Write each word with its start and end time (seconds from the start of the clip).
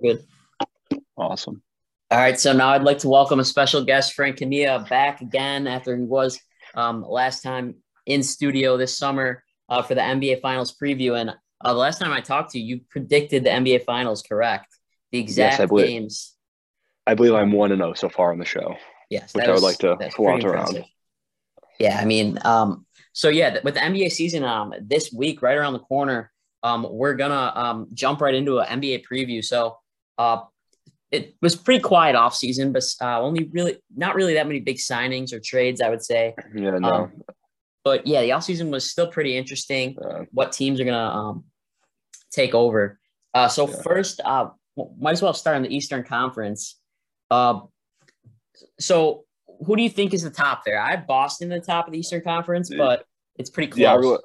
Good. 0.00 0.24
Awesome. 1.16 1.62
All 2.10 2.18
right, 2.18 2.38
so 2.38 2.52
now 2.52 2.70
I'd 2.70 2.82
like 2.82 2.98
to 2.98 3.08
welcome 3.08 3.40
a 3.40 3.44
special 3.44 3.84
guest, 3.84 4.12
Frank 4.12 4.38
Cunnea, 4.38 4.84
back 4.90 5.22
again 5.22 5.66
after 5.66 5.96
he 5.96 6.02
was 6.02 6.38
um, 6.74 7.02
last 7.08 7.42
time 7.42 7.76
in 8.04 8.22
studio 8.22 8.76
this 8.76 8.96
summer 8.96 9.42
uh, 9.68 9.82
for 9.82 9.94
the 9.94 10.02
NBA 10.02 10.42
Finals 10.42 10.74
preview. 10.76 11.18
And 11.18 11.30
uh, 11.30 11.72
the 11.72 11.78
last 11.78 11.98
time 11.98 12.12
I 12.12 12.20
talked 12.20 12.50
to 12.52 12.58
you, 12.60 12.76
you 12.76 12.80
predicted 12.90 13.44
the 13.44 13.50
NBA 13.50 13.84
Finals 13.84 14.22
correct, 14.22 14.66
the 15.10 15.18
exact 15.20 15.54
Yes, 15.54 15.60
I 15.60 15.66
believe- 15.66 15.86
games. 15.86 16.34
I 17.04 17.14
believe 17.14 17.34
I'm 17.34 17.50
one 17.50 17.72
and 17.72 17.80
zero 17.80 17.94
so 17.94 18.08
far 18.08 18.30
on 18.30 18.38
the 18.38 18.44
show. 18.44 18.76
Yes, 19.10 19.34
Which 19.34 19.44
that 19.44 19.50
I 19.50 19.54
would 19.54 19.62
like 19.62 19.78
to 19.78 19.96
flaunt 20.14 20.44
around. 20.44 20.84
Yeah, 21.80 21.98
I 21.98 22.04
mean, 22.04 22.38
um, 22.44 22.86
so 23.12 23.28
yeah, 23.28 23.58
with 23.64 23.74
the 23.74 23.80
NBA 23.80 24.12
season 24.12 24.44
um, 24.44 24.72
this 24.80 25.12
week, 25.12 25.42
right 25.42 25.56
around 25.56 25.72
the 25.72 25.80
corner, 25.80 26.30
um, 26.62 26.86
we're 26.88 27.14
gonna 27.14 27.52
um, 27.56 27.88
jump 27.92 28.20
right 28.20 28.34
into 28.34 28.60
an 28.60 28.80
NBA 28.80 29.04
preview. 29.04 29.44
So 29.44 29.78
uh, 30.18 30.42
it 31.10 31.34
was 31.42 31.54
pretty 31.56 31.80
quiet 31.80 32.16
off 32.16 32.34
season, 32.34 32.72
but 32.72 32.82
uh, 33.00 33.20
only 33.20 33.44
really 33.52 33.76
not 33.94 34.14
really 34.14 34.34
that 34.34 34.46
many 34.46 34.60
big 34.60 34.78
signings 34.78 35.32
or 35.32 35.40
trades, 35.40 35.80
I 35.80 35.90
would 35.90 36.02
say. 36.02 36.34
Yeah, 36.54 36.78
no. 36.78 36.88
Um, 36.88 37.22
But 37.84 38.06
yeah, 38.06 38.22
the 38.22 38.32
off 38.32 38.44
season 38.44 38.70
was 38.70 38.88
still 38.90 39.08
pretty 39.08 39.36
interesting. 39.36 39.96
uh, 40.02 40.24
What 40.30 40.52
teams 40.52 40.80
are 40.80 40.84
gonna 40.84 40.98
um, 40.98 41.44
take 42.30 42.54
over? 42.54 42.98
Uh, 43.34 43.48
so 43.48 43.68
Yeah. 43.68 43.82
first, 43.82 44.20
uh, 44.24 44.50
might 44.98 45.12
as 45.12 45.22
well 45.22 45.34
start 45.34 45.56
in 45.56 45.62
the 45.64 45.74
Eastern 45.74 46.02
Conference. 46.04 46.80
Uh, 47.30 47.60
so 48.78 49.24
who 49.66 49.76
do 49.76 49.82
you 49.82 49.90
think 49.90 50.14
is 50.14 50.22
the 50.22 50.30
top 50.30 50.64
there? 50.64 50.80
I 50.80 50.92
have 50.92 51.06
Boston 51.06 51.48
the 51.48 51.60
top 51.60 51.86
of 51.86 51.92
the 51.92 51.98
Eastern 51.98 52.22
Conference, 52.22 52.70
Yeah. 52.70 52.78
but 52.78 53.04
it's 53.36 53.50
pretty 53.50 53.70
close. 53.70 53.80
yeah, 53.80 53.92
I 53.92 53.96
really, 53.96 54.18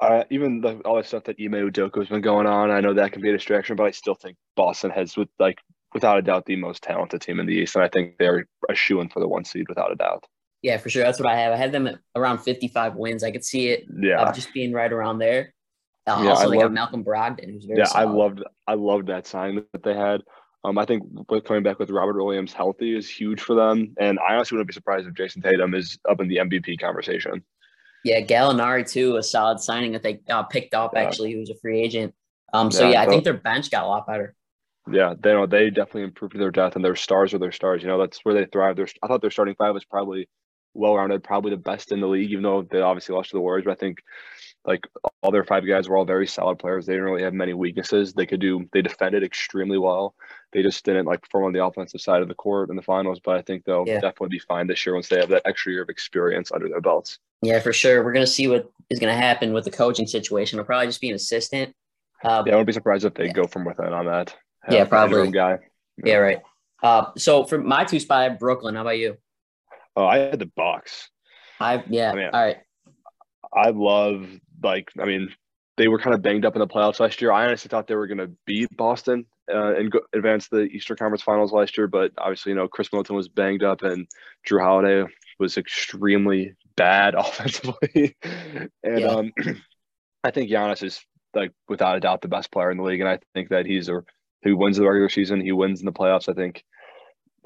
I, 0.00 0.24
even 0.30 0.60
the, 0.60 0.78
all 0.80 0.96
the 0.96 1.04
stuff 1.04 1.24
that 1.24 1.36
Ime 1.40 1.52
Udoka 1.70 1.98
has 1.98 2.08
been 2.08 2.20
going 2.22 2.46
on, 2.46 2.70
I 2.70 2.80
know 2.80 2.94
that 2.94 3.12
can 3.12 3.20
be 3.22 3.28
a 3.30 3.32
distraction, 3.32 3.76
but 3.76 3.84
I 3.84 3.90
still 3.90 4.14
think 4.14 4.36
Boston 4.60 4.90
has, 4.90 5.16
with 5.16 5.28
like, 5.38 5.58
without 5.94 6.18
a 6.18 6.22
doubt, 6.22 6.44
the 6.46 6.56
most 6.56 6.82
talented 6.82 7.20
team 7.22 7.40
in 7.40 7.46
the 7.46 7.54
East, 7.54 7.74
and 7.76 7.82
I 7.84 7.88
think 7.88 8.18
they're 8.18 8.46
a 8.68 8.74
shoe 8.74 9.00
in 9.00 9.08
for 9.08 9.20
the 9.20 9.28
one 9.28 9.44
seed 9.44 9.66
without 9.68 9.90
a 9.90 9.96
doubt. 9.96 10.24
Yeah, 10.62 10.76
for 10.76 10.90
sure. 10.90 11.02
That's 11.02 11.18
what 11.18 11.32
I 11.32 11.36
have. 11.40 11.52
I 11.54 11.56
had 11.56 11.72
them 11.72 11.86
at 11.86 11.96
around 12.14 12.38
55 12.40 12.94
wins. 12.94 13.24
I 13.24 13.30
could 13.30 13.44
see 13.44 13.68
it 13.68 13.86
Yeah, 14.02 14.20
uh, 14.20 14.32
just 14.32 14.52
being 14.52 14.72
right 14.74 14.92
around 14.92 15.18
there. 15.18 15.54
Uh, 16.06 16.20
Yeah, 16.22 16.30
also, 16.30 16.46
I 16.46 16.50
they 16.50 16.56
got 16.56 16.62
love- 16.64 16.72
Malcolm 16.72 17.02
Brogdon, 17.04 17.50
who's 17.50 17.64
very 17.64 17.78
yeah, 17.78 17.86
I 17.94 18.04
loved, 18.04 18.42
I 18.66 18.74
loved 18.74 19.06
that 19.08 19.26
sign 19.26 19.64
that 19.72 19.82
they 19.82 19.94
had. 19.94 20.20
Um, 20.62 20.76
I 20.76 20.84
think 20.84 21.02
with 21.30 21.44
coming 21.44 21.62
back 21.62 21.78
with 21.78 21.88
Robert 21.90 22.22
Williams 22.22 22.52
healthy 22.52 22.94
is 22.94 23.08
huge 23.08 23.40
for 23.40 23.54
them, 23.56 23.94
and 23.98 24.18
I 24.18 24.34
honestly 24.34 24.56
wouldn't 24.56 24.68
be 24.68 24.74
surprised 24.74 25.08
if 25.08 25.14
Jayson 25.14 25.40
Tatum 25.42 25.72
is 25.74 25.98
up 26.06 26.20
in 26.20 26.28
the 26.28 26.36
MVP 26.36 26.78
conversation. 26.78 27.42
Yeah, 28.04 28.20
Gallinari 28.20 28.84
too, 28.86 29.16
a 29.16 29.22
solid 29.22 29.60
signing 29.60 29.92
that 29.92 30.02
they 30.02 30.20
uh, 30.28 30.42
picked 30.42 30.74
up. 30.74 30.90
Yeah. 30.94 31.00
Actually, 31.04 31.30
he 31.30 31.36
was 31.36 31.48
a 31.50 31.56
free 31.62 31.80
agent. 31.80 32.14
Um, 32.52 32.70
so 32.70 32.84
Yeah, 32.84 32.92
yeah, 32.92 33.00
I 33.02 33.04
so- 33.06 33.10
think 33.12 33.24
their 33.24 33.34
bench 33.48 33.70
got 33.70 33.84
a 33.84 33.86
lot 33.88 34.06
better. 34.06 34.34
Yeah, 34.92 35.14
they 35.18 35.32
know 35.32 35.46
they 35.46 35.70
definitely 35.70 36.02
improved 36.04 36.32
to 36.32 36.38
their 36.38 36.50
depth, 36.50 36.76
and 36.76 36.84
their 36.84 36.96
stars 36.96 37.34
are 37.34 37.38
their 37.38 37.52
stars. 37.52 37.82
You 37.82 37.88
know, 37.88 37.98
that's 37.98 38.24
where 38.24 38.34
they 38.34 38.46
thrive. 38.46 38.76
Their, 38.76 38.88
I 39.02 39.06
thought 39.06 39.20
their 39.22 39.30
starting 39.30 39.54
five 39.56 39.74
was 39.74 39.84
probably 39.84 40.28
well 40.74 40.96
rounded, 40.96 41.24
probably 41.24 41.50
the 41.50 41.56
best 41.56 41.90
in 41.92 42.00
the 42.00 42.06
league, 42.06 42.30
even 42.30 42.42
though 42.42 42.62
they 42.62 42.80
obviously 42.80 43.14
lost 43.14 43.30
to 43.30 43.36
the 43.36 43.40
Warriors. 43.40 43.64
But 43.64 43.72
I 43.72 43.74
think 43.76 43.98
like 44.64 44.86
all 45.22 45.30
their 45.30 45.44
five 45.44 45.66
guys 45.66 45.88
were 45.88 45.96
all 45.96 46.04
very 46.04 46.26
solid 46.26 46.58
players. 46.58 46.86
They 46.86 46.92
didn't 46.92 47.06
really 47.08 47.22
have 47.22 47.32
many 47.32 47.54
weaknesses. 47.54 48.12
They 48.12 48.26
could 48.26 48.40
do. 48.40 48.68
They 48.72 48.82
defended 48.82 49.24
extremely 49.24 49.78
well. 49.78 50.14
They 50.52 50.62
just 50.62 50.84
didn't 50.84 51.06
like 51.06 51.22
perform 51.22 51.44
on 51.46 51.52
the 51.52 51.64
offensive 51.64 52.00
side 52.00 52.22
of 52.22 52.28
the 52.28 52.34
court 52.34 52.68
in 52.70 52.76
the 52.76 52.82
finals. 52.82 53.20
But 53.24 53.36
I 53.36 53.42
think 53.42 53.64
they'll 53.64 53.84
Yeah. 53.86 54.00
definitely 54.00 54.28
be 54.36 54.38
fine 54.40 54.66
this 54.66 54.84
year 54.84 54.94
once 54.94 55.08
they 55.08 55.18
have 55.18 55.30
that 55.30 55.42
extra 55.44 55.72
year 55.72 55.82
of 55.82 55.88
experience 55.88 56.52
under 56.52 56.68
their 56.68 56.80
belts. 56.80 57.18
Yeah, 57.42 57.58
for 57.60 57.72
sure. 57.72 58.04
We're 58.04 58.12
gonna 58.12 58.26
see 58.26 58.48
what 58.48 58.70
is 58.90 58.98
gonna 58.98 59.14
happen 59.16 59.52
with 59.52 59.64
the 59.64 59.70
coaching 59.70 60.06
situation. 60.06 60.58
It'll 60.58 60.66
probably 60.66 60.86
just 60.86 61.00
be 61.00 61.08
an 61.08 61.16
assistant. 61.16 61.74
Uh, 62.22 62.42
Yeah, 62.46 62.52
I 62.52 62.56
wouldn't 62.56 62.66
be 62.66 62.72
surprised 62.74 63.04
if 63.06 63.14
they 63.14 63.26
Yeah. 63.26 63.32
go 63.32 63.46
from 63.46 63.64
within 63.64 63.92
on 63.94 64.04
that. 64.06 64.36
Yeah, 64.68 64.84
probably. 64.84 65.30
guy. 65.30 65.58
yeah, 66.04 66.16
right. 66.16 66.40
Uh, 66.82 67.06
so 67.16 67.44
for 67.44 67.58
my 67.58 67.84
two 67.84 68.00
spot, 68.00 68.18
I 68.20 68.22
have 68.24 68.38
Brooklyn. 68.38 68.74
How 68.74 68.82
about 68.82 68.98
you? 68.98 69.16
Oh, 69.96 70.06
I 70.06 70.18
had 70.18 70.38
the 70.38 70.50
Bucks. 70.56 71.08
I 71.58 71.82
yeah. 71.88 72.12
I 72.12 72.14
mean, 72.14 72.30
all 72.32 72.40
right. 72.40 72.56
I 73.52 73.70
love 73.70 74.26
like 74.62 74.90
I 74.98 75.04
mean 75.04 75.28
they 75.76 75.88
were 75.88 75.98
kind 75.98 76.14
of 76.14 76.22
banged 76.22 76.44
up 76.44 76.54
in 76.54 76.60
the 76.60 76.66
playoffs 76.66 77.00
last 77.00 77.20
year. 77.20 77.32
I 77.32 77.46
honestly 77.46 77.68
thought 77.68 77.86
they 77.86 77.94
were 77.94 78.06
going 78.06 78.18
to 78.18 78.30
beat 78.46 78.74
Boston 78.76 79.24
uh, 79.52 79.74
and 79.76 79.90
go, 79.90 80.00
advance 80.14 80.48
the 80.48 80.62
Eastern 80.64 80.96
Conference 80.96 81.22
Finals 81.22 81.52
last 81.52 81.76
year, 81.78 81.86
but 81.88 82.12
obviously 82.18 82.50
you 82.50 82.56
know 82.56 82.68
Khris 82.68 82.92
Middleton 82.92 83.16
was 83.16 83.28
banged 83.28 83.62
up 83.62 83.82
and 83.82 84.06
Jrue 84.46 84.62
Holiday 84.62 85.04
was 85.38 85.56
extremely 85.56 86.54
bad 86.76 87.14
offensively, 87.18 88.14
and 88.22 88.70
Yeah. 89.00 89.06
um, 89.06 89.32
I 90.24 90.30
think 90.30 90.50
Giannis 90.50 90.82
is 90.82 91.00
like 91.34 91.52
without 91.68 91.96
a 91.96 92.00
doubt 92.00 92.20
the 92.22 92.28
best 92.28 92.50
player 92.52 92.70
in 92.70 92.76
the 92.76 92.82
league, 92.84 93.00
and 93.00 93.08
I 93.08 93.18
think 93.34 93.48
that 93.50 93.64
he's 93.66 93.88
a 93.88 94.02
he 94.42 94.52
wins 94.52 94.76
the 94.76 94.86
regular 94.88 95.08
season, 95.08 95.40
he 95.40 95.52
wins 95.52 95.80
in 95.80 95.86
the 95.86 95.92
playoffs. 95.92 96.28
I 96.28 96.34
think 96.34 96.64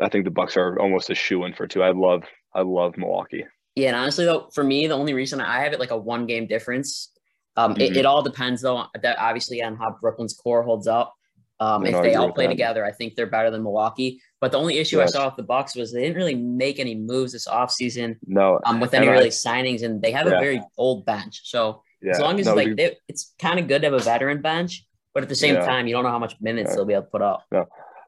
I 0.01 0.09
think 0.09 0.25
the 0.25 0.31
Bucks 0.31 0.57
are 0.57 0.79
almost 0.79 1.11
a 1.11 1.15
shoe 1.15 1.45
in 1.45 1.55
for 1.55 1.67
two. 1.67 1.83
I 1.83 1.91
love 1.93 2.25
I 2.55 2.63
love 2.63 2.97
Milwaukee. 2.97 3.45
Yeah, 3.75 3.89
and 3.89 3.97
honestly 3.97 4.25
though, 4.25 4.49
for 4.55 4.63
me, 4.65 4.87
the 4.87 4.95
only 4.95 5.15
reason 5.15 5.41
I 5.41 5.61
have 5.63 5.73
it 5.73 5.81
like 5.81 5.91
a 5.91 5.97
one 5.99 6.27
game 6.27 6.47
difference. 6.47 7.11
Um, 7.57 7.73
it, 7.73 7.93
Mhm. 7.93 7.97
it 7.97 8.05
all 8.07 8.23
depends 8.23 8.63
though, 8.63 8.85
that 9.01 9.19
obviously 9.19 9.63
on 9.63 9.77
how 9.77 9.97
Brooklyn's 10.01 10.35
core 10.35 10.63
holds 10.65 10.87
up. 10.89 11.15
Um, 11.61 11.87
if 11.87 12.03
they 12.03 12.17
all 12.17 12.33
play 12.33 12.49
together, 12.49 12.85
I 12.85 12.91
think 12.91 13.15
they're 13.15 13.27
better 13.29 13.49
than 13.51 13.63
Milwaukee. 13.63 14.21
But 14.41 14.51
the 14.51 14.59
only 14.59 14.79
issue 14.79 14.99
Yes. 14.99 15.11
I 15.15 15.19
saw 15.19 15.27
with 15.27 15.37
the 15.37 15.45
Bucks 15.45 15.77
was 15.77 15.93
they 15.93 16.01
didn't 16.03 16.17
really 16.17 16.35
make 16.35 16.81
any 16.81 16.97
moves 16.97 17.33
this 17.33 17.47
offseason 17.47 18.17
No, 18.27 18.59
um, 18.67 18.81
with 18.81 18.93
any 18.93 19.07
I- 19.09 19.13
really 19.13 19.29
signings, 19.31 19.85
and 19.85 20.03
they 20.03 20.11
have 20.11 20.27
a 20.27 20.31
very 20.31 20.61
old 20.77 21.07
bench. 21.07 21.43
So 21.45 21.83
yeah, 22.03 22.11
as 22.11 22.19
long 22.21 22.41
as 22.41 22.47
no, 22.47 22.55
like 22.57 22.75
they, 22.77 22.97
it's 23.09 23.35
kind 23.39 23.61
of 23.61 23.69
good 23.69 23.83
to 23.83 23.87
have 23.87 23.95
a 23.95 24.01
veteran 24.01 24.43
bench, 24.43 24.85
but 25.15 25.23
at 25.23 25.29
the 25.29 25.35
same 25.35 25.55
Yeah. 25.55 25.65
time, 25.65 25.87
you 25.87 25.95
don't 25.95 26.05
know 26.05 26.11
how 26.11 26.19
much 26.19 26.35
minutes 26.41 26.71
Yeah. 26.71 26.77
they'll 26.77 26.85
be 26.85 26.95
able 26.95 27.05
to 27.05 27.11
put 27.11 27.23
up. 27.23 27.45
Yeah, 27.53 27.65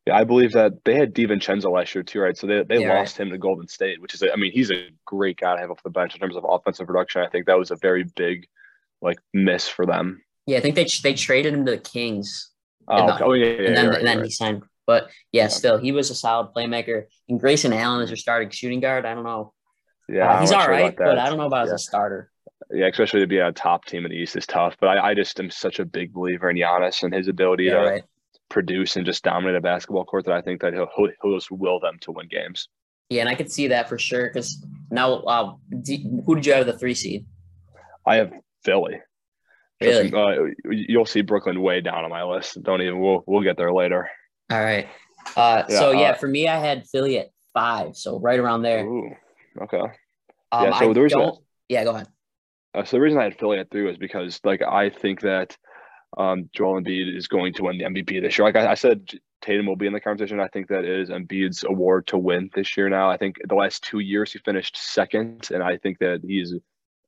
yeah. 0.06 0.16
I 0.16 0.24
believe 0.24 0.52
that 0.52 0.84
they 0.84 0.94
had 0.94 1.14
DiVincenzo 1.14 1.70
last 1.72 1.94
year 1.94 2.02
too, 2.02 2.20
right? 2.20 2.36
So 2.36 2.46
they, 2.46 2.62
they 2.64 2.80
Yeah, 2.80 2.88
right. 2.88 2.98
lost 2.98 3.16
him 3.18 3.30
to 3.30 3.38
Golden 3.38 3.68
State, 3.68 4.02
which 4.02 4.12
is, 4.14 4.22
a, 4.22 4.32
I 4.32 4.36
mean, 4.36 4.52
he's 4.52 4.70
a 4.70 4.88
great 5.06 5.38
guy 5.38 5.54
to 5.54 5.60
have 5.60 5.70
off 5.70 5.82
the 5.82 5.90
bench 5.90 6.14
in 6.14 6.20
terms 6.20 6.36
of 6.36 6.44
offensive 6.48 6.86
production. 6.86 7.22
I 7.22 7.28
think 7.28 7.46
that 7.46 7.58
was 7.58 7.70
a 7.70 7.76
very 7.76 8.04
big, 8.04 8.46
like, 9.00 9.18
miss 9.32 9.68
for 9.68 9.86
them. 9.86 10.22
Yeah, 10.46 10.58
I 10.58 10.60
think 10.60 10.74
they 10.76 10.86
they 11.02 11.14
traded 11.14 11.54
him 11.54 11.64
to 11.66 11.72
the 11.72 11.78
Kings. 11.78 12.50
Oh, 12.88 13.12
okay. 13.14 13.24
oh 13.24 13.32
yeah, 13.32 13.46
yeah, 13.46 13.66
and 13.68 13.76
then 13.76 13.88
right, 13.88 13.98
and 13.98 14.06
then 14.06 14.16
you're 14.18 14.26
he 14.26 14.30
signed. 14.30 14.62
But 14.86 15.10
yeah, 15.32 15.48
still, 15.48 15.76
he 15.78 15.90
was 15.90 16.10
a 16.10 16.14
solid 16.14 16.52
playmaker. 16.54 17.06
And 17.28 17.40
Grayson 17.40 17.72
Allen 17.72 18.02
is 18.02 18.10
your 18.10 18.16
starting 18.16 18.50
shooting 18.50 18.78
guard. 18.78 19.04
I 19.04 19.14
don't 19.14 19.24
know. 19.24 19.52
yeah, 20.08 20.30
Uh, 20.34 20.40
he's 20.40 20.52
all 20.52 20.62
sure 20.62 20.70
right, 20.70 20.96
but. 20.96 21.18
I 21.18 21.28
don't 21.28 21.38
know 21.38 21.46
about 21.46 21.66
as 21.66 21.72
a 21.72 21.78
starter. 21.78 22.30
Yeah, 22.70 22.86
especially 22.86 23.20
to 23.20 23.26
be 23.26 23.38
a 23.38 23.52
top 23.52 23.84
team 23.84 24.04
in 24.04 24.10
the 24.10 24.16
East 24.16 24.36
is 24.36 24.46
tough. 24.46 24.76
But 24.80 24.88
I, 24.88 25.10
I 25.10 25.14
just 25.14 25.38
am 25.38 25.50
such 25.50 25.78
a 25.78 25.84
big 25.84 26.12
believer 26.12 26.50
in 26.50 26.56
Giannis 26.56 27.02
and 27.02 27.12
his 27.14 27.28
ability 27.28 27.64
Yeah, 27.64 27.80
to 27.82 27.86
right. 27.86 28.04
produce 28.48 28.96
and 28.96 29.04
just 29.04 29.22
dominate 29.24 29.56
a 29.56 29.60
basketball 29.60 30.04
court 30.04 30.24
that 30.24 30.34
I 30.34 30.40
think 30.40 30.62
that 30.62 30.72
he'll 30.72 30.88
he'll, 30.96 31.08
he'll 31.22 31.36
just 31.36 31.50
will 31.50 31.80
them 31.80 31.98
to 32.00 32.12
win 32.12 32.28
games. 32.28 32.68
Yeah, 33.08 33.20
and 33.20 33.28
I 33.28 33.34
could 33.34 33.52
see 33.52 33.68
that 33.68 33.88
for 33.88 33.98
sure. 33.98 34.28
Because 34.28 34.64
now, 34.90 35.14
uh, 35.20 35.54
do, 35.82 36.22
who 36.24 36.34
did 36.34 36.46
you 36.46 36.54
have 36.54 36.66
the 36.66 36.76
three 36.76 36.94
seed? 36.94 37.26
I 38.04 38.16
have 38.16 38.32
Philly. 38.64 39.00
Really? 39.80 40.10
Uh, 40.12 40.46
you'll 40.70 41.04
see 41.06 41.20
Brooklyn 41.20 41.60
way 41.60 41.82
down 41.82 42.04
on 42.04 42.10
my 42.10 42.24
list. 42.24 42.60
Don't 42.62 42.80
even. 42.80 42.98
We'll 42.98 43.22
we'll 43.26 43.42
get 43.42 43.56
there 43.58 43.72
later. 43.72 44.08
All 44.50 44.60
right. 44.60 44.88
Uh, 45.36 45.64
Yeah, 45.68 45.78
so 45.78 45.90
yeah, 45.90 46.10
uh, 46.10 46.14
for 46.14 46.26
me, 46.28 46.48
I 46.48 46.56
had 46.56 46.86
Philly 46.86 47.18
at 47.18 47.28
five, 47.52 47.96
so 47.96 48.18
right 48.18 48.38
around 48.38 48.62
there. 48.62 48.86
Ooh, 48.86 49.10
okay. 49.62 49.82
Um, 50.52 50.64
yeah, 50.64 50.78
so 50.78 50.90
I 50.90 50.94
the 50.94 51.02
reason- 51.02 51.32
Yeah, 51.68 51.84
go 51.84 51.90
ahead. 51.90 52.06
Uh, 52.76 52.84
so 52.84 52.96
the 52.96 53.00
reason 53.00 53.18
I 53.18 53.24
had 53.24 53.38
Philly 53.38 53.58
at 53.58 53.70
three 53.70 53.82
was 53.82 53.96
because 53.96 54.38
like 54.44 54.62
I 54.62 54.90
think 54.90 55.22
that 55.22 55.56
um, 56.18 56.48
Joel 56.54 56.80
Embiid 56.80 57.16
is 57.16 57.26
going 57.26 57.54
to 57.54 57.64
win 57.64 57.78
the 57.78 57.84
MVP 57.84 58.20
this 58.20 58.38
year. 58.38 58.46
Like 58.46 58.56
I, 58.56 58.72
I 58.72 58.74
said, 58.74 59.10
Tatum 59.40 59.66
will 59.66 59.76
be 59.76 59.86
in 59.86 59.92
the 59.92 60.00
conversation. 60.00 60.40
I 60.40 60.48
think 60.48 60.68
that 60.68 60.84
is 60.84 61.08
Embiid's 61.08 61.64
award 61.64 62.06
to 62.08 62.18
win 62.18 62.50
this 62.54 62.76
year. 62.76 62.88
Now 62.88 63.10
I 63.10 63.16
think 63.16 63.36
the 63.48 63.54
last 63.54 63.82
two 63.82 64.00
years 64.00 64.32
he 64.32 64.38
finished 64.40 64.76
second, 64.76 65.48
and 65.52 65.62
I 65.62 65.78
think 65.78 65.98
that 65.98 66.20
he's. 66.22 66.54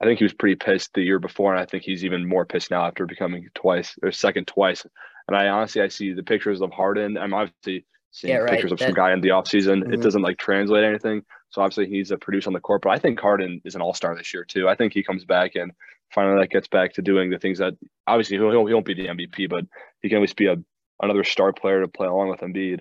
I 0.01 0.05
think 0.05 0.21
he 0.21 0.25
was 0.25 0.33
pretty 0.33 0.55
pissed 0.55 0.95
the 0.95 1.03
year 1.03 1.19
before, 1.19 1.53
and 1.53 1.61
I 1.61 1.67
think 1.67 1.83
he's 1.83 2.05
even 2.05 2.25
more 2.28 2.47
pissed 2.47 2.71
now 2.71 2.87
after 2.87 3.05
becoming 3.05 3.49
twice 3.55 3.97
or 4.01 4.12
second 4.12 4.47
twice. 4.47 4.87
And 5.27 5.37
I 5.37 5.49
honestly, 5.49 5.83
I 5.83 5.89
see 5.89 6.12
the 6.12 6.23
pictures 6.23 6.61
of 6.61 6.71
Harden. 6.71 7.19
I'm 7.19 7.34
obviously 7.34 7.84
seeing 8.13 8.33
Yeah, 8.33 8.41
right. 8.41 8.53
pictures 8.53 8.71
of 8.71 8.78
some 8.78 8.95
guy 8.95 9.13
in 9.13 9.21
the 9.21 9.31
offseason. 9.31 9.83
Mhm. 9.83 9.95
It 9.95 10.01
doesn't 10.01 10.22
like 10.22 10.39
translate 10.39 10.84
anything. 10.84 11.22
So 11.50 11.62
obviously 11.62 11.86
he's 11.89 12.10
a 12.10 12.18
producer 12.18 12.48
on 12.48 12.54
the 12.54 12.60
court. 12.60 12.83
But 12.83 12.91
I 12.91 12.98
think 12.98 13.18
Harden 13.21 13.60
is 13.65 13.74
an 13.74 13.80
all 13.83 13.95
star 13.95 14.15
this 14.15 14.33
year 14.34 14.45
too. 14.45 14.68
I 14.68 14.74
think 14.74 14.92
he 14.92 15.03
comes 15.03 15.24
back 15.24 15.54
and 15.54 15.72
finally 16.10 16.41
that 16.41 16.50
gets 16.50 16.68
back 16.68 16.92
to 16.95 17.03
doing 17.03 17.30
the 17.30 17.39
things 17.39 17.59
that 17.59 17.74
obviously 18.06 18.36
he'll, 18.36 18.50
he'll, 18.50 18.66
he 18.66 18.74
won't 18.74 18.86
be 18.86 18.95
the 18.95 19.06
MVP, 19.06 19.48
but 19.48 19.65
he 20.03 20.09
can 20.09 20.18
at 20.18 20.21
least 20.22 20.36
be 20.36 20.47
a 20.47 20.56
another 21.00 21.22
star 21.24 21.53
player 21.53 21.80
to 21.80 21.89
play 21.89 22.09
along 22.09 22.28
with 22.28 22.41
Embiid. 22.41 22.80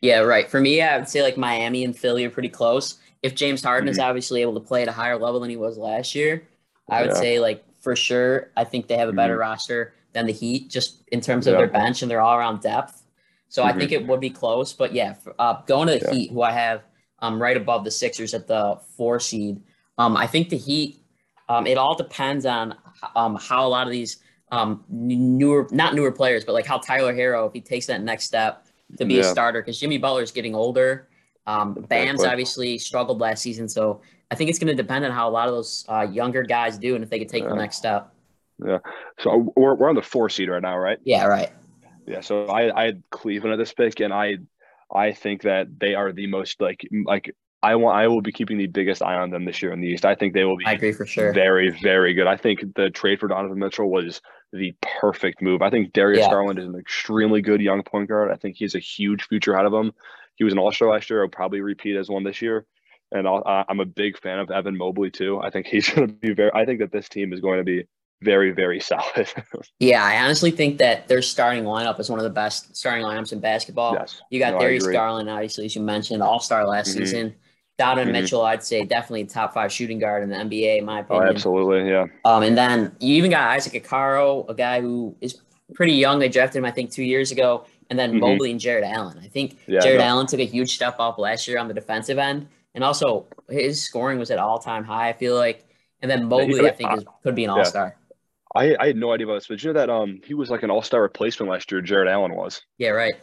Yeah, 0.00 0.20
right. 0.20 0.48
For 0.48 0.60
me, 0.60 0.80
I 0.80 0.96
would 0.96 1.08
say 1.08 1.22
like 1.22 1.36
Miami 1.36 1.84
and 1.84 1.96
Philly 1.96 2.24
are 2.24 2.30
pretty 2.30 2.48
close. 2.50 2.98
If 3.22 3.34
James 3.34 3.64
Harden 3.64 3.88
is 3.88 3.98
obviously 3.98 4.42
able 4.42 4.54
to 4.54 4.60
play 4.60 4.82
at 4.82 4.88
a 4.88 4.92
higher 4.92 5.18
level 5.18 5.40
than 5.40 5.50
he 5.50 5.56
was 5.56 5.76
last 5.76 6.14
year, 6.14 6.46
I 6.88 7.00
would 7.02 7.10
Mm-hmm. 7.10 7.16
Yeah. 7.16 7.20
say 7.20 7.40
like 7.40 7.64
for 7.80 7.96
sure, 7.96 8.50
I 8.56 8.64
think 8.64 8.86
they 8.86 8.96
have 8.96 9.08
a 9.08 9.12
better 9.12 9.36
Mhm. 9.36 9.40
roster 9.40 9.94
than 10.12 10.26
the 10.26 10.32
Heat, 10.32 10.70
just 10.70 11.02
in 11.08 11.20
terms 11.20 11.46
of 11.46 11.52
Yeah. 11.52 11.58
their 11.58 11.66
bench 11.68 12.02
and 12.02 12.10
their 12.10 12.20
all 12.20 12.36
around 12.36 12.60
depth. 12.60 13.02
So 13.48 13.62
I 13.64 13.72
Mhm. 13.72 13.78
think 13.78 13.92
it 13.92 14.06
would 14.06 14.20
be 14.20 14.30
close. 14.30 14.72
But 14.72 14.92
yeah, 14.92 15.14
uh, 15.38 15.62
going 15.66 15.88
to 15.88 15.98
the 15.98 16.04
Yeah. 16.06 16.12
Heat, 16.12 16.30
who 16.32 16.42
I 16.42 16.52
have 16.52 16.82
um, 17.20 17.40
right 17.40 17.56
above 17.56 17.84
the 17.84 17.90
Sixers 17.90 18.34
at 18.34 18.46
the 18.46 18.78
four 18.96 19.20
seed. 19.20 19.60
Um, 19.98 20.16
I 20.16 20.26
think 20.26 20.48
the 20.48 20.58
Heat. 20.58 21.02
Um, 21.48 21.66
it 21.66 21.78
all 21.78 21.94
depends 21.96 22.44
on 22.44 22.74
um, 23.14 23.36
how 23.36 23.66
a 23.66 23.68
lot 23.68 23.86
of 23.86 23.92
these 23.92 24.18
um, 24.50 24.84
newer, 24.88 25.68
not 25.70 25.94
newer 25.94 26.10
players, 26.10 26.44
but 26.44 26.52
like 26.52 26.66
how 26.66 26.78
Tyler 26.78 27.14
Herro, 27.14 27.46
if 27.46 27.52
he 27.52 27.60
takes 27.60 27.86
that 27.86 28.02
next 28.02 28.24
step 28.24 28.66
to 28.98 29.04
be 29.04 29.14
yeah. 29.14 29.20
a 29.20 29.24
starter, 29.24 29.62
because 29.62 29.78
Jimmy 29.78 29.98
Butler 29.98 30.22
is 30.22 30.32
getting 30.32 30.54
older. 30.54 31.08
Um, 31.46 31.74
Bam's 31.88 32.24
obviously 32.24 32.78
struggled 32.78 33.20
last 33.20 33.42
season, 33.42 33.68
so 33.68 34.00
I 34.32 34.34
think 34.34 34.50
it's 34.50 34.58
going 34.58 34.76
to 34.76 34.82
depend 34.82 35.04
on 35.04 35.12
how 35.12 35.28
a 35.28 35.30
lot 35.30 35.46
of 35.46 35.54
those 35.54 35.84
uh, 35.88 36.06
younger 36.10 36.42
guys 36.42 36.78
do 36.78 36.96
and 36.96 37.04
if 37.04 37.10
they 37.10 37.20
can 37.20 37.28
take 37.28 37.44
yeah. 37.44 37.50
the 37.50 37.54
next 37.54 37.76
step. 37.76 38.12
Yeah. 38.64 38.78
So 39.20 39.52
we're, 39.54 39.74
we're 39.74 39.88
on 39.88 39.94
the 39.94 40.02
four 40.02 40.28
seed 40.28 40.48
right 40.48 40.62
now, 40.62 40.76
right? 40.76 40.98
Yeah, 41.04 41.26
right. 41.26 41.50
Yeah. 42.06 42.20
So 42.20 42.46
I, 42.46 42.76
I 42.76 42.86
had 42.86 43.02
Cleveland 43.10 43.52
at 43.52 43.58
this 43.58 43.72
pick, 43.72 44.00
and 44.00 44.12
I 44.12 44.38
I 44.94 45.12
think 45.12 45.42
that 45.42 45.66
they 45.78 45.94
are 45.94 46.12
the 46.12 46.26
most 46.26 46.60
like 46.60 46.86
like 47.04 47.34
I 47.62 47.74
want 47.74 47.96
I 47.96 48.06
will 48.08 48.22
be 48.22 48.32
keeping 48.32 48.58
the 48.58 48.66
biggest 48.66 49.02
eye 49.02 49.16
on 49.16 49.30
them 49.30 49.44
this 49.44 49.60
year 49.62 49.72
in 49.72 49.80
the 49.80 49.88
East. 49.88 50.04
I 50.04 50.14
think 50.14 50.34
they 50.34 50.44
will 50.44 50.56
be 50.56 50.66
I 50.66 50.72
agree 50.72 50.92
for 50.92 51.06
sure. 51.06 51.32
Very, 51.32 51.70
very 51.82 52.14
good. 52.14 52.26
I 52.26 52.36
think 52.36 52.60
the 52.74 52.90
trade 52.90 53.18
for 53.18 53.28
Donovan 53.28 53.58
Mitchell 53.58 53.90
was 53.90 54.20
the 54.52 54.74
perfect 55.00 55.42
move. 55.42 55.62
I 55.62 55.70
think 55.70 55.92
Darius 55.92 56.20
yeah. 56.20 56.30
Garland 56.30 56.58
is 56.58 56.66
an 56.66 56.76
extremely 56.76 57.42
good 57.42 57.60
young 57.60 57.82
point 57.82 58.08
guard. 58.08 58.30
I 58.30 58.36
think 58.36 58.56
he 58.56 58.64
has 58.64 58.74
a 58.74 58.80
huge 58.80 59.24
future 59.24 59.54
ahead 59.54 59.66
of 59.66 59.72
him. 59.72 59.92
He 60.36 60.44
was 60.44 60.52
an 60.52 60.58
All 60.58 60.70
Star 60.70 60.90
last 60.90 61.10
year. 61.10 61.22
I'll 61.22 61.28
probably 61.28 61.60
repeat 61.60 61.96
as 61.96 62.08
one 62.08 62.24
this 62.24 62.40
year. 62.40 62.66
And 63.12 63.26
i 63.26 63.64
am 63.68 63.80
a 63.80 63.84
big 63.84 64.18
fan 64.18 64.40
of 64.40 64.50
Evan 64.50 64.76
Mobley 64.76 65.10
too. 65.10 65.40
I 65.40 65.50
think 65.50 65.66
he's 65.66 65.88
going 65.94 66.08
to 66.08 66.14
be 66.14 66.34
very. 66.34 66.50
I 66.54 66.64
think 66.66 66.80
that 66.80 66.92
this 66.92 67.08
team 67.08 67.32
is 67.32 67.40
going 67.40 67.58
to 67.58 67.64
be 67.64 67.86
very, 68.22 68.50
very 68.52 68.80
solid. 68.92 69.28
yeah, 69.78 70.04
I 70.04 70.22
honestly 70.22 70.50
think 70.50 70.78
that 70.78 71.08
their 71.08 71.22
starting 71.22 71.64
lineup 71.64 72.00
is 72.00 72.10
one 72.10 72.18
of 72.18 72.24
the 72.24 72.30
best 72.30 72.76
starting 72.76 73.04
lineups 73.04 73.32
in 73.32 73.40
basketball. 73.40 73.94
Yes. 73.94 74.20
You 74.30 74.38
got 74.38 74.54
no, 74.54 74.60
Darius 74.60 74.86
Garland, 74.86 75.28
obviously, 75.28 75.66
as 75.66 75.74
you 75.74 75.82
mentioned, 75.82 76.22
All 76.22 76.40
Star 76.40 76.66
last 76.66 76.90
mm-hmm. 76.90 76.98
season. 76.98 77.34
Donovan 77.78 78.06
mm-hmm. 78.06 78.22
Mitchell, 78.22 78.42
I'd 78.42 78.64
say 78.64 78.84
definitely 78.84 79.26
top 79.26 79.52
five 79.52 79.70
shooting 79.70 79.98
guard 79.98 80.22
in 80.22 80.30
the 80.30 80.36
NBA, 80.36 80.78
in 80.78 80.84
my 80.86 80.98
oh, 80.98 81.00
opinion. 81.00 81.26
Oh, 81.26 81.30
absolutely, 81.30 81.90
yeah. 81.90 82.06
Um, 82.24 82.42
and 82.42 82.56
then 82.56 82.96
you 83.00 83.16
even 83.16 83.30
got 83.30 83.48
Isaac 83.50 83.84
Okoro, 83.84 84.48
a 84.48 84.54
guy 84.54 84.80
who 84.80 85.14
is 85.20 85.38
pretty 85.74 85.92
young. 85.92 86.18
They 86.18 86.28
drafted 86.28 86.60
him, 86.60 86.64
I 86.64 86.70
think, 86.70 86.90
two 86.90 87.02
years 87.02 87.32
ago. 87.32 87.66
And 87.90 87.98
then 87.98 88.12
mm-hmm. 88.12 88.20
Mobley 88.20 88.50
and 88.50 88.58
Jarrett 88.58 88.84
Allen. 88.84 89.18
I 89.22 89.28
think 89.28 89.58
yeah, 89.66 89.80
no. 89.80 89.98
Allen 89.98 90.26
took 90.26 90.40
a 90.40 90.46
huge 90.46 90.74
step 90.74 90.96
up 90.98 91.18
last 91.18 91.46
year 91.46 91.58
on 91.58 91.68
the 91.68 91.74
defensive 91.74 92.18
end, 92.18 92.48
and 92.74 92.82
also 92.82 93.26
his 93.48 93.80
scoring 93.80 94.18
was 94.18 94.30
at 94.32 94.38
all 94.38 94.58
time 94.58 94.82
high. 94.82 95.08
I 95.08 95.12
feel 95.12 95.36
like, 95.36 95.64
and 96.02 96.10
then 96.10 96.24
Mobley, 96.24 96.66
I 96.66 96.72
think, 96.72 96.96
is, 96.96 97.04
could 97.22 97.36
be 97.36 97.44
an 97.44 97.50
all 97.50 97.64
star. 97.64 97.96
I, 98.56 98.76
I 98.80 98.86
had 98.88 98.96
no 98.96 99.12
idea 99.12 99.26
about 99.26 99.34
this, 99.34 99.46
but 99.48 99.62
you 99.62 99.72
know 99.72 99.78
that 99.78 99.90
um 99.90 100.20
he 100.24 100.34
was 100.34 100.50
like 100.50 100.62
an 100.62 100.70
all 100.70 100.82
star 100.82 101.02
replacement 101.02 101.50
last 101.50 101.70
year. 101.70 101.80
Jarrett 101.80 102.08
Allen 102.08 102.34
was. 102.34 102.62
Yeah, 102.78 102.90
right. 102.90 103.14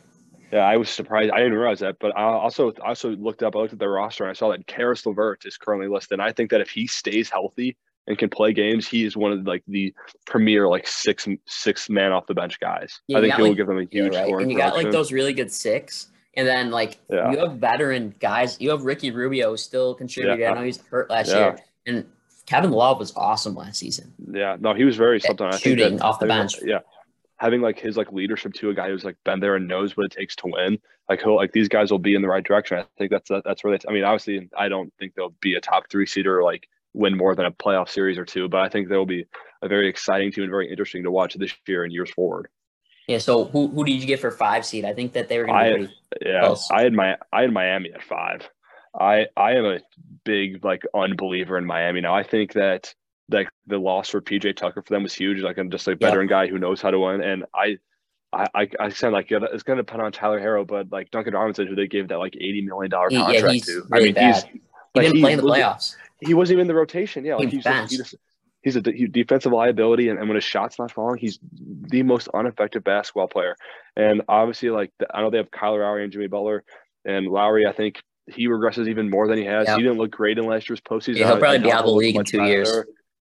Yeah, 0.51 0.59
I 0.59 0.77
was 0.77 0.89
surprised. 0.89 1.31
I 1.31 1.38
didn't 1.38 1.56
realize 1.57 1.80
that, 1.80 1.97
but 2.00 2.15
I 2.15 2.21
also 2.21 2.71
also 2.85 3.15
looked 3.15 3.41
up. 3.41 3.56
I 3.56 3.59
looked 3.59 3.74
at 3.74 3.80
the 3.80 3.89
roster 3.89 4.24
and 4.24 4.30
I 4.30 4.33
saw 4.33 4.51
that 4.51 4.68
Caris 4.68 5.03
LeVert 5.06 5.45
is 5.45 5.57
currently 5.57 5.88
listed. 5.88 6.19
And 6.19 6.21
I 6.21 6.31
think 6.31 6.51
that 6.51 6.62
if 6.62 6.69
he 6.69 6.85
stays 6.85 7.27
healthy 7.27 7.75
and 8.06 8.18
can 8.19 8.30
play 8.30 8.53
games, 8.53 8.88
he 8.88 9.03
is 9.03 9.18
one 9.18 9.31
of 9.31 9.47
like 9.47 9.63
the 9.68 9.94
premier 10.27 10.68
like 10.68 10.88
six 10.88 11.27
six 11.47 11.89
man 11.89 12.12
off 12.12 12.27
the 12.27 12.35
bench 12.35 12.59
guys. 12.59 13.01
Yeah, 13.07 13.18
I 13.18 13.21
think 13.21 13.33
he 13.33 13.41
will 13.41 13.56
give 13.56 13.65
them 13.65 13.80
a 13.80 13.85
huge 13.89 14.13
yeah, 14.13 14.21
right. 14.21 14.41
And 14.41 14.51
you 14.51 14.57
got 14.57 14.75
like 14.75 14.91
those 14.91 15.12
really 15.12 15.33
good 15.33 15.51
six, 15.51 16.09
and 16.35 16.47
then 16.47 16.69
like 16.69 17.00
yeah. 17.09 17.31
you 17.31 17.39
have 17.39 17.53
veteran 17.53 18.13
guys. 18.19 18.62
You 18.62 18.69
have 18.69 18.83
Ricky 18.83 19.09
Rubio 19.09 19.56
still 19.56 19.95
contributing. 19.95 20.45
I 20.45 20.53
know 20.53 20.62
he's 20.62 20.77
hurt 20.81 21.09
last 21.09 21.30
year, 21.30 21.57
and 21.88 22.06
Kevin 22.45 22.72
Love 22.72 23.00
was 23.00 23.16
awesome 23.16 23.56
last 23.56 23.80
season. 23.80 24.13
Yeah, 24.31 24.57
no, 24.60 24.74
he 24.74 24.84
was 24.84 24.98
very 24.98 25.19
something. 25.19 25.48
I 25.48 25.57
shooting 25.57 25.86
think 25.86 26.00
that, 26.00 26.06
off 26.06 26.19
the 26.19 26.25
bench. 26.25 26.56
Yeah, 26.63 26.80
having 27.38 27.62
like 27.62 27.80
his 27.80 27.98
like 27.98 28.12
leadership 28.12 28.54
to 28.54 28.69
a 28.69 28.74
guy 28.74 28.90
who's 28.90 29.04
like 29.04 29.18
been 29.24 29.40
there 29.40 29.56
and 29.56 29.68
knows 29.68 29.95
what 29.95 30.06
it 30.06 30.12
takes 30.12 30.36
to 30.38 30.48
win. 30.48 30.80
Like 31.10 31.22
he'll 31.22 31.36
like 31.36 31.51
these 31.51 31.68
guys 31.68 31.92
will 31.92 32.00
be 32.00 32.16
in 32.16 32.22
the 32.22 32.28
right 32.28 32.44
direction. 32.44 32.78
I 32.78 32.86
think 32.98 33.12
that's 33.12 33.30
that's 33.45 33.63
where 33.63 33.78
they. 33.78 33.84
I 33.88 33.94
mean, 33.94 34.04
obviously, 34.04 34.50
I 34.57 34.69
don't 34.69 34.94
think 35.00 35.16
they'll 35.16 35.36
be 35.42 35.56
a 35.56 35.62
top 35.62 35.90
three 35.90 36.06
seeder 36.06 36.40
or 36.40 36.44
like 36.44 36.68
win 36.94 37.18
more 37.18 37.36
than 37.36 37.45
a 37.45 37.51
playoff 37.51 37.90
series 37.90 38.18
or 38.18 38.25
two, 38.25 38.48
but 38.48 38.62
I 38.62 38.69
think 38.69 38.88
they'll 38.88 39.06
be 39.06 39.25
a 39.62 39.68
very 39.68 39.90
exciting 39.90 40.31
team 40.31 40.44
and 40.44 40.51
very 40.51 40.69
interesting 40.69 41.04
to 41.04 41.12
watch 41.12 41.34
this 41.36 41.54
year 41.68 41.84
and 41.84 41.92
years 41.92 42.12
forward. 42.12 42.48
Yeah. 43.07 43.18
So 43.18 43.45
who 43.45 43.68
who 43.68 43.84
did 43.84 43.94
you 43.94 44.07
get 44.07 44.19
for 44.19 44.31
five 44.31 44.66
seed? 44.66 44.86
I 44.86 44.94
think 44.94 45.13
that 45.13 45.28
they 45.28 45.40
were 45.40 45.45
going 45.45 45.74
to 45.74 45.88
be 45.88 45.94
yeah. 46.25 46.42
Close. 46.42 46.69
I 46.72 46.84
had 46.84 46.94
my 46.94 47.18
I 47.31 47.42
had 47.42 47.51
Miami 47.51 47.92
at 47.94 48.04
five. 48.04 48.48
I 49.00 49.28
I 49.36 49.54
am 49.54 49.66
a 49.66 49.80
big 50.24 50.63
like 50.63 50.84
unbeliever 50.94 51.57
in 51.57 51.66
Miami 51.66 52.01
now. 52.01 52.16
I 52.16 52.24
think 52.24 52.54
that 52.54 52.94
like 53.30 53.50
the 53.68 53.78
loss 53.78 54.10
for 54.10 54.22
PJ 54.22 54.56
Tucker 54.56 54.81
for 54.81 54.94
them 54.94 55.04
was 55.04 55.13
huge. 55.13 55.42
Like 55.42 55.57
I'm 55.57 55.72
just 55.72 55.88
a 55.88 55.95
veteran 55.95 56.28
guy 56.28 56.48
who 56.48 56.60
knows 56.60 56.81
how 56.81 56.92
to 56.92 57.00
win, 57.00 57.22
and 57.22 57.45
I. 57.54 57.78
I, 58.36 58.68
I, 58.80 58.90
said 58.90 59.13
like 59.13 59.30
yeah, 59.30 59.42
it's 59.54 59.62
going 59.62 59.78
to 59.78 59.84
depend 59.84 60.01
on 60.01 60.12
Tyler 60.12 60.40
Herro, 60.40 60.66
but 60.66 60.92
like 60.92 61.12
Duncan 61.12 61.36
Robinson, 61.36 61.68
who 61.68 61.75
they 61.75 61.86
gave 61.86 62.07
that 62.07 62.18
like 62.18 62.36
eighty 62.36 62.63
million 62.63 62.90
dollar 62.90 63.12
contract 63.12 63.44
yeah, 63.44 63.62
to. 63.62 63.84
Really 63.92 63.92
I 63.92 64.00
mean, 64.06 64.13
bad. 64.16 64.34
he's 64.34 64.44
he 64.95 65.01
didn't 65.01 65.22
play 65.22 65.34
in 65.34 65.38
the 65.38 65.44
playoffs. 65.44 65.95
He 66.19 66.34
wasn't 66.34 66.54
even 66.54 66.62
in 66.62 66.68
the 66.68 66.74
rotation. 66.74 67.25
Yeah, 67.25 67.36
like 67.36 67.50
he's, 67.50 67.63
just, 67.63 67.92
he 67.92 67.98
just, 67.98 68.16
he's 68.63 68.75
a 68.75 68.81
defensive 68.81 69.51
liability, 69.51 70.10
and, 70.10 70.18
and 70.18 70.28
when 70.28 70.36
his 70.36 70.44
shot's 70.44 70.80
not 70.80 70.92
falling, 70.92 71.19
he's 71.19 71.38
the 71.51 72.01
most 72.01 72.28
ineffective 72.34 72.84
basketball 72.84 73.28
player. 73.28 73.56
And 73.95 74.24
obviously, 74.28 74.69
like 74.69 74.92
I 75.13 75.22
know 75.22 75.30
they 75.30 75.38
have 75.38 75.51
Kyle 75.51 75.78
Lowry 75.78 76.04
and 76.04 76.12
Jimmy 76.12 76.28
Butler, 76.28 76.63
and 77.06 77.28
Lowry, 77.28 77.68
I 77.68 77.72
think 77.72 78.01
he 78.27 78.47
regresses 78.47 78.87
even 78.87 79.09
more 79.09 79.27
than 79.27 79.37
he 79.37 79.45
has. 79.45 79.67
Yep. 79.67 79.77
He 79.77 79.83
didn't 79.83 79.97
look 79.97 80.11
great 80.11 80.37
in 80.37 80.45
last 80.45 80.69
year's 80.69 80.81
postseason. 80.81 81.17
Yeah, 81.17 81.27
he'll 81.27 81.37
probably 81.37 81.59
be 81.59 81.71
out 81.71 81.81
of 81.81 81.85
the 81.87 81.91
league 81.91 82.15
in 82.15 82.23
two 82.23 82.43
years. 82.43 82.71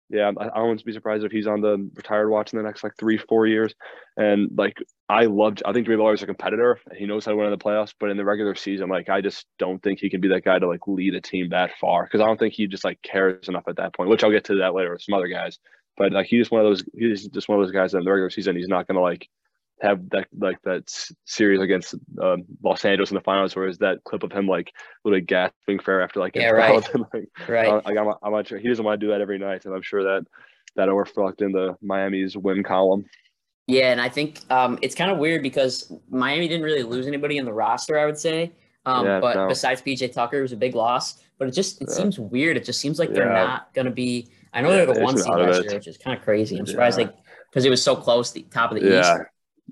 Yeah, 0.08 0.30
I, 0.38 0.48
I 0.48 0.60
wouldn't 0.60 0.84
be 0.84 0.92
surprised 0.92 1.24
if 1.24 1.32
he's 1.32 1.46
on 1.46 1.62
the 1.62 1.88
retired 1.94 2.28
watch 2.28 2.52
in 2.52 2.58
the 2.58 2.62
next 2.62 2.84
like 2.84 2.92
three, 2.98 3.16
four 3.16 3.46
years. 3.46 3.74
And 4.18 4.50
like, 4.58 4.76
I 5.08 5.24
loved, 5.24 5.62
I 5.64 5.72
think 5.72 5.86
Jimmy 5.86 5.96
Butler 5.96 6.12
is 6.12 6.22
a 6.22 6.26
competitor. 6.26 6.78
He 6.94 7.06
knows 7.06 7.24
how 7.24 7.30
to 7.30 7.36
win 7.36 7.46
in 7.46 7.50
the 7.50 7.56
playoffs, 7.56 7.94
but 7.98 8.10
in 8.10 8.18
the 8.18 8.24
regular 8.24 8.54
season, 8.54 8.90
like, 8.90 9.08
I 9.08 9.22
just 9.22 9.46
don't 9.58 9.82
think 9.82 10.00
he 10.00 10.10
can 10.10 10.20
be 10.20 10.28
that 10.28 10.44
guy 10.44 10.58
to 10.58 10.68
like 10.68 10.86
lead 10.86 11.14
a 11.14 11.20
team 11.22 11.48
that 11.48 11.70
far 11.80 12.04
because 12.04 12.20
I 12.20 12.26
don't 12.26 12.38
think 12.38 12.52
he 12.52 12.66
just 12.66 12.84
like 12.84 13.00
cares 13.00 13.48
enough 13.48 13.64
at 13.68 13.76
that 13.76 13.94
point, 13.94 14.10
which 14.10 14.22
I'll 14.22 14.30
get 14.30 14.44
to 14.44 14.56
that 14.56 14.74
later 14.74 14.92
with 14.92 15.00
some 15.00 15.14
other 15.14 15.28
guys. 15.28 15.58
But 15.96 16.12
like, 16.12 16.26
he's 16.26 16.42
just 16.42 16.50
one 16.52 16.60
of 16.60 16.66
those, 16.66 16.84
he's 16.94 17.28
just 17.28 17.48
one 17.48 17.58
of 17.58 17.64
those 17.64 17.72
guys 17.72 17.92
that 17.92 17.98
in 17.98 18.04
the 18.04 18.10
regular 18.10 18.28
season, 18.28 18.54
he's 18.54 18.68
not 18.68 18.86
going 18.86 18.96
to 18.96 19.02
like 19.02 19.30
have 19.82 20.08
that 20.10 20.28
like 20.38 20.62
that 20.62 20.84
series 21.24 21.60
against 21.60 21.94
um, 22.22 22.44
Los 22.62 22.84
Angeles 22.84 23.10
in 23.10 23.16
the 23.16 23.20
finals, 23.20 23.56
where 23.56 23.66
is 23.66 23.78
that 23.78 24.04
clip 24.04 24.22
of 24.22 24.32
him 24.32 24.46
like 24.46 24.72
literally 25.04 25.24
gasping 25.24 25.80
for 25.80 25.94
air 25.94 26.02
after 26.02 26.20
like 26.20 26.36
yeah 26.36 26.50
right 26.50 26.88
and, 26.94 27.04
like, 27.14 27.28
right 27.48 27.68
uh, 27.68 27.82
like 27.84 27.96
I'm, 27.96 28.14
I'm 28.22 28.32
not 28.32 28.46
sure 28.46 28.58
he 28.58 28.68
doesn't 28.68 28.84
want 28.84 29.00
to 29.00 29.06
do 29.06 29.12
that 29.12 29.20
every 29.20 29.38
night, 29.38 29.64
and 29.64 29.74
I'm 29.74 29.82
sure 29.82 30.04
that 30.04 30.26
that 30.76 30.88
overclocked 30.88 31.42
in 31.42 31.52
the 31.52 31.76
Miami's 31.82 32.36
win 32.36 32.62
column. 32.62 33.04
Yeah, 33.66 33.90
and 33.90 34.00
I 34.00 34.08
think 34.08 34.40
um, 34.50 34.78
it's 34.82 34.94
kind 34.94 35.10
of 35.10 35.18
weird 35.18 35.42
because 35.42 35.92
Miami 36.08 36.48
didn't 36.48 36.64
really 36.64 36.82
lose 36.82 37.06
anybody 37.06 37.38
in 37.38 37.44
the 37.44 37.52
roster, 37.52 37.98
I 37.98 38.06
would 38.06 38.18
say. 38.18 38.52
Um, 38.86 39.06
yeah, 39.06 39.20
but 39.20 39.36
no. 39.36 39.48
besides 39.48 39.80
PJ 39.82 40.12
Tucker, 40.12 40.38
it 40.38 40.42
was 40.42 40.52
a 40.52 40.56
big 40.56 40.74
loss. 40.74 41.22
But 41.38 41.48
it 41.48 41.52
just 41.52 41.80
it 41.82 41.88
yeah. 41.88 41.96
seems 41.96 42.18
weird. 42.18 42.56
It 42.56 42.64
just 42.64 42.80
seems 42.80 42.98
like 42.98 43.12
they're 43.12 43.32
yeah. 43.32 43.44
not 43.44 43.74
going 43.74 43.86
to 43.86 43.92
be. 43.92 44.28
I 44.52 44.60
know 44.60 44.70
they're 44.70 44.92
the 44.92 45.00
one 45.00 45.16
seed 45.16 45.32
last 45.32 45.64
year, 45.64 45.74
which 45.74 45.86
is 45.86 45.96
kind 45.96 46.16
of 46.16 46.22
crazy. 46.22 46.58
I'm 46.58 46.66
surprised, 46.66 46.98
like 46.98 47.14
because 47.50 47.64
it 47.64 47.70
was 47.70 47.82
so 47.82 47.94
close, 47.94 48.30
the 48.30 48.42
top 48.50 48.72
of 48.72 48.80
the 48.80 48.98
East. 48.98 49.10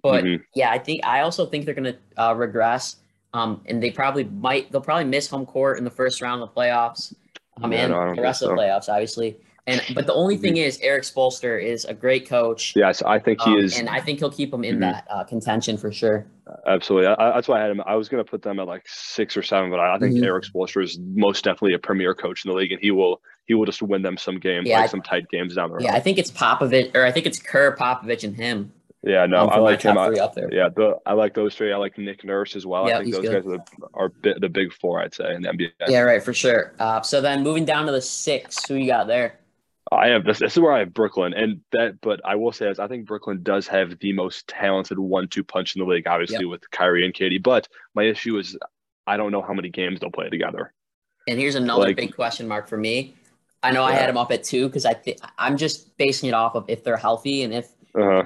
But 0.02 0.25
mm-hmm. 0.25 0.43
yeah, 0.55 0.70
I 0.70 0.79
think 0.79 1.05
I 1.05 1.20
also 1.20 1.47
think 1.47 1.64
they're 1.64 1.75
going 1.75 1.94
to 1.94 2.23
uh, 2.23 2.35
regress. 2.35 2.97
Um, 3.33 3.61
and 3.66 3.80
they 3.80 3.92
probably 3.92 4.25
might 4.25 4.73
they'll 4.73 4.80
probably 4.80 5.04
miss 5.04 5.28
home 5.28 5.47
court 5.47 5.78
in 5.78 5.85
the 5.85 5.90
first 5.90 6.21
round 6.21 6.42
of 6.42 6.52
the 6.52 6.61
playoffs. 6.61 7.14
Um, 7.62 7.73
yeah, 7.73 7.85
and 7.85 8.19
the 8.19 8.23
rest 8.23 8.40
so. 8.40 8.50
of 8.50 8.57
the 8.57 8.62
playoffs, 8.62 8.88
obviously. 8.88 9.37
And 9.66 9.83
but 9.95 10.07
the 10.07 10.14
only 10.14 10.37
thing 10.37 10.54
mm-hmm. 10.54 10.64
is, 10.64 10.80
Erik 10.80 11.04
Spoelstra 11.04 11.62
is 11.62 11.85
a 11.85 11.95
great 11.95 12.28
coach. 12.28 12.75
Yes, 12.75 13.02
I 13.02 13.19
think 13.19 13.40
he 13.42 13.52
um, 13.52 13.59
is, 13.59 13.78
and 13.78 13.88
I 13.88 14.00
think 14.00 14.19
he'll 14.19 14.30
keep 14.30 14.50
them 14.50 14.64
in 14.64 14.76
mm-hmm. 14.76 14.80
that 14.80 15.07
uh, 15.11 15.23
contention 15.25 15.76
for 15.76 15.92
sure. 15.92 16.26
Absolutely, 16.66 17.09
I, 17.09 17.33
that's 17.35 17.47
why 17.47 17.59
I 17.59 17.62
had 17.62 17.71
him. 17.71 17.83
I 17.87 17.95
was 17.95 18.09
going 18.09 18.25
to 18.25 18.28
put 18.28 18.42
them 18.42 18.59
at 18.59 18.66
like 18.66 18.85
six 18.88 19.37
or 19.37 19.42
seven, 19.42 19.71
but 19.71 19.78
I, 19.78 19.95
I 19.95 19.99
think 19.99 20.14
mm-hmm. 20.14 20.25
Erik 20.25 20.45
Spoelstra 20.45 20.83
is 20.83 20.99
most 20.99 21.45
definitely 21.45 21.75
a 21.75 21.78
premier 21.78 22.14
coach 22.14 22.45
in 22.45 22.50
the 22.50 22.57
league, 22.57 22.73
and 22.73 22.80
he 22.80 22.90
will 22.90 23.21
he 23.47 23.54
will 23.54 23.66
just 23.66 23.83
win 23.83 24.02
them 24.02 24.16
some 24.16 24.38
games, 24.38 24.66
yeah, 24.66 24.80
like 24.80 24.90
some 24.90 25.02
tight 25.02 25.28
games 25.28 25.54
down 25.54 25.69
the 25.69 25.75
road. 25.76 25.85
Yeah, 25.85 25.95
I 25.95 26.00
think 26.00 26.19
it's 26.19 26.30
Popovich, 26.30 26.95
or 26.97 27.04
I 27.04 27.12
think 27.12 27.26
it's 27.26 27.38
Kerr, 27.38 27.76
Popovich, 27.76 28.25
and 28.25 28.35
him. 28.35 28.73
Yeah, 29.02 29.25
no, 29.25 29.47
I 29.47 29.59
like 29.59 29.80
him. 29.80 29.97
I, 29.97 30.09
up 30.09 30.35
there. 30.35 30.52
Yeah, 30.52 30.69
the, 30.69 30.99
I 31.07 31.14
like 31.14 31.35
those 31.35 31.54
three. 31.54 31.73
I 31.73 31.76
like 31.76 31.97
Nick 31.97 32.23
Nurse 32.23 32.54
as 32.54 32.66
well. 32.66 32.87
I 32.87 33.02
think 33.02 33.14
those 33.14 33.26
good. 33.26 33.45
guys 33.45 33.52
are, 33.52 33.88
are 33.95 34.12
the, 34.23 34.35
the 34.38 34.49
big 34.49 34.75
four, 34.75 35.00
I'd 35.00 35.14
say, 35.14 35.35
in 35.35 35.42
the 35.42 35.49
NBA. 35.49 35.71
Yeah, 35.88 36.00
right, 36.00 36.23
for 36.23 36.35
sure. 36.35 36.75
Uh, 36.78 37.00
so 37.00 37.23
then 37.23 37.42
moving 37.42 37.64
down 37.64 37.87
to 37.87 37.92
the 37.92 38.02
six, 38.02 38.66
who 38.66 38.75
you 38.75 38.87
got 38.87 39.07
there? 39.07 39.38
I 39.90 40.09
have 40.09 40.25
this. 40.25 40.38
This 40.38 40.52
is 40.52 40.59
where 40.61 40.73
I 40.73 40.80
have 40.80 40.92
Brooklyn, 40.92 41.33
and 41.33 41.62
that. 41.73 42.00
But 42.02 42.21
I 42.25 42.37
will 42.37 42.52
say, 42.52 42.69
as 42.69 42.78
I 42.78 42.88
think 42.88 43.07
Brooklyn 43.07 43.42
does 43.42 43.66
have 43.69 43.99
the 44.00 44.12
most 44.12 44.47
talented 44.47 44.99
one-two 44.99 45.45
punch 45.45 45.75
in 45.75 45.80
the 45.80 45.90
league, 45.90 46.07
obviously 46.07 46.45
yep. 46.45 46.50
with 46.50 46.71
Kyrie 46.71 47.04
and 47.04 47.14
Katie. 47.14 47.38
But 47.38 47.69
my 47.95 48.04
issue 48.04 48.37
is, 48.38 48.57
I 49.07 49.16
don't 49.16 49.33
know 49.33 49.42
how 49.42 49.54
many 49.54 49.71
games 49.71 50.00
they'll 50.00 50.11
play 50.11 50.28
together. 50.28 50.75
And 51.26 51.38
here's 51.38 51.54
another 51.54 51.85
like, 51.85 51.97
big 51.97 52.14
question 52.14 52.47
mark 52.47 52.69
for 52.69 52.76
me. 52.76 53.16
I 53.62 53.73
know 53.73 53.80
yeah. 53.80 53.95
I 53.95 53.99
had 53.99 54.09
them 54.09 54.16
up 54.16 54.30
at 54.30 54.45
two 54.45 54.69
because 54.69 54.85
I 54.85 54.95
think 54.95 55.19
I'm 55.38 55.57
just 55.57 55.97
basing 55.97 56.28
it 56.28 56.35
off 56.35 56.54
of 56.54 56.66
if 56.69 56.85
they're 56.85 56.97
healthy 56.97 57.42
and 57.42 57.52
if 57.52 57.73
uh-huh. 57.95 58.25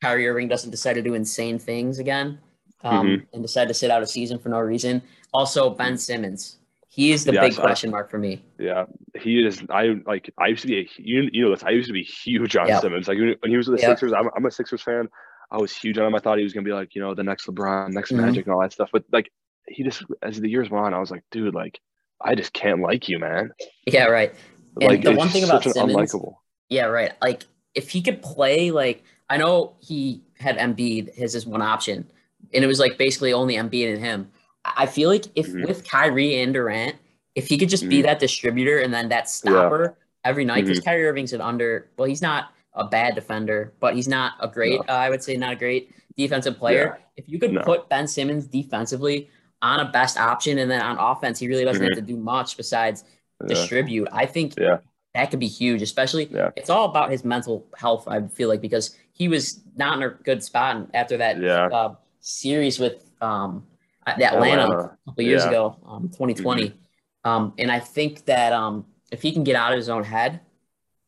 Kyrie 0.00 0.28
Irving 0.28 0.48
doesn't 0.48 0.70
decide 0.70 0.94
to 0.94 1.02
do 1.02 1.14
insane 1.14 1.58
things 1.58 1.98
again 1.98 2.38
um, 2.82 3.06
mm-hmm. 3.06 3.24
and 3.32 3.42
decide 3.42 3.68
to 3.68 3.74
sit 3.74 3.90
out 3.90 4.02
a 4.02 4.06
season 4.06 4.38
for 4.38 4.48
no 4.48 4.58
reason. 4.58 5.02
Also, 5.32 5.70
Ben 5.70 5.98
Simmons. 5.98 6.56
He 6.88 7.12
is 7.12 7.24
the 7.24 7.32
yes, 7.32 7.54
big 7.54 7.56
question 7.56 7.90
I, 7.90 7.92
mark 7.92 8.10
for 8.10 8.18
me. 8.18 8.42
Yeah, 8.58 8.86
he 9.14 9.46
is. 9.46 9.62
I 9.70 10.00
like. 10.06 10.32
I 10.38 10.48
used 10.48 10.62
to 10.62 10.66
be 10.66 10.80
a 10.80 10.88
you, 10.96 11.30
you 11.32 11.44
know 11.44 11.50
this. 11.50 11.62
I 11.62 11.70
used 11.70 11.86
to 11.86 11.92
be 11.92 12.02
huge 12.02 12.56
on 12.56 12.66
yep. 12.66 12.82
Simmons. 12.82 13.06
Like 13.06 13.16
when 13.16 13.36
he 13.44 13.56
was 13.56 13.68
with 13.68 13.78
the 13.78 13.86
yep. 13.86 13.92
Sixers, 13.92 14.12
I'm, 14.12 14.28
I'm, 14.36 14.44
a 14.44 14.50
Sixers 14.50 14.82
fan. 14.82 15.08
I 15.52 15.58
was 15.58 15.74
huge 15.74 15.98
on 15.98 16.06
him. 16.06 16.16
I 16.16 16.18
thought 16.18 16.38
he 16.38 16.44
was 16.44 16.52
gonna 16.52 16.64
be 16.64 16.72
like 16.72 16.96
you 16.96 17.00
know 17.00 17.14
the 17.14 17.22
next 17.22 17.46
LeBron, 17.46 17.90
next 17.90 18.10
mm-hmm. 18.10 18.26
Magic, 18.26 18.46
and 18.46 18.54
all 18.54 18.60
that 18.60 18.72
stuff. 18.72 18.90
But 18.92 19.04
like 19.12 19.30
he 19.68 19.84
just 19.84 20.02
as 20.20 20.40
the 20.40 20.50
years 20.50 20.68
went 20.68 20.84
on, 20.84 20.92
I 20.92 20.98
was 20.98 21.12
like, 21.12 21.22
dude, 21.30 21.54
like 21.54 21.78
I 22.20 22.34
just 22.34 22.52
can't 22.52 22.80
like 22.80 23.08
you, 23.08 23.20
man. 23.20 23.52
Yeah, 23.86 24.06
right. 24.06 24.34
And 24.80 24.90
like 24.90 25.02
the 25.02 25.14
one 25.14 25.28
thing 25.28 25.44
about 25.44 25.62
Simmons, 25.62 25.94
unlikable. 25.94 26.34
Yeah, 26.68 26.86
right. 26.86 27.12
Like 27.22 27.44
if 27.74 27.90
he 27.90 28.02
could 28.02 28.20
play 28.20 28.72
like 28.72 29.04
I 29.30 29.36
know 29.36 29.76
he 29.78 30.20
had 30.38 30.58
Embiid 30.58 31.14
his 31.14 31.34
is 31.34 31.46
one 31.46 31.62
option, 31.62 32.10
and 32.52 32.64
it 32.64 32.66
was 32.66 32.80
like 32.80 32.98
basically 32.98 33.32
only 33.32 33.54
Embiid 33.54 33.94
and 33.94 34.04
him. 34.04 34.30
I 34.64 34.86
feel 34.86 35.08
like 35.08 35.26
if 35.36 35.46
mm-hmm. 35.48 35.64
with 35.66 35.88
Kyrie 35.88 36.42
and 36.42 36.52
Durant, 36.52 36.96
if 37.34 37.46
he 37.46 37.56
could 37.56 37.70
just 37.70 37.84
mm-hmm. 37.84 37.90
be 37.90 38.02
that 38.02 38.18
distributor 38.18 38.80
and 38.80 38.92
then 38.92 39.08
that 39.08 39.30
stopper 39.30 39.96
yeah. 39.96 40.28
every 40.28 40.44
night, 40.44 40.64
because 40.64 40.80
mm-hmm. 40.80 40.90
Kyrie 40.90 41.06
Irving's 41.06 41.32
an 41.32 41.40
under. 41.40 41.88
Well, 41.96 42.08
he's 42.08 42.20
not 42.20 42.52
a 42.74 42.86
bad 42.86 43.14
defender, 43.14 43.72
but 43.80 43.94
he's 43.94 44.08
not 44.08 44.34
a 44.40 44.48
great. 44.48 44.80
No. 44.86 44.92
Uh, 44.92 44.96
I 44.98 45.10
would 45.10 45.22
say 45.22 45.36
not 45.36 45.52
a 45.52 45.56
great 45.56 45.94
defensive 46.16 46.58
player. 46.58 46.98
Yeah. 46.98 47.04
If 47.16 47.28
you 47.28 47.38
could 47.38 47.52
no. 47.52 47.62
put 47.62 47.88
Ben 47.88 48.08
Simmons 48.08 48.46
defensively 48.46 49.30
on 49.62 49.78
a 49.80 49.90
best 49.90 50.18
option, 50.18 50.58
and 50.58 50.70
then 50.70 50.82
on 50.82 50.98
offense, 50.98 51.38
he 51.38 51.46
really 51.46 51.64
doesn't 51.64 51.82
have 51.82 51.92
mm-hmm. 51.92 52.06
to 52.06 52.12
do 52.14 52.16
much 52.16 52.56
besides 52.56 53.04
yeah. 53.40 53.46
distribute. 53.46 54.08
I 54.12 54.26
think 54.26 54.54
yeah. 54.58 54.78
that 55.14 55.30
could 55.30 55.40
be 55.40 55.48
huge, 55.48 55.82
especially 55.82 56.26
yeah. 56.30 56.50
it's 56.56 56.70
all 56.70 56.86
about 56.86 57.10
his 57.10 57.24
mental 57.24 57.66
health. 57.76 58.08
I 58.08 58.26
feel 58.26 58.48
like 58.48 58.60
because 58.60 58.96
he 59.20 59.28
was 59.28 59.60
not 59.76 59.98
in 59.98 60.02
a 60.02 60.08
good 60.08 60.42
spot 60.42 60.88
after 60.94 61.18
that 61.18 61.38
yeah. 61.38 61.66
uh, 61.66 61.94
series 62.20 62.78
with 62.78 63.04
um, 63.20 63.66
Atlanta, 64.06 64.62
Atlanta. 64.62 64.78
a 64.78 64.98
couple 65.04 65.24
years 65.24 65.44
ago, 65.44 65.76
um, 65.86 66.04
2020. 66.04 66.70
Mm-hmm. 66.70 67.30
Um, 67.30 67.52
and 67.58 67.70
I 67.70 67.80
think 67.80 68.24
that 68.24 68.54
um, 68.54 68.86
if 69.12 69.20
he 69.20 69.30
can 69.32 69.44
get 69.44 69.56
out 69.56 69.72
of 69.72 69.76
his 69.76 69.90
own 69.90 70.04
head, 70.04 70.40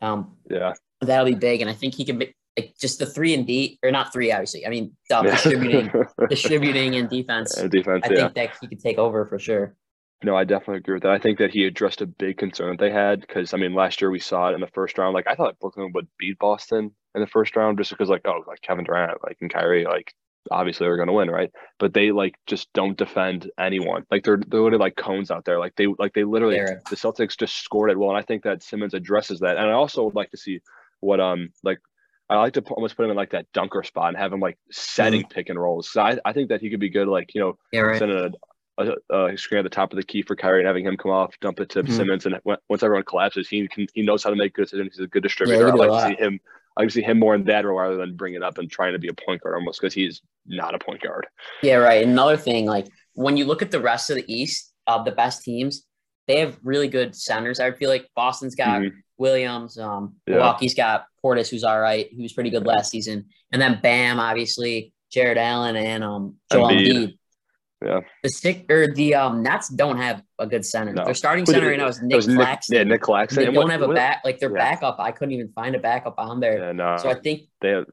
um, 0.03 0.37
yeah, 0.51 0.75
that'll 1.01 1.25
be 1.25 1.35
big. 1.35 1.63
And 1.63 1.71
I 1.71 1.73
think 1.73 1.95
he 1.95 2.05
can 2.05 2.19
make 2.19 2.37
like 2.59 2.75
just 2.79 2.99
the 2.99 3.07
three 3.07 3.33
and 3.33 3.47
D 3.47 3.79
or 3.83 3.91
not 3.91 4.13
three, 4.13 4.31
obviously. 4.31 4.67
I 4.67 4.69
mean, 4.69 4.95
distributing, 5.09 5.91
distributing 6.29 6.97
and 6.97 7.09
defense. 7.09 7.57
And 7.57 7.71
defense. 7.71 8.05
I 8.05 8.13
yeah. 8.13 8.21
think 8.25 8.35
that 8.35 8.51
he 8.61 8.69
could 8.69 8.81
take 8.81 8.99
over 8.99 9.25
for 9.25 9.39
sure. 9.39 9.75
No, 10.25 10.37
I 10.37 10.45
definitely 10.45 10.77
agree 10.77 10.95
with 10.95 11.03
that. 11.03 11.13
I 11.13 11.19
think 11.19 11.39
that 11.39 11.51
he 11.51 11.65
addressed 11.65 12.01
a 12.01 12.07
big 12.07 12.39
concern 12.39 12.71
that 12.71 12.79
they 12.79 12.91
had 12.91 13.21
because 13.21 13.55
I 13.55 13.57
mean, 13.57 13.75
last 13.75 14.01
year 14.01 14.11
we 14.11 14.21
saw 14.21 14.51
it 14.51 14.55
in 14.55 14.61
the 14.61 14.69
first 14.69 14.99
round. 14.99 15.15
Like 15.15 15.27
I 15.27 15.35
thought 15.35 15.59
Brooklyn 15.59 15.93
would 15.95 16.09
beat 16.19 16.39
Boston 16.39 16.93
in 17.15 17.21
the 17.21 17.27
first 17.27 17.57
round 17.57 17.79
just 17.79 17.91
because 17.91 18.09
like 18.09 18.23
oh 18.25 18.43
like 18.47 18.61
Kevin 18.63 18.85
Durant 18.85 19.19
like 19.25 19.39
and 19.41 19.53
Kyrie 19.53 19.85
like 19.85 20.15
obviously 20.51 20.85
they're 20.85 20.97
going 20.97 21.09
to 21.09 21.13
win 21.13 21.31
right 21.31 21.53
but 21.79 21.95
they 21.95 22.11
like 22.11 22.35
just 22.47 22.73
don't 22.73 22.97
defend 22.97 23.51
anyone 23.59 24.05
like 24.11 24.25
they're 24.25 24.41
they're 24.49 24.61
literally 24.61 24.83
like 24.83 24.97
cones 24.97 25.31
out 25.31 25.45
there 25.45 25.61
like 25.61 25.75
they 25.77 25.87
like 25.99 26.15
they 26.15 26.25
literally 26.25 26.57
the 26.57 26.97
Celtics 26.97 27.39
just 27.39 27.57
scored 27.57 27.91
it 27.91 27.99
well 27.99 28.11
and 28.11 28.19
I 28.19 28.23
think 28.23 28.43
that 28.43 28.63
Simmons 28.63 28.95
addresses 28.95 29.41
that 29.41 29.57
and 29.57 29.67
I 29.67 29.73
also 29.73 30.05
would 30.05 30.15
like 30.15 30.31
to 30.31 30.37
see 30.37 30.61
what 31.01 31.21
um 31.21 31.51
like 31.63 31.79
I 32.29 32.37
like 32.37 32.55
to 32.55 32.63
almost 32.63 32.97
put 32.97 33.05
him 33.05 33.11
in 33.11 33.17
like 33.17 33.33
that 33.33 33.53
dunker 33.53 33.83
spot 33.83 34.09
and 34.09 34.17
have 34.17 34.33
him 34.33 34.41
like 34.41 34.59
setting 34.71 35.21
mm-hmm. 35.21 35.29
pick 35.29 35.51
and 35.51 35.61
rolls. 35.61 35.91
So 35.91 36.01
I, 36.01 36.17
I 36.25 36.33
think 36.33 36.49
that 36.49 36.63
he 36.63 36.71
could 36.71 36.81
be 36.81 36.89
good, 36.89 37.07
like 37.07 37.35
you 37.35 37.43
know, 37.43 37.59
yeah, 37.73 37.81
right. 37.81 37.99
sending 37.99 38.17
a, 38.17 38.31
a, 38.79 38.93
a, 39.15 39.37
screen 39.37 39.59
at 39.59 39.63
the 39.63 39.71
top 39.71 39.93
of 39.93 39.97
the 39.97 40.03
key 40.03 40.23
for 40.23 40.37
Kyrie 40.37 40.61
and 40.61 40.67
having 40.67 40.87
him 40.87 40.97
come 40.97 41.11
off, 41.11 41.39
dump 41.41 41.61
it 41.61 41.69
to 41.71 41.83
mm-hmm. 41.83 41.93
Simmons, 41.93 42.27
and 42.27 42.39
once 42.45 42.83
everyone 42.83 43.05
collapses, 43.05 43.49
he 43.49 43.69
can 43.69 43.87
he 43.95 44.03
knows 44.03 44.23
how 44.23 44.31
to 44.31 44.37
make 44.37 44.55
good 44.55 44.63
decisions. 44.63 44.97
He's 44.97 45.05
a 45.05 45.09
good 45.09 45.23
distributor. 45.23 45.69
Yeah, 45.69 45.73
I 45.73 45.87
like 45.87 46.17
to 46.17 46.17
see 46.17 46.23
him. 46.23 46.41
I 46.77 46.89
see 46.89 47.03
him 47.03 47.19
more 47.19 47.35
in 47.35 47.45
that 47.45 47.67
role 47.67 47.79
rather 47.79 47.97
than 47.97 48.17
bring 48.17 48.35
it 48.35 48.43
up 48.43 48.57
and 48.57 48.71
trying 48.71 48.95
to 48.95 48.99
be 48.99 49.09
a 49.09 49.13
point 49.13 49.43
guard 49.43 49.55
almost 49.55 49.81
because 49.81 49.93
he's 49.93 50.23
not 50.47 50.75
a 50.75 50.79
point 50.79 51.03
guard. 51.03 51.27
Yeah, 51.63 51.77
right. 51.77 52.03
Another 52.03 52.39
thing, 52.39 52.65
like 52.65 52.87
when 53.15 53.37
you 53.37 53.45
look 53.45 53.61
at 53.61 53.71
the 53.71 53.81
rest 53.81 54.09
of 54.09 54.17
the 54.17 54.33
East 54.33 54.73
of 54.87 55.05
the 55.05 55.13
best 55.13 55.43
teams, 55.43 55.85
they 56.29 56.41
have 56.41 56.59
really 56.63 56.89
good 56.89 57.15
centers. 57.15 57.61
I 57.61 57.73
feel 57.73 57.91
like 57.91 58.09
Boston's 58.17 58.55
got 58.55 58.81
mm-hmm. 58.81 58.97
Williams, 59.19 59.79
um, 59.79 60.15
yeah. 60.27 60.37
Milwaukee's 60.37 60.75
got 60.75 61.05
Portis, 61.23 61.51
who's 61.51 61.65
all 61.65 61.81
right, 61.81 62.09
who 62.15 62.23
was 62.23 62.33
pretty 62.33 62.51
good 62.51 62.65
last 62.65 62.91
season, 62.91 63.27
and 63.53 63.61
then 63.61 63.79
Bam, 63.83 64.19
obviously 64.19 64.95
Jarrett 65.13 65.39
Allen 65.39 65.77
and 65.77 66.03
um 66.03 66.37
Joel 66.51 66.69
Embiid. 66.69 66.87
Embiid. 66.87 67.19
Yeah. 67.85 68.01
The 68.23 68.29
stick 68.29 68.71
or 68.71 68.93
the 68.93 69.15
um 69.15 69.43
Nets 69.43 69.69
don't 69.69 69.97
have 69.97 70.23
a 70.39 70.47
good 70.47 70.65
center. 70.65 70.93
No. 70.93 71.05
Their 71.05 71.15
starting 71.15 71.47
center 71.47 71.69
right 71.69 71.79
now 71.79 71.89
is 71.89 72.01
Nick 72.01 72.23
Claxton. 72.23 72.77
yeah, 72.77 72.85
Nick 72.85 73.03
Claxton. 73.03 73.43
They 73.43 73.47
and 73.47 73.55
don't 73.55 73.65
what, 73.65 73.73
have 73.73 73.83
a 73.83 73.93
back 73.93 74.23
like 74.25 74.39
their 74.39 74.51
yeah. 74.51 74.59
backup. 74.59 74.97
I 74.99 75.13
couldn't 75.13 75.35
even 75.35 75.49
find 75.53 75.75
a 75.75 75.79
backup 75.79 76.15
on 76.19 76.41
there. 76.41 76.59
Yeah, 76.59 76.73
no. 76.73 76.97
So 76.97 77.11
I 77.11 77.15
think 77.15 77.43
they 77.61 77.71
have, 77.71 77.87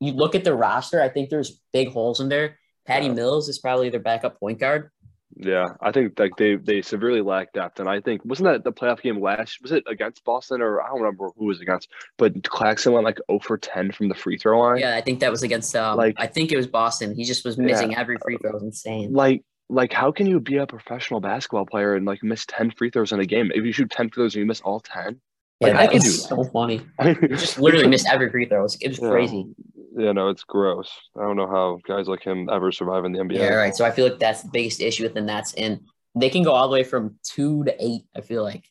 you 0.00 0.12
look 0.12 0.34
at 0.34 0.44
the 0.44 0.54
roster. 0.54 1.02
I 1.02 1.08
think 1.08 1.30
there's 1.30 1.60
big 1.72 1.88
holes 1.88 2.20
in 2.20 2.28
there. 2.28 2.58
Patty 2.86 3.06
yeah. 3.06 3.12
Mills 3.12 3.48
is 3.48 3.58
probably 3.58 3.90
their 3.90 4.00
backup 4.00 4.38
point 4.38 4.58
guard. 4.58 4.90
Yeah, 5.36 5.68
I 5.80 5.92
think 5.92 6.18
like 6.18 6.36
they 6.36 6.56
they 6.56 6.82
severely 6.82 7.20
lack 7.20 7.52
depth, 7.52 7.80
and 7.80 7.88
I 7.88 8.00
think 8.00 8.24
wasn't 8.24 8.48
that 8.50 8.64
the 8.64 8.72
playoff 8.72 9.00
game 9.02 9.20
last? 9.20 9.62
Was 9.62 9.72
it 9.72 9.84
against 9.88 10.24
Boston 10.24 10.60
or 10.60 10.82
I 10.82 10.88
don't 10.88 11.00
remember 11.00 11.30
who 11.36 11.46
was 11.46 11.60
against? 11.60 11.88
But 12.18 12.44
Claxton 12.44 12.92
went 12.92 13.04
like 13.04 13.18
0 13.30 13.40
for 13.40 13.56
10 13.56 13.92
from 13.92 14.08
the 14.08 14.14
free 14.14 14.36
throw 14.36 14.60
line. 14.60 14.78
Yeah, 14.78 14.96
I 14.96 15.00
think 15.00 15.20
that 15.20 15.30
was 15.30 15.42
against. 15.42 15.74
Um, 15.74 15.96
like 15.96 16.14
I 16.18 16.26
think 16.26 16.52
it 16.52 16.56
was 16.56 16.66
Boston. 16.66 17.14
He 17.14 17.24
just 17.24 17.44
was 17.44 17.58
missing 17.58 17.92
yeah, 17.92 18.00
every 18.00 18.18
free 18.22 18.36
throw. 18.38 18.50
It 18.50 18.54
was 18.54 18.62
insane. 18.62 19.12
Like 19.12 19.42
like 19.68 19.92
how 19.92 20.12
can 20.12 20.26
you 20.26 20.38
be 20.38 20.56
a 20.56 20.66
professional 20.66 21.20
basketball 21.20 21.66
player 21.66 21.94
and 21.94 22.04
like 22.04 22.22
miss 22.22 22.44
10 22.46 22.72
free 22.72 22.90
throws 22.90 23.12
in 23.12 23.20
a 23.20 23.26
game? 23.26 23.50
If 23.54 23.64
you 23.64 23.72
shoot 23.72 23.90
10 23.90 24.10
free 24.10 24.22
throws 24.22 24.34
and 24.34 24.40
you 24.40 24.46
miss 24.46 24.60
all 24.60 24.80
10, 24.80 25.20
yeah, 25.60 25.68
like, 25.68 25.90
that 25.90 25.94
is 25.96 26.24
so 26.24 26.44
funny. 26.44 26.82
you 27.04 27.28
just 27.28 27.58
literally 27.58 27.86
missed 27.86 28.08
every 28.10 28.30
free 28.30 28.46
throw. 28.46 28.60
It 28.60 28.62
was, 28.62 28.78
it 28.80 28.88
was 28.88 28.98
yeah. 29.00 29.10
crazy. 29.10 29.46
Yeah, 29.96 30.12
no, 30.12 30.28
it's 30.28 30.44
gross. 30.44 30.90
I 31.16 31.22
don't 31.22 31.36
know 31.36 31.46
how 31.46 31.78
guys 31.86 32.08
like 32.08 32.22
him 32.22 32.48
ever 32.50 32.72
survive 32.72 33.04
in 33.04 33.12
the 33.12 33.18
NBA. 33.18 33.36
Yeah, 33.36 33.54
right. 33.54 33.74
So 33.74 33.84
I 33.84 33.90
feel 33.90 34.08
like 34.08 34.18
that's 34.18 34.42
the 34.42 34.50
biggest 34.50 34.80
issue 34.80 35.02
with 35.02 35.14
the 35.14 35.20
Nets, 35.20 35.54
and 35.54 35.80
they 36.14 36.30
can 36.30 36.42
go 36.42 36.52
all 36.52 36.68
the 36.68 36.72
way 36.72 36.84
from 36.84 37.18
two 37.22 37.64
to 37.64 37.84
eight. 37.84 38.02
I 38.16 38.20
feel 38.22 38.42
like. 38.42 38.64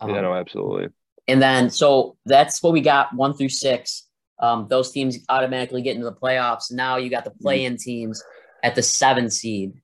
Um, 0.00 0.10
yeah, 0.10 0.20
no, 0.20 0.34
absolutely. 0.34 0.88
And 1.28 1.40
then 1.40 1.70
so 1.70 2.16
that's 2.26 2.62
what 2.62 2.72
we 2.72 2.80
got 2.80 3.14
one 3.14 3.34
through 3.34 3.50
six. 3.50 4.08
Um, 4.40 4.66
those 4.68 4.90
teams 4.90 5.18
automatically 5.28 5.82
get 5.82 5.94
into 5.94 6.04
the 6.04 6.14
playoffs. 6.14 6.72
Now 6.72 6.96
you 6.96 7.08
got 7.08 7.24
the 7.24 7.30
mm-hmm. 7.30 7.42
play-in 7.42 7.76
teams 7.76 8.22
at 8.62 8.74
the 8.74 8.82
seven 8.82 9.30
seed. 9.30 9.74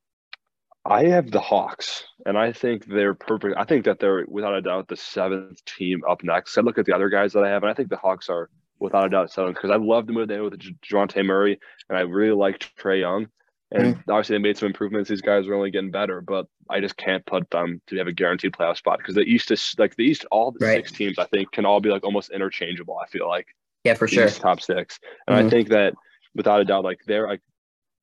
I 0.85 1.05
have 1.05 1.31
the 1.31 1.41
Hawks, 1.41 2.05
and 2.25 2.37
I 2.39 2.53
think 2.53 2.87
they're 2.87 3.15
perfect. 3.15 3.57
I 3.59 3.65
think 3.65 3.85
that 3.85 4.01
they're 4.01 4.25
without 4.27 4.55
a 4.55 4.63
doubt 4.63 4.89
the 4.89 4.97
seventh 4.97 5.65
team 5.65 6.01
up 6.09 6.25
next. 6.25 6.57
I 6.57 6.63
look 6.63 6.79
at 6.79 6.87
the 6.87 6.95
other 6.95 7.09
guys 7.09 7.33
that 7.35 7.45
I 7.45 7.49
have, 7.49 7.63
and 7.63 7.71
I 7.71 7.75
think 7.75 7.91
the 7.91 7.97
Hawks 7.97 8.29
are 8.29 8.49
without 8.81 9.07
a 9.07 9.11
doubt 9.11 9.31
seventh 9.31 9.57
because 9.57 9.71
I 9.71 9.77
love 9.77 10.07
the 10.07 10.13
move 10.13 10.29
they 10.29 10.37
made 10.37 10.51
with 10.51 10.59
Dejounte 10.59 11.25
Murray, 11.25 11.59
and 11.89 11.99
I 11.99 12.03
really 12.03 12.35
liked 12.35 12.77
Trae 12.77 13.01
Young. 13.01 13.29
And 13.71 13.97
mm-hmm. 13.97 14.11
obviously, 14.11 14.35
they 14.35 14.43
made 14.43 14.57
some 14.57 14.69
improvements. 14.69 15.11
These 15.11 15.21
guys 15.21 15.47
are 15.47 15.55
only 15.55 15.71
getting 15.71 15.91
better, 15.91 16.23
but 16.23 16.47
I 16.71 16.81
just 16.81 16.97
can't 16.97 17.25
put 17.27 17.51
them 17.51 17.83
to 17.89 17.97
have 17.99 18.07
a 18.07 18.13
guaranteed 18.13 18.53
playoff 18.53 18.79
spot 18.79 18.99
because 18.99 19.15
the 19.15 19.23
East 19.23 19.51
is 19.51 19.75
like 19.79 19.95
the 19.97 20.05
East. 20.05 20.25
All 20.31 20.53
the 20.53 20.65
right. 20.65 20.77
six 20.77 20.93
teams, 20.93 21.19
I 21.19 21.27
think, 21.27 21.53
can 21.53 21.67
all 21.67 21.81
be 21.81 21.91
like 21.91 22.05
almost 22.05 22.31
interchangeable. 22.31 22.99
I 22.99 23.07
feel 23.09 23.29
like. 23.29 23.47
Yeah, 23.85 23.95
for 23.95 24.09
sure. 24.09 24.29
Top 24.29 24.61
six, 24.61 24.99
and 25.27 25.37
mm-hmm. 25.37 25.47
I 25.47 25.51
think 25.51 25.69
that 25.69 25.95
without 26.35 26.61
a 26.61 26.65
doubt, 26.65 26.85
like 26.85 27.01
they're 27.07 27.29
like 27.29 27.43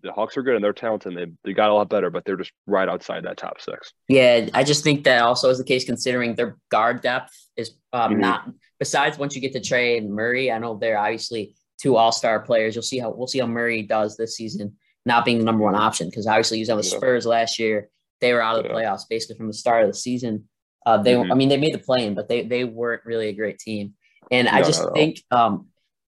the 0.05 0.13
Hawks 0.13 0.37
are 0.37 0.43
good 0.43 0.55
and 0.55 0.63
they're 0.63 0.73
talented. 0.73 1.13
And 1.13 1.17
they 1.17 1.49
they 1.49 1.53
got 1.53 1.69
a 1.69 1.73
lot 1.73 1.89
better, 1.89 2.09
but 2.09 2.23
they're 2.25 2.37
just 2.37 2.51
right 2.67 2.87
outside 2.87 3.25
that 3.25 3.37
top 3.37 3.59
six. 3.59 3.93
Yeah, 4.07 4.49
I 4.53 4.63
just 4.63 4.83
think 4.83 5.03
that 5.03 5.21
also 5.21 5.49
is 5.49 5.57
the 5.57 5.63
case 5.63 5.83
considering 5.85 6.35
their 6.35 6.57
guard 6.69 7.01
depth 7.01 7.33
is 7.57 7.71
um, 7.93 8.13
mm-hmm. 8.13 8.21
not. 8.21 8.49
Besides, 8.79 9.17
once 9.17 9.35
you 9.35 9.41
get 9.41 9.53
to 9.53 9.59
Trae 9.59 9.97
and 9.97 10.11
Murray, 10.11 10.51
I 10.51 10.57
know 10.57 10.77
they're 10.77 10.97
obviously 10.97 11.55
two 11.81 11.95
All 11.95 12.11
Star 12.11 12.39
players. 12.39 12.75
You'll 12.75 12.83
see 12.83 12.99
how 12.99 13.11
we'll 13.11 13.27
see 13.27 13.39
how 13.39 13.47
Murray 13.47 13.83
does 13.83 14.17
this 14.17 14.35
season 14.35 14.75
not 15.05 15.25
being 15.25 15.37
the 15.37 15.43
number 15.43 15.63
one 15.63 15.75
option 15.75 16.09
because 16.09 16.27
obviously 16.27 16.57
he's 16.57 16.69
on 16.69 16.77
the 16.77 16.83
yeah. 16.83 16.97
Spurs 16.97 17.25
last 17.25 17.59
year. 17.59 17.89
They 18.21 18.33
were 18.33 18.41
out 18.41 18.57
of 18.57 18.63
the 18.63 18.69
yeah. 18.69 18.75
playoffs 18.75 19.03
basically 19.09 19.37
from 19.37 19.47
the 19.47 19.53
start 19.53 19.83
of 19.83 19.89
the 19.89 19.97
season. 19.97 20.47
Uh, 20.85 20.97
they, 21.01 21.13
mm-hmm. 21.13 21.31
I 21.31 21.35
mean, 21.35 21.49
they 21.49 21.57
made 21.57 21.73
the 21.73 21.79
play 21.79 22.05
in, 22.05 22.13
but 22.13 22.27
they 22.27 22.43
they 22.43 22.63
weren't 22.63 23.05
really 23.05 23.27
a 23.27 23.33
great 23.33 23.59
team. 23.59 23.93
And 24.31 24.45
no, 24.47 24.53
I 24.53 24.61
just 24.63 24.83
think, 24.93 25.21
um, 25.31 25.67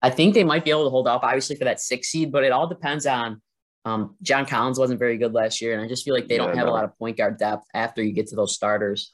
I 0.01 0.09
think 0.09 0.33
they 0.33 0.43
might 0.43 0.63
be 0.63 0.71
able 0.71 0.83
to 0.83 0.89
hold 0.89 1.07
up, 1.07 1.23
obviously, 1.23 1.55
for 1.55 1.65
that 1.65 1.79
six 1.79 2.09
seed. 2.09 2.31
But 2.31 2.43
it 2.43 2.51
all 2.51 2.67
depends 2.67 3.05
on. 3.05 3.41
Um, 3.85 4.15
John 4.21 4.45
Collins 4.45 4.79
wasn't 4.79 4.99
very 4.99 5.17
good 5.17 5.33
last 5.33 5.61
year, 5.61 5.73
and 5.73 5.81
I 5.81 5.87
just 5.87 6.03
feel 6.03 6.15
like 6.15 6.27
they 6.27 6.37
don't 6.37 6.55
have 6.55 6.65
no. 6.65 6.71
a 6.71 6.73
lot 6.73 6.83
of 6.83 6.97
point 6.97 7.17
guard 7.17 7.37
depth 7.37 7.65
after 7.73 8.03
you 8.03 8.11
get 8.13 8.27
to 8.27 8.35
those 8.35 8.55
starters. 8.55 9.11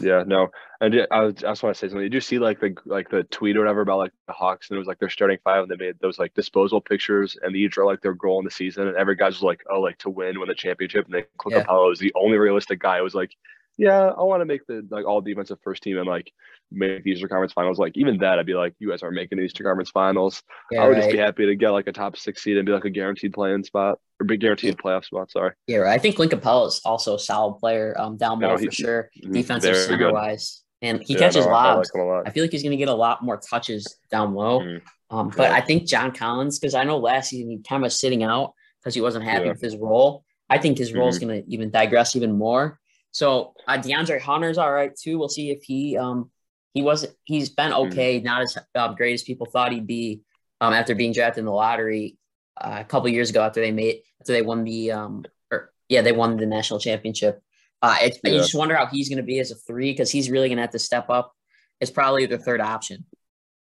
Yeah, 0.00 0.22
no, 0.26 0.48
I 0.80 0.88
did. 0.88 1.08
I, 1.10 1.22
was, 1.22 1.34
I 1.44 1.50
just 1.50 1.62
want 1.62 1.74
to 1.74 1.78
say 1.78 1.88
something. 1.88 2.04
Did 2.04 2.14
you 2.14 2.20
see 2.20 2.38
like 2.38 2.60
the 2.60 2.74
like 2.86 3.10
the 3.10 3.24
tweet 3.24 3.56
or 3.56 3.60
whatever 3.60 3.80
about 3.80 3.98
like 3.98 4.12
the 4.26 4.32
Hawks 4.32 4.70
and 4.70 4.76
it 4.76 4.78
was 4.78 4.86
like 4.86 4.98
they're 4.98 5.08
starting 5.08 5.38
five 5.42 5.62
and 5.62 5.70
they 5.70 5.76
made 5.76 5.96
those 6.00 6.18
like 6.18 6.34
disposal 6.34 6.80
pictures 6.80 7.36
and 7.42 7.54
they 7.54 7.60
each 7.60 7.78
are 7.78 7.84
like 7.84 8.00
their 8.00 8.14
goal 8.14 8.38
in 8.38 8.44
the 8.44 8.50
season 8.50 8.86
and 8.86 8.96
every 8.96 9.16
guy's 9.16 9.42
like 9.42 9.62
oh 9.70 9.80
like 9.80 9.98
to 9.98 10.10
win 10.10 10.38
win 10.38 10.48
the 10.48 10.54
championship 10.54 11.06
and 11.06 11.14
then 11.14 11.24
Clint 11.38 11.58
yeah. 11.58 11.64
Capela 11.64 11.88
was 11.88 11.98
the 11.98 12.12
only 12.14 12.36
realistic 12.36 12.80
guy. 12.80 12.98
It 12.98 13.02
was 13.02 13.14
like 13.14 13.34
yeah, 13.78 14.08
I 14.08 14.22
want 14.24 14.40
to 14.40 14.44
make 14.44 14.66
the 14.66 14.84
like 14.90 15.06
all 15.06 15.20
defensive 15.20 15.58
first 15.62 15.84
team 15.84 15.98
and 15.98 16.06
like 16.06 16.32
make 16.72 17.04
these 17.04 17.20
conference 17.20 17.52
finals. 17.52 17.78
Like 17.78 17.96
even 17.96 18.18
that, 18.18 18.40
I'd 18.40 18.44
be 18.44 18.54
like, 18.54 18.74
you 18.80 18.90
guys 18.90 19.04
aren't 19.04 19.14
making 19.14 19.38
these 19.38 19.52
conference 19.52 19.90
finals. 19.90 20.42
Yeah, 20.72 20.82
I 20.82 20.88
would 20.88 20.94
right. 20.94 21.02
just 21.02 21.12
be 21.12 21.18
happy 21.18 21.46
to 21.46 21.54
get 21.54 21.70
like 21.70 21.86
a 21.86 21.92
top 21.92 22.16
six 22.16 22.42
seed 22.42 22.56
and 22.56 22.66
be 22.66 22.72
like 22.72 22.84
a 22.84 22.90
guaranteed 22.90 23.32
playing 23.32 23.62
spot 23.62 24.00
or 24.20 24.26
be 24.26 24.36
guaranteed 24.36 24.76
playoff 24.76 25.04
spot. 25.04 25.30
Sorry. 25.30 25.52
Yeah, 25.68 25.78
right. 25.78 25.94
I 25.94 25.98
think 25.98 26.16
Clint 26.16 26.32
Capela 26.32 26.66
is 26.66 26.80
also 26.84 27.14
a 27.14 27.18
solid 27.20 27.60
player 27.60 27.94
um, 27.96 28.16
down 28.16 28.40
low 28.40 28.56
no, 28.56 28.58
for 28.58 28.70
sure, 28.72 29.10
mm-hmm. 29.16 29.32
defensive 29.32 29.76
center 29.76 30.12
wise, 30.12 30.64
and 30.82 31.00
he 31.00 31.14
yeah, 31.14 31.20
catches 31.20 31.46
no, 31.46 31.52
lobs. 31.52 31.92
I, 31.94 31.98
like 32.00 32.26
I, 32.26 32.30
feel 32.30 32.42
like 32.42 32.50
he's 32.50 32.64
going 32.64 32.72
to 32.72 32.76
get 32.76 32.88
a 32.88 32.94
lot 32.94 33.22
more 33.22 33.36
touches 33.36 33.96
down 34.10 34.34
low. 34.34 34.60
Mm-hmm. 34.60 35.16
Um, 35.16 35.28
but 35.36 35.50
yeah. 35.50 35.54
I 35.54 35.60
think 35.60 35.86
John 35.86 36.10
Collins, 36.10 36.58
because 36.58 36.74
I 36.74 36.82
know 36.82 36.98
last 36.98 37.30
season 37.30 37.50
he 37.50 37.58
kind 37.58 37.80
of 37.80 37.84
was 37.84 37.98
sitting 37.98 38.24
out 38.24 38.54
because 38.80 38.94
he 38.94 39.00
wasn't 39.00 39.24
happy 39.24 39.48
with 39.48 39.60
his 39.60 39.76
role. 39.76 40.24
I 40.50 40.58
think 40.58 40.78
his 40.78 40.92
role 40.92 41.08
is 41.08 41.18
mm-hmm. 41.18 41.28
going 41.28 41.44
to 41.44 41.50
even 41.50 41.70
digress 41.70 42.16
even 42.16 42.36
more. 42.36 42.78
So 43.10 43.54
uh, 43.66 43.78
DeAndre 43.78 44.20
Hunter's 44.20 44.58
all 44.58 44.72
right 44.72 44.94
too. 44.94 45.18
We'll 45.18 45.28
see 45.28 45.50
if 45.50 45.62
he 45.62 45.96
um 45.96 46.30
he 46.74 46.82
wasn't 46.82 47.14
he's 47.24 47.50
been 47.50 47.72
mm-hmm. 47.72 47.92
okay, 47.92 48.20
not 48.20 48.42
as 48.42 48.58
um, 48.74 48.94
great 48.94 49.14
as 49.14 49.22
people 49.22 49.46
thought 49.46 49.72
he'd 49.72 49.86
be 49.86 50.22
um 50.60 50.72
after 50.72 50.94
being 50.94 51.12
drafted 51.12 51.40
in 51.40 51.46
the 51.46 51.52
lottery 51.52 52.16
uh, 52.60 52.78
a 52.80 52.84
couple 52.84 53.08
years 53.08 53.30
ago 53.30 53.42
after 53.42 53.60
they 53.60 53.72
made 53.72 54.02
after 54.20 54.32
they 54.32 54.42
won 54.42 54.64
the 54.64 54.92
um 54.92 55.24
or 55.50 55.72
yeah 55.88 56.02
they 56.02 56.12
won 56.12 56.36
the 56.36 56.46
national 56.46 56.80
championship. 56.80 57.40
Uh, 57.80 57.96
it, 58.02 58.18
yeah. 58.24 58.32
you 58.32 58.38
just 58.38 58.54
wonder 58.54 58.74
how 58.74 58.86
he's 58.86 59.08
going 59.08 59.18
to 59.18 59.22
be 59.22 59.38
as 59.38 59.52
a 59.52 59.54
three 59.54 59.92
because 59.92 60.10
he's 60.10 60.30
really 60.30 60.48
going 60.48 60.56
to 60.56 60.62
have 60.62 60.70
to 60.70 60.80
step 60.80 61.08
up. 61.10 61.32
It's 61.80 61.92
probably 61.92 62.26
the 62.26 62.38
third 62.38 62.60
option. 62.60 63.04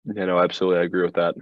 Yeah, 0.04 0.24
no, 0.24 0.40
absolutely, 0.40 0.80
I 0.80 0.84
agree 0.84 1.02
with 1.02 1.14
that. 1.14 1.36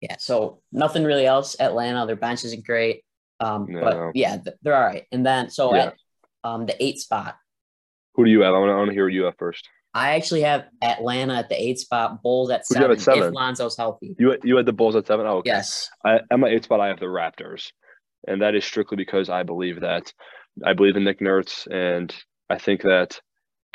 Yeah, 0.00 0.16
so 0.18 0.60
nothing 0.70 1.04
really 1.04 1.26
else. 1.26 1.56
Atlanta, 1.58 2.06
their 2.06 2.16
bench 2.16 2.44
isn't 2.44 2.64
great. 2.64 3.02
Um, 3.40 3.66
No. 3.68 3.80
but 3.80 4.16
yeah, 4.16 4.38
they're 4.62 4.76
all 4.76 4.84
right. 4.84 5.04
And 5.10 5.24
then 5.24 5.50
so 5.50 5.74
Yeah. 5.74 5.86
at 5.86 5.94
um 6.46 6.66
the 6.66 6.82
eight 6.82 6.98
spot, 6.98 7.36
Who 8.14 8.24
do 8.24 8.30
you 8.30 8.40
have? 8.42 8.54
I 8.54 8.58
want 8.58 8.88
to, 8.88 8.94
hear 8.94 9.04
what 9.04 9.12
you 9.12 9.24
have 9.24 9.36
first. 9.38 9.68
I 9.94 10.14
actually 10.14 10.42
have 10.42 10.66
Atlanta 10.82 11.34
at 11.36 11.48
the 11.48 11.60
eight 11.60 11.78
spot, 11.78 12.22
Bulls 12.22 12.50
at 12.50 12.62
you 12.70 12.76
have 12.76 12.82
seven, 12.82 12.96
if 12.96 13.02
seven? 13.02 13.32
Lonzo's 13.34 13.76
healthy. 13.76 14.14
You 14.18 14.36
you 14.44 14.56
had 14.56 14.66
the 14.66 14.72
Bulls 14.72 14.94
at 14.96 15.06
seven. 15.06 15.26
Oh, 15.26 15.38
okay. 15.38 15.50
Yes. 15.50 15.90
I, 16.04 16.20
at 16.30 16.38
my 16.38 16.48
eight 16.48 16.64
spot, 16.64 16.80
I 16.80 16.88
have 16.88 17.00
the 17.00 17.06
Raptors, 17.06 17.72
and 18.28 18.40
that 18.42 18.54
is 18.54 18.64
strictly 18.64 18.96
because 18.96 19.28
I 19.30 19.42
believe 19.42 19.80
that 19.80 20.12
I 20.64 20.72
believe 20.74 20.96
in 20.96 21.04
Nick 21.04 21.20
Nurse, 21.20 21.66
and 21.70 22.14
I 22.50 22.58
think 22.58 22.82
that 22.82 23.20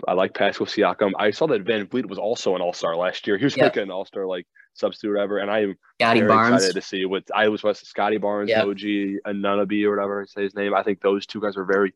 I 0.08 0.13
like 0.13 0.34
Pascal 0.34 0.66
Siakam. 0.68 1.12
I 1.20 1.32
saw 1.32 1.46
that 1.48 1.63
VanVleet 1.66 2.08
was 2.08 2.18
also 2.20 2.56
an 2.56 2.62
All 2.62 2.74
Star 2.74 2.96
last 2.96 3.25
year. 3.28 3.38
He 3.38 3.44
was 3.46 3.58
Yeah. 3.58 3.66
like 3.66 3.78
an 3.78 3.92
All 3.92 4.06
Star 4.06 4.25
like 4.25 4.46
substitute 4.74 5.12
or 5.12 5.16
whatever, 5.16 5.40
and 5.40 5.50
I 5.51 5.60
am 5.63 5.75
Scottie 6.00 6.20
very 6.22 6.30
Barnes. 6.32 6.56
excited 6.56 6.75
to 6.75 6.82
see 6.82 7.06
what 7.06 7.24
I 7.36 7.50
was 7.50 7.62
with 7.63 7.78
Scottie 7.78 8.18
Barnes, 8.18 8.50
Yeah. 8.50 8.63
OG, 8.63 9.20
Anunoby 9.28 9.84
or 9.86 9.96
whatever 9.96 10.22
I 10.22 10.25
say 10.25 10.44
his 10.44 10.56
name. 10.56 10.74
I 10.75 10.84
think 10.84 11.01
those 11.01 11.25
two 11.25 11.42
guys 11.42 11.58
are 11.58 11.66
very 11.66 11.94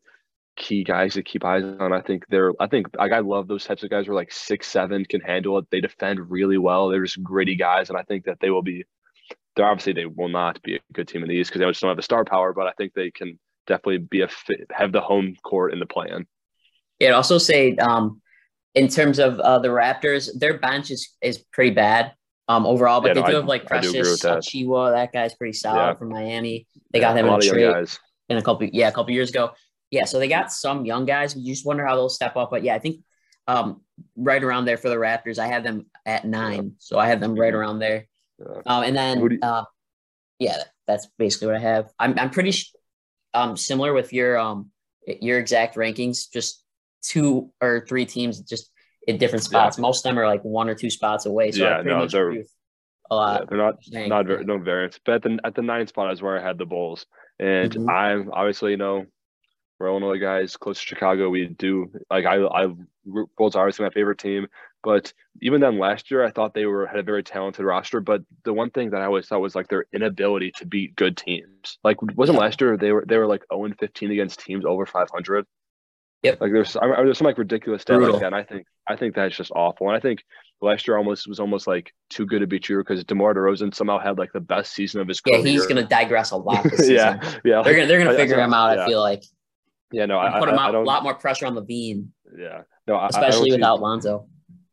key 0.56 0.82
guys 0.84 1.14
to 1.14 1.22
keep 1.22 1.44
eyes 1.44 1.64
on. 1.64 1.92
I 1.92 2.00
think 2.00 2.24
they're 2.28 2.52
I 2.60 2.66
think 2.66 2.88
like 2.96 3.12
I 3.12 3.20
love 3.20 3.46
those 3.48 3.64
types 3.64 3.82
of 3.82 3.90
guys 3.90 4.06
who 4.06 4.12
are 4.12 4.16
like 4.16 4.32
six 4.32 4.66
seven, 4.66 5.04
can 5.04 5.20
handle 5.20 5.58
it. 5.58 5.66
They 5.70 5.80
defend 5.80 6.30
really 6.30 6.58
well. 6.58 6.88
They're 6.88 7.04
just 7.04 7.22
gritty 7.22 7.56
guys, 7.56 7.88
and 7.90 7.98
I 7.98 8.02
think 8.02 8.24
that 8.24 8.38
they 8.40 8.50
will 8.50 8.62
be. 8.62 8.84
They're 9.54 9.66
obviously 9.66 9.94
they 9.94 10.06
will 10.06 10.28
not 10.28 10.60
be 10.62 10.76
a 10.76 10.80
good 10.92 11.08
team 11.08 11.22
in 11.22 11.28
the 11.28 11.34
East 11.34 11.50
because 11.50 11.60
they 11.60 11.66
just 11.66 11.80
don't 11.80 11.88
have 11.88 11.96
the 11.96 12.02
star 12.02 12.24
power, 12.24 12.52
but 12.52 12.66
I 12.66 12.72
think 12.72 12.92
they 12.92 13.10
can 13.10 13.38
definitely 13.66 13.98
be 13.98 14.20
a 14.20 14.28
fit, 14.28 14.66
have 14.70 14.92
the 14.92 15.00
home 15.00 15.34
court 15.44 15.72
in 15.72 15.78
the 15.78 15.86
plan. 15.86 16.26
I'd 17.00 17.10
also 17.12 17.38
say 17.38 17.76
um 17.76 18.20
in 18.74 18.88
terms 18.88 19.18
of 19.18 19.40
uh, 19.40 19.58
the 19.58 19.68
Raptors, 19.68 20.28
their 20.38 20.58
bench 20.58 20.90
is, 20.90 21.16
is 21.22 21.38
pretty 21.52 21.70
bad 21.70 22.12
um 22.48 22.66
overall, 22.66 23.00
but 23.00 23.08
Yeah, 23.08 23.14
they 23.14 23.20
no, 23.22 23.26
do 23.26 23.32
I- 23.32 23.36
have 23.36 23.46
like 23.46 23.66
Precious 23.66 23.92
with 23.92 24.20
that. 24.20 25.12
Guy's 25.12 25.34
pretty 25.34 25.52
solid 25.54 25.78
Yeah. 25.78 25.94
from 25.94 26.10
Miami. 26.10 26.66
They 26.92 27.00
got 27.00 27.16
him 27.16 27.24
in 27.24 27.28
a 27.28 27.30
lot 27.32 27.38
of 27.38 27.44
young 27.44 27.72
trade 27.74 27.88
in 28.28 28.36
a 28.36 28.42
couple 28.42 28.68
yeah, 28.72 28.88
a 28.88 28.92
couple 28.92 29.12
years 29.12 29.30
ago. 29.30 29.52
Yeah, 29.90 30.04
so 30.04 30.18
they 30.18 30.28
got 30.28 30.52
some 30.52 30.84
young 30.84 31.04
guys. 31.06 31.36
You 31.36 31.52
just 31.52 31.66
wonder 31.66 31.84
how 31.86 31.94
they'll 31.94 32.08
step 32.08 32.36
up. 32.36 32.50
But 32.50 32.62
yeah, 32.62 32.74
I 32.74 32.78
think 32.78 33.00
um 33.48 33.82
right 34.16 34.42
around 34.42 34.64
there 34.64 34.76
for 34.76 34.88
the 34.88 34.96
Raptors. 34.96 35.38
I 35.38 35.46
have 35.46 35.62
them 35.62 35.86
at 36.04 36.24
nine. 36.24 36.72
So 36.78 36.98
I 36.98 37.08
have 37.08 37.20
them 37.20 37.34
right 37.34 37.54
around 37.54 37.78
there. 37.78 38.06
Yeah. 38.38 38.62
Um 38.66 38.82
and 38.84 38.96
Mm-hmm. 38.96 39.20
Then 39.20 39.30
you- 39.32 39.38
uh 39.42 39.64
yeah, 40.38 40.62
that's 40.86 41.06
basically 41.18 41.46
what 41.48 41.56
I 41.56 41.60
have. 41.60 41.90
I'm 41.98 42.18
I'm 42.18 42.30
pretty 42.30 42.50
sh- 42.50 42.72
um 43.34 43.56
similar 43.56 43.92
with 43.92 44.12
your 44.12 44.38
um 44.38 44.70
your 45.06 45.38
exact 45.38 45.76
rankings, 45.76 46.30
just 46.32 46.64
two 47.02 47.52
or 47.60 47.86
three 47.88 48.04
teams 48.06 48.40
just 48.40 48.70
in 49.06 49.18
different 49.18 49.44
spots. 49.44 49.78
Most 49.78 50.04
of 50.04 50.10
them 50.10 50.18
are 50.18 50.26
like 50.26 50.42
one 50.42 50.68
or 50.68 50.74
two 50.74 50.90
spots 50.90 51.26
away. 51.26 51.52
So 51.52 51.64
I 51.64 51.68
Yeah, 51.68 51.74
pretty 51.76 51.90
no, 51.90 52.06
they're- 52.08 52.28
agree 52.30 52.38
with 52.38 52.50
a 53.10 53.14
Yeah, 53.14 53.16
lot. 53.16 53.48
they're 53.48 53.58
not 53.58 53.74
Dang, 53.88 54.08
not 54.08 54.26
very, 54.26 54.44
no 54.44 54.58
variance. 54.58 54.98
But 55.04 55.14
at 55.16 55.22
the 55.22 55.38
at 55.44 55.54
the 55.54 55.62
ninth 55.62 55.90
spot 55.90 56.12
is 56.12 56.20
where 56.20 56.36
I 56.38 56.42
had 56.44 56.58
the 56.58 56.66
Bulls, 56.66 57.06
and 57.38 57.70
Mhm. 57.72 57.88
I'm 57.88 58.30
obviously 58.32 58.72
you 58.72 58.76
know 58.78 59.06
we're 59.78 59.88
Illinois 59.88 60.18
guys 60.18 60.56
close 60.56 60.78
to 60.80 60.86
Chicago. 60.86 61.28
We 61.28 61.46
do 61.48 61.90
like 62.10 62.24
I 62.24 62.42
I 62.44 62.66
Bulls 63.36 63.54
are 63.56 63.62
obviously 63.62 63.84
my 63.84 63.90
favorite 63.90 64.18
team, 64.18 64.46
but 64.82 65.12
even 65.42 65.60
then 65.60 65.78
last 65.78 66.10
year 66.10 66.24
I 66.24 66.30
thought 66.30 66.54
they 66.54 66.66
were 66.66 66.86
had 66.86 66.98
a 66.98 67.02
very 67.02 67.22
talented 67.22 67.64
roster. 67.64 68.00
But 68.00 68.22
the 68.44 68.52
one 68.52 68.70
thing 68.70 68.90
that 68.90 69.02
I 69.02 69.04
always 69.04 69.26
thought 69.26 69.40
was 69.40 69.54
like 69.54 69.68
their 69.68 69.86
inability 69.92 70.52
to 70.56 70.66
beat 70.66 70.96
good 70.96 71.16
teams. 71.16 71.78
Like 71.84 72.00
wasn't 72.16 72.38
last 72.38 72.60
year 72.60 72.76
they 72.76 72.92
were 72.92 73.04
they 73.06 73.18
were 73.18 73.26
like 73.26 73.44
0 73.52 73.66
and 73.66 73.78
15 73.78 74.10
against 74.10 74.40
teams 74.40 74.64
over 74.64 74.86
500. 74.86 75.44
Yep. 76.22 76.40
Like 76.40 76.52
there's 76.52 76.74
I, 76.76 76.86
there's 77.04 77.18
some 77.18 77.26
like 77.26 77.38
ridiculous 77.38 77.82
stat 77.82 77.96
Brutal. 77.98 78.14
like 78.14 78.20
that, 78.22 78.26
and 78.28 78.34
I 78.34 78.42
think 78.42 78.66
I 78.88 78.96
think 78.96 79.14
that's 79.14 79.36
just 79.36 79.52
awful. 79.54 79.88
And 79.88 79.96
I 79.96 80.00
think 80.00 80.24
last 80.62 80.88
year 80.88 80.96
almost 80.96 81.28
was 81.28 81.38
almost 81.38 81.66
like 81.66 81.92
too 82.08 82.24
good 82.24 82.40
to 82.40 82.46
be 82.46 82.58
true 82.58 82.82
because 82.82 83.04
DeMar 83.04 83.34
DeRozan 83.34 83.74
somehow 83.74 83.98
had 83.98 84.16
like 84.18 84.32
the 84.32 84.40
best 84.40 84.72
season 84.72 85.02
of 85.02 85.06
his 85.06 85.20
career. 85.20 85.40
Yeah, 85.40 85.44
he's 85.50 85.66
gonna 85.66 85.86
digress 85.86 86.30
a 86.30 86.36
lot 86.38 86.64
this 86.64 86.78
season. 86.78 86.94
yeah, 86.96 87.20
yeah, 87.44 87.62
They're 87.62 87.74
gonna 87.74 87.86
they're 87.86 87.98
gonna 87.98 88.10
I- 88.12 88.14
I 88.14 88.16
figure 88.16 88.36
don't- 88.36 88.44
him 88.46 88.54
out. 88.54 88.76
yeah. 88.78 88.84
I 88.84 88.86
feel 88.88 89.00
like 89.00 89.22
yeah. 89.92 90.06
No, 90.06 90.18
I, 90.18 90.38
put 90.38 90.48
him 90.48 90.58
I 90.58 90.64
out 90.66 90.74
a 90.74 90.80
lot 90.80 91.02
more 91.02 91.14
pressure 91.14 91.46
on 91.46 91.54
LaVine, 91.54 92.08
Yeah, 92.38 92.62
no, 92.86 92.94
I, 92.96 93.04
I 93.04 93.08
especially 93.08 93.50
see- 93.50 93.56
without 93.56 93.80
Lonzo. 93.80 94.28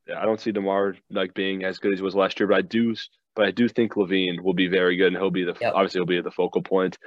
yeah, 0.08 0.20
I 0.22 0.26
don't 0.26 0.40
see 0.40 0.52
DeMar 0.52 0.96
like 1.10 1.34
being 1.34 1.64
as 1.64 1.80
good 1.80 1.94
as 1.94 2.00
he 2.00 2.04
was 2.04 2.16
last 2.16 2.40
year, 2.40 2.48
but 2.48 2.58
I 2.58 2.62
do, 2.62 2.96
but 3.36 3.46
I 3.46 3.52
do 3.52 3.68
think 3.68 3.94
LaVine 3.94 4.42
will 4.42 4.54
be 4.54 4.68
very 4.68 4.96
good, 4.98 5.08
and 5.08 5.18
he'll 5.18 5.32
be 5.32 5.44
the 5.44 5.56
Yep. 5.60 5.74
obviously 5.76 6.00
he'll 6.00 6.06
be 6.06 6.18
at 6.18 6.24
the 6.24 6.32
focal 6.32 6.62
point. 6.62 6.98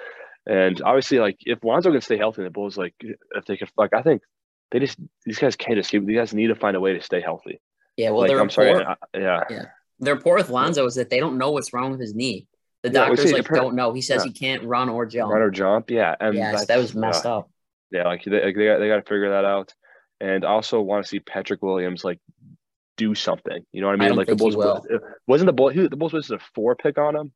and 0.47 0.81
obviously 0.83 1.19
like 1.19 1.37
if 1.41 1.63
Lonzo 1.65 1.91
can 1.91 2.01
stay 2.01 2.17
healthy, 2.19 2.43
and 2.43 2.47
the 2.47 2.51
Bulls 2.51 2.77
like 2.79 2.95
if 3.01 3.45
they 3.47 3.57
could 3.57 3.69
like 3.77 3.93
I 3.95 4.03
think 4.03 4.23
they 4.71 4.79
just 4.81 4.99
these 5.25 5.39
guys 5.39 5.57
can't 5.57 5.79
escape. 5.79 6.05
These 6.07 6.17
guys 6.19 6.35
need 6.35 6.49
to 6.49 6.55
find 6.55 6.77
a 6.77 6.81
way 6.81 6.93
to 6.95 7.01
stay 7.03 7.21
healthy. 7.21 7.61
Yeah, 7.97 8.11
well, 8.11 8.21
like 8.23 8.31
the 8.31 8.39
I'm 8.41 8.51
sorry, 8.51 8.75
report, 8.75 8.99
I- 9.15 9.19
yeah, 9.19 9.41
the 10.01 10.15
report 10.15 10.39
with 10.39 10.51
Lonzo 10.51 10.85
is 10.87 10.95
that 10.97 11.09
they 11.11 11.19
don't 11.21 11.39
know 11.39 11.51
what's 11.53 11.73
wrong 11.73 11.91
with 11.91 12.01
his 12.01 12.15
knee. 12.15 12.47
The 12.83 12.91
Yeah, 12.91 13.07
doctors 13.07 13.23
see, 13.31 13.33
like 13.33 13.49
don't 13.49 13.75
know. 13.75 13.93
He 13.93 14.03
says 14.03 14.23
yeah. 14.25 14.33
he 14.33 14.39
can't 14.39 14.63
run 14.65 14.89
or 14.89 15.07
jump. 15.07 15.33
run 15.33 15.41
or 15.43 15.51
jump, 15.51 15.91
yeah, 15.91 16.15
and 16.21 16.35
yeah, 16.35 16.47
that's- 16.53 16.67
that 16.67 16.79
was 16.79 16.95
messed 16.95 17.25
yeah. 17.25 17.35
up. 17.37 17.51
Yeah, 17.91 18.05
like 18.05 18.25
they 18.25 18.43
like, 18.45 18.57
they 18.57 18.67
got 18.67 18.79
they 18.79 18.89
got 18.89 18.97
to 18.97 19.03
figure 19.03 19.31
that 19.31 19.45
out, 19.45 19.73
and 20.21 20.45
I 20.45 20.49
also 20.49 20.81
want 20.81 21.05
to 21.05 21.09
see 21.09 21.21
Patrick 21.21 21.63
Williams 21.63 22.05
like 22.05 22.19
do 22.97 23.15
something. 23.15 23.65
You 23.73 23.81
know 23.81 23.87
what 23.89 23.95
I 23.95 23.97
mean? 23.99 24.09
don't 24.09 24.19
like 24.19 24.27
the 24.27 24.33
he 24.35 24.37
Bulls 24.39 24.57
wasn't 25.27 25.47
the 25.47 25.53
Bulls 25.53 25.73
he, 25.75 25.87
the 25.87 25.97
Bulls 25.97 26.13
was 26.13 26.31
a 26.31 26.39
four 26.55 26.75
pick 26.75 26.99
on 26.99 27.15
him, 27.15 27.33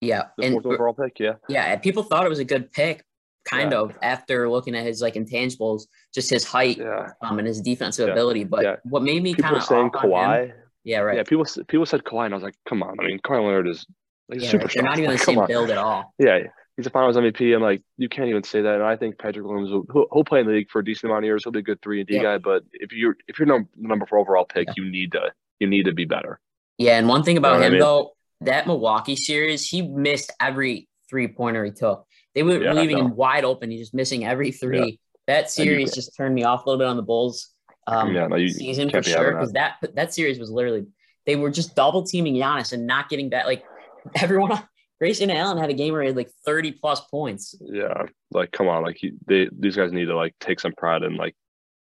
Yeah, 0.00 0.24
the 0.38 0.44
and 0.44 0.52
fourth 0.54 0.66
overall 0.66 0.94
pick. 0.94 1.18
Yeah, 1.20 1.34
yeah, 1.48 1.76
people 1.76 2.02
thought 2.02 2.24
it 2.24 2.28
was 2.30 2.38
a 2.38 2.44
good 2.44 2.72
pick, 2.72 3.04
kind 3.44 3.72
Yeah. 3.72 3.78
of 3.80 3.94
after 4.02 4.48
looking 4.48 4.74
at 4.74 4.84
his 4.84 5.02
like 5.02 5.14
intangibles, 5.14 5.82
just 6.14 6.30
his 6.30 6.44
height 6.44 6.78
yeah. 6.78 7.08
um 7.22 7.38
and 7.38 7.46
his 7.46 7.60
defensive 7.60 8.06
Yeah. 8.08 8.12
ability. 8.12 8.44
But 8.44 8.80
what 8.84 9.02
made 9.02 9.22
me 9.22 9.34
kind 9.34 9.56
of 9.56 9.62
saying 9.62 9.90
Kawhi. 9.90 10.52
Yeah, 10.84 11.00
right. 11.00 11.16
Yeah, 11.16 11.24
people 11.24 11.44
people 11.66 11.84
said 11.84 12.04
Kawhi, 12.04 12.26
and 12.26 12.34
I 12.34 12.36
was 12.36 12.44
like, 12.44 12.54
come 12.68 12.82
on. 12.82 12.94
I 13.00 13.06
mean, 13.06 13.18
Kawhi 13.18 13.44
Leonard 13.44 13.66
is 13.68 13.84
like 14.28 14.40
Yeah, 14.40 14.50
super. 14.50 14.64
right. 14.66 14.74
They're 14.74 14.84
not 14.84 14.98
even 14.98 15.10
the 15.10 15.18
same 15.30 15.44
build 15.46 15.70
at 15.70 15.78
all. 15.78 16.14
Yeah, 16.18 16.38
he's 16.76 16.86
a 16.86 16.90
Finals 16.90 17.16
MVP. 17.16 17.54
I'm 17.54 17.62
like, 17.62 17.82
you 17.96 18.08
can't 18.08 18.28
even 18.28 18.42
say 18.42 18.62
that. 18.62 18.74
And 18.74 18.84
I 18.84 18.96
think 18.96 19.18
Patrick 19.18 19.46
Williams 19.46 19.70
will 19.70 19.84
he'll, 19.92 20.06
he'll 20.12 20.24
play 20.24 20.40
in 20.40 20.46
the 20.46 20.52
league 20.52 20.70
for 20.70 20.80
a 20.80 20.84
decent 20.84 21.10
amount 21.10 21.24
of 21.24 21.26
years. 21.26 21.44
He'll 21.44 21.52
be 21.52 21.60
a 21.60 21.62
good 21.62 21.80
three 21.82 22.00
and 22.00 22.06
D 22.08 22.14
Yep. 22.14 22.22
guy. 22.22 22.38
But 22.38 22.64
if 22.72 22.92
you're 22.92 23.16
if 23.28 23.38
you're 23.38 23.46
number 23.46 23.68
number 23.76 24.06
four 24.06 24.18
overall 24.18 24.44
pick, 24.44 24.68
Yeah. 24.68 24.74
you 24.76 24.90
need 24.90 25.12
to 25.12 25.32
you 25.58 25.66
need 25.66 25.84
to 25.84 25.92
be 25.92 26.04
better. 26.04 26.40
Yeah, 26.78 26.98
and 26.98 27.08
one 27.08 27.22
thing 27.22 27.36
about 27.38 27.52
know 27.52 27.58
what 27.58 27.62
I 27.62 27.66
him 27.68 27.72
mean? 27.72 27.80
though, 27.80 28.10
that 28.42 28.66
Milwaukee 28.66 29.16
series, 29.16 29.66
he 29.66 29.80
missed 29.82 30.30
every 30.40 30.88
three 31.08 31.28
pointer 31.28 31.64
he 31.64 31.70
took. 31.70 32.06
They 32.34 32.42
were 32.42 32.62
Yeah, 32.62 32.74
leaving 32.74 32.98
him 32.98 33.16
wide 33.16 33.44
open. 33.44 33.70
He's 33.70 33.80
just 33.80 33.94
missing 33.94 34.26
every 34.26 34.50
three. 34.52 35.00
That 35.26 35.50
series 35.50 35.94
just 35.94 36.14
turned 36.16 36.34
me 36.34 36.44
off 36.44 36.66
a 36.66 36.68
little 36.68 36.78
bit 36.78 36.86
on 36.88 36.96
the 36.96 37.02
Bulls 37.02 37.50
um, 37.86 38.14
Yeah, 38.14 38.26
no, 38.26 38.36
you 38.36 38.48
season 38.48 38.90
for 38.90 39.00
be 39.00 39.10
sure 39.10 39.32
because 39.32 39.52
that 39.52 39.76
that 39.94 40.12
series 40.12 40.38
was 40.38 40.50
literally 40.50 40.86
they 41.24 41.34
were 41.36 41.50
just 41.50 41.74
double 41.74 42.04
teaming 42.04 42.34
Giannis 42.34 42.72
and 42.72 42.86
not 42.86 43.08
getting 43.08 43.30
that. 43.30 43.46
Like 43.46 43.64
everyone, 44.16 44.52
Grayson 45.00 45.30
Allen 45.30 45.58
had 45.58 45.70
a 45.70 45.74
game 45.74 45.92
where 45.92 46.02
he 46.02 46.08
had 46.08 46.16
like 46.16 46.30
thirty 46.44 46.72
plus 46.72 47.00
points. 47.02 47.54
Yeah, 47.60 48.04
like 48.30 48.50
come 48.52 48.68
on, 48.68 48.82
like 48.82 48.96
he, 48.98 49.12
they 49.26 49.48
these 49.56 49.76
guys 49.76 49.92
need 49.92 50.06
to 50.06 50.16
like 50.16 50.34
take 50.40 50.60
some 50.60 50.72
pride 50.72 51.02
and 51.02 51.16
like 51.16 51.34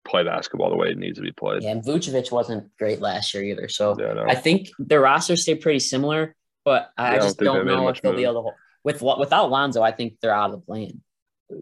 play 0.04 0.24
basketball 0.24 0.70
the 0.70 0.76
way 0.76 0.90
it 0.90 0.98
needs 0.98 1.18
to 1.18 1.24
be 1.24 1.32
played. 1.32 1.64
Yeah, 1.64 1.72
and 1.72 1.84
Vucevic 1.84 2.32
wasn't 2.32 2.70
great 2.78 3.00
last 3.02 3.34
year 3.34 3.44
either. 3.44 3.68
So 3.70 3.96
Yeah, 4.00 4.14
no. 4.14 4.26
I 4.28 4.36
think 4.36 4.70
their 4.78 5.02
rosters 5.02 5.42
stay 5.44 5.56
pretty 5.56 5.80
similar, 5.80 6.36
but 6.64 6.90
Yeah, 6.98 7.04
I 7.04 7.08
I 7.08 7.12
don't 7.18 7.22
just 7.22 7.40
don't 7.40 7.66
know 7.66 7.88
if 7.88 8.02
they'll 8.02 8.16
be 8.16 8.24
able 8.24 8.44
to. 8.44 8.50
With 8.84 9.02
without 9.02 9.50
Lonzo, 9.50 9.82
I 9.82 9.92
think 9.92 10.20
they're 10.22 10.34
out 10.34 10.52
of 10.52 10.60
the 10.60 10.66
plan. 10.66 11.02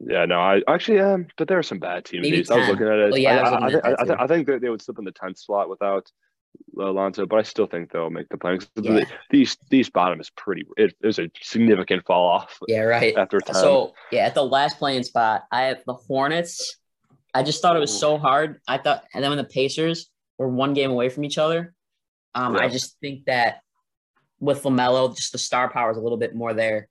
Yeah, 0.07 0.25
no, 0.25 0.39
I 0.39 0.61
actually 0.67 0.99
am, 0.99 1.27
but 1.37 1.47
there 1.47 1.59
are 1.59 1.63
some 1.63 1.79
bad 1.79 2.05
teams. 2.05 2.49
I 2.49 2.57
was 2.57 2.67
looking 2.67 2.87
at 2.87 2.93
it. 2.99 3.11
Well, 3.11 3.17
yeah, 3.17 3.41
I 3.41 3.49
I, 3.49 3.55
I, 3.57 3.93
I, 4.01 4.05
think- 4.05 4.19
I 4.21 4.27
think 4.27 4.47
that 4.47 4.61
they 4.61 4.69
would 4.69 4.81
slip 4.81 4.97
in 4.97 5.05
the 5.05 5.11
tenth 5.11 5.37
slot 5.37 5.69
without 5.69 6.09
Alonso, 6.79 7.25
but 7.25 7.37
I 7.39 7.43
still 7.43 7.67
think 7.67 7.91
they'll 7.91 8.09
make 8.09 8.29
the 8.29 8.37
play. 8.37 8.57
'Cause 8.57 8.69
the- 8.75 8.81
Yeah. 8.83 9.05
These 9.29 9.57
these 9.69 9.89
bottom 9.89 10.19
is 10.19 10.29
pretty. 10.31 10.65
It, 10.77 10.95
there's 11.01 11.19
a 11.19 11.29
significant 11.41 12.05
fall 12.05 12.27
off 12.27 12.57
Yeah, 12.67 12.81
right. 12.81 13.15
after 13.15 13.39
ten. 13.39 13.55
So 13.55 13.93
yeah, 14.11 14.25
at 14.25 14.33
the 14.33 14.43
last 14.45 14.79
playing 14.79 15.03
spot, 15.03 15.43
I 15.51 15.63
have 15.63 15.83
the 15.85 15.93
Hornets. 15.93 16.77
I 17.33 17.43
just 17.43 17.61
thought 17.61 17.75
it 17.75 17.79
was 17.79 17.97
so 17.97 18.17
hard. 18.17 18.59
I 18.67 18.77
thought, 18.77 19.03
and 19.13 19.23
then 19.23 19.31
when 19.31 19.37
the 19.37 19.43
Pacers 19.43 20.09
were 20.37 20.47
one 20.49 20.73
game 20.73 20.91
away 20.91 21.09
from 21.09 21.23
each 21.25 21.37
other, 21.37 21.73
um, 22.35 22.55
I 22.55 22.67
just 22.69 22.99
think 22.99 23.25
that 23.25 23.61
with 24.39 24.63
LaMelo, 24.63 25.15
just 25.15 25.31
the 25.31 25.37
star 25.37 25.69
power 25.71 25.91
is 25.91 25.97
a 25.97 26.01
little 26.01 26.17
bit 26.17 26.35
more 26.35 26.53
there. 26.53 26.87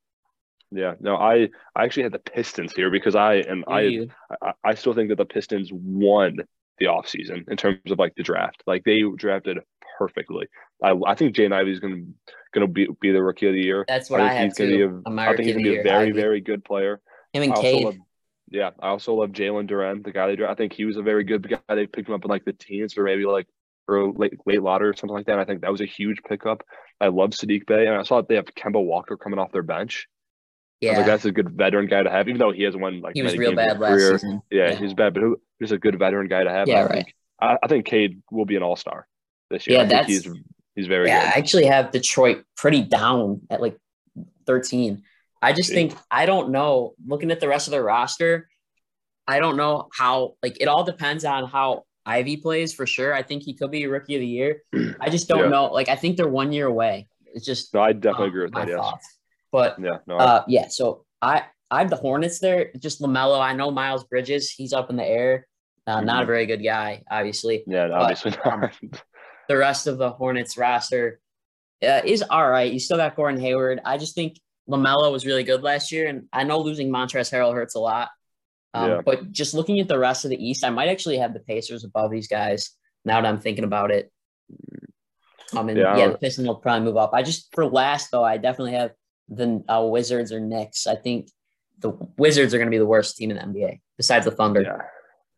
yeah, 0.70 0.94
no, 1.01 1.16
I 1.16 1.48
I 1.77 1.85
actually 1.85 2.05
had 2.05 2.12
the 2.12 2.18
Pistons 2.20 2.72
here 2.72 2.88
because 2.90 3.14
I 3.16 3.35
and 3.35 3.64
I 3.68 4.09
I, 4.40 4.53
I 4.64 4.75
still 4.75 4.94
think 4.94 5.09
that 5.11 5.18
the 5.18 5.27
Pistons 5.27 5.70
won 5.72 6.38
the 6.83 6.90
offseason 6.90 7.49
in 7.49 7.57
terms 7.57 7.79
of 7.90 7.99
like 7.99 8.14
the 8.16 8.23
draft. 8.23 8.62
Like 8.66 8.85
they 8.85 9.03
drafted 9.16 9.59
perfectly. 9.99 10.47
I, 10.83 10.95
I 11.07 11.14
think 11.14 11.35
Jay 11.35 11.47
Ivey 11.47 11.71
is 11.71 11.81
gonna 11.81 12.03
gonna 12.53 12.66
be 12.66 12.88
be 13.01 13.12
the 13.12 13.23
rookie 13.23 13.47
of 13.47 13.55
the 13.55 13.62
year. 13.62 13.85
That's 13.87 14.11
what 14.11 14.21
I, 14.21 14.29
think 14.29 14.38
have 14.38 14.47
he's 14.47 14.59
gonna 14.59 14.71
be 14.71 14.83
a, 14.83 15.21
I 15.21 15.37
think 15.37 15.47
he's 15.47 15.55
gonna 15.55 15.64
be 15.64 15.79
a 15.79 15.83
very 15.83 16.11
very 16.11 16.40
good 16.40 16.64
player. 16.64 17.01
him 17.33 17.42
and 17.42 17.53
I 17.53 17.61
Cade. 17.61 17.85
love, 17.85 17.97
yeah, 18.51 18.71
I 18.81 18.88
also 18.88 19.14
love 19.14 19.31
Jalen 19.31 19.71
Duren, 19.71 20.05
the 20.05 20.12
guy 20.12 20.27
they 20.27 20.37
draft. 20.37 20.53
I 20.53 20.55
think 20.57 20.73
he 20.73 20.85
was 20.85 20.97
a 20.97 21.03
very 21.03 21.25
good 21.25 21.49
guy. 21.49 21.75
They 21.75 21.87
picked 21.87 22.09
him 22.09 22.14
up 22.14 22.25
in 22.25 22.31
like 22.31 22.45
the 22.45 22.53
teens 22.53 22.99
or 22.99 23.05
maybe 23.05 23.25
like 23.25 23.47
or 23.88 24.12
late 24.12 24.35
late 24.45 24.62
lottery 24.62 24.88
or 24.88 24.97
something 24.97 25.14
like 25.14 25.27
that. 25.27 25.33
And 25.33 25.40
I 25.40 25.45
think 25.45 25.62
that 25.62 25.73
was 25.73 25.81
a 25.81 25.87
huge 25.87 26.18
pickup. 26.29 26.62
I 27.01 27.09
love 27.09 27.31
Saddiq 27.31 27.66
Bey, 27.66 27.87
and 27.87 27.97
I 27.97 28.03
saw 28.03 28.16
that 28.16 28.29
they 28.29 28.37
have 28.37 28.47
Kemba 28.47 28.85
Walker 28.85 29.16
coming 29.16 29.38
off 29.38 29.53
their 29.53 29.62
bench. 29.62 30.09
Yeah, 30.83 30.97
like, 30.99 31.07
that's 31.07 31.25
a 31.25 31.33
good 31.33 31.51
veteran 31.51 31.87
guy 31.87 32.03
to 32.03 32.11
have, 32.11 32.29
even 32.29 32.38
though 32.38 32.51
he 32.53 32.64
hasn't 32.64 32.83
won 32.83 33.01
like 33.01 33.14
he 33.14 33.23
was 33.23 33.37
real 33.37 33.55
bad 33.55 33.79
last 33.79 33.92
career. 33.92 34.18
season. 34.18 34.42
Yeah, 34.51 34.71
Yeah. 34.71 34.75
he's 34.77 34.95
bad, 34.95 35.14
but 35.14 35.23
who- 35.23 35.40
he's 35.61 35.71
a 35.73 35.79
good 35.79 35.99
veteran 35.99 36.27
guy 36.29 36.42
to 36.45 36.51
have. 36.51 36.66
Yeah, 36.68 36.81
I 36.81 36.83
right. 36.83 36.92
think 36.92 37.14
I, 37.40 37.57
I 37.62 37.66
think 37.68 37.87
Cade 37.87 38.21
will 38.31 38.45
be 38.45 38.57
an 38.57 38.62
all 38.62 38.77
star 38.77 39.07
this 39.49 39.66
year. 39.66 39.79
Yeah, 39.79 39.85
I 39.85 39.87
that's- 39.87 40.07
he's 40.09 40.29
he's 40.75 40.87
very 40.88 41.07
Yeah, 41.07 41.21
good. 41.25 41.35
I 41.35 41.38
actually 41.38 41.66
have 41.66 41.92
Detroit 41.92 42.45
pretty 42.57 42.83
down 42.83 43.42
at 43.49 43.61
like 43.62 43.79
13. 44.47 45.03
I 45.40 45.53
just 45.53 45.71
think 45.71 45.95
I 46.11 46.27
don't 46.27 46.51
know. 46.51 46.95
Looking 47.07 47.31
at 47.31 47.40
the 47.40 47.49
rest 47.49 47.66
of 47.68 47.71
their 47.73 47.83
roster, 47.85 48.49
I 49.29 49.38
don't 49.38 49.57
know 49.57 49.88
how. 49.97 50.35
Like 50.42 50.61
it 50.61 50.66
all 50.66 50.85
depends 50.85 51.25
on 51.25 51.47
how 51.49 51.85
Ivey 52.05 52.37
plays 52.38 52.73
for 52.75 52.87
sure. 52.87 53.14
I 53.14 53.23
think 53.23 53.45
he 53.45 53.55
could 53.55 53.71
be 53.71 53.87
rookie 53.87 54.16
of 54.16 54.21
the 54.21 54.27
year. 54.27 54.62
I 55.01 55.09
just 55.11 55.29
don't 55.29 55.45
Yeah. 55.45 55.49
know. 55.49 55.64
Like 55.66 55.88
I 55.88 55.95
think 55.97 56.16
they're 56.16 56.29
one 56.29 56.53
year 56.53 56.66
away. 56.66 57.07
It's 57.35 57.47
just 57.47 57.73
No, 57.73 57.81
I 57.83 57.92
definitely 57.92 58.27
uh, 58.27 58.29
agree 58.29 58.42
with 58.45 58.55
that. 58.55 58.68
Yes. 58.68 58.77
thoughts. 58.77 59.18
But 59.53 59.79
Yeah. 59.79 59.99
No. 60.07 60.17
Uh, 60.17 60.45
yeah. 60.49 60.69
So 60.69 61.05
I 61.21 61.45
I 61.71 61.79
have 61.81 61.91
the 61.91 61.97
Hornets 61.97 62.38
there. 62.41 62.71
Just 62.79 63.01
LaMelo. 63.01 63.41
I 63.41 63.55
know 63.55 63.71
Miles 63.71 64.05
Bridges. 64.05 64.51
He's 64.51 64.73
up 64.73 64.91
in 64.91 64.97
the 64.97 65.05
air. 65.07 65.47
Uh, 65.87 66.01
Not 66.01 66.23
a 66.23 66.25
Mhm. 66.25 66.27
very 66.27 66.47
good 66.47 66.62
guy, 66.62 67.03
obviously. 67.11 67.65
yeah. 67.67 67.88
but, 67.88 67.93
Obviously 67.99 68.33
um, 68.45 68.61
not. 68.61 69.03
The 69.49 69.57
rest 69.57 69.87
of 69.87 69.99
the 69.99 70.11
Hornets 70.11 70.57
roster 70.59 71.21
uh, 71.83 72.01
is 72.05 72.23
all 72.23 72.49
right. 72.49 72.73
You 72.73 72.79
still 72.79 72.97
got 72.99 73.17
Gordon 73.17 73.41
Hayward. 73.41 73.81
I 73.85 73.99
just 73.99 74.15
think 74.15 74.38
LaMelo 74.71 75.11
was 75.11 75.27
really 75.27 75.43
good 75.45 75.62
last 75.62 75.91
year, 75.91 76.07
and 76.09 76.29
I 76.33 76.45
know 76.45 76.61
losing 76.61 76.91
Montrezl 76.91 77.33
Harrell 77.33 77.53
hurts 77.53 77.75
a 77.75 77.81
lot. 77.81 78.11
Um, 78.75 78.91
Yeah. 78.91 79.01
But 79.05 79.33
just 79.33 79.55
looking 79.55 79.81
at 79.81 79.88
the 79.88 79.99
rest 79.99 80.25
of 80.25 80.31
the 80.31 80.43
East, 80.43 80.65
I 80.65 80.71
might 80.71 80.88
actually 80.88 81.19
have 81.19 81.35
the 81.35 81.41
Pacers 81.41 81.85
above 81.85 82.11
these 82.12 82.29
guys 82.29 82.71
now 83.05 83.21
that 83.21 83.29
I'm 83.29 83.41
thinking 83.41 83.65
about 83.65 83.91
it. 83.91 84.11
Um, 85.57 85.69
and 85.69 85.79
Yeah, 85.79 85.97
yeah, 85.97 86.09
the 86.09 86.19
Pistons 86.19 86.47
will 86.47 86.55
probably 86.57 86.85
move 86.87 86.97
up. 86.97 87.11
I 87.12 87.23
just 87.23 87.53
for 87.55 87.67
last 87.67 88.11
though, 88.12 88.25
I 88.25 88.37
definitely 88.38 88.73
have 88.75 88.93
the 89.35 89.62
uh, 89.68 89.83
Wizards 89.85 90.33
or 90.33 90.40
Knicks. 90.40 90.87
I 90.87 90.95
think 90.97 91.29
the 91.79 91.92
Wizards 92.16 92.55
are 92.55 92.59
going 92.59 92.66
to 92.68 92.71
be 92.71 92.79
the 92.79 92.87
worst 92.87 93.16
team 93.16 93.31
in 93.31 93.37
the 93.37 93.42
NBA 93.42 93.81
besides 93.97 94.25
the 94.25 94.31
Thunder. 94.31 94.62
Yeah. 94.62 94.79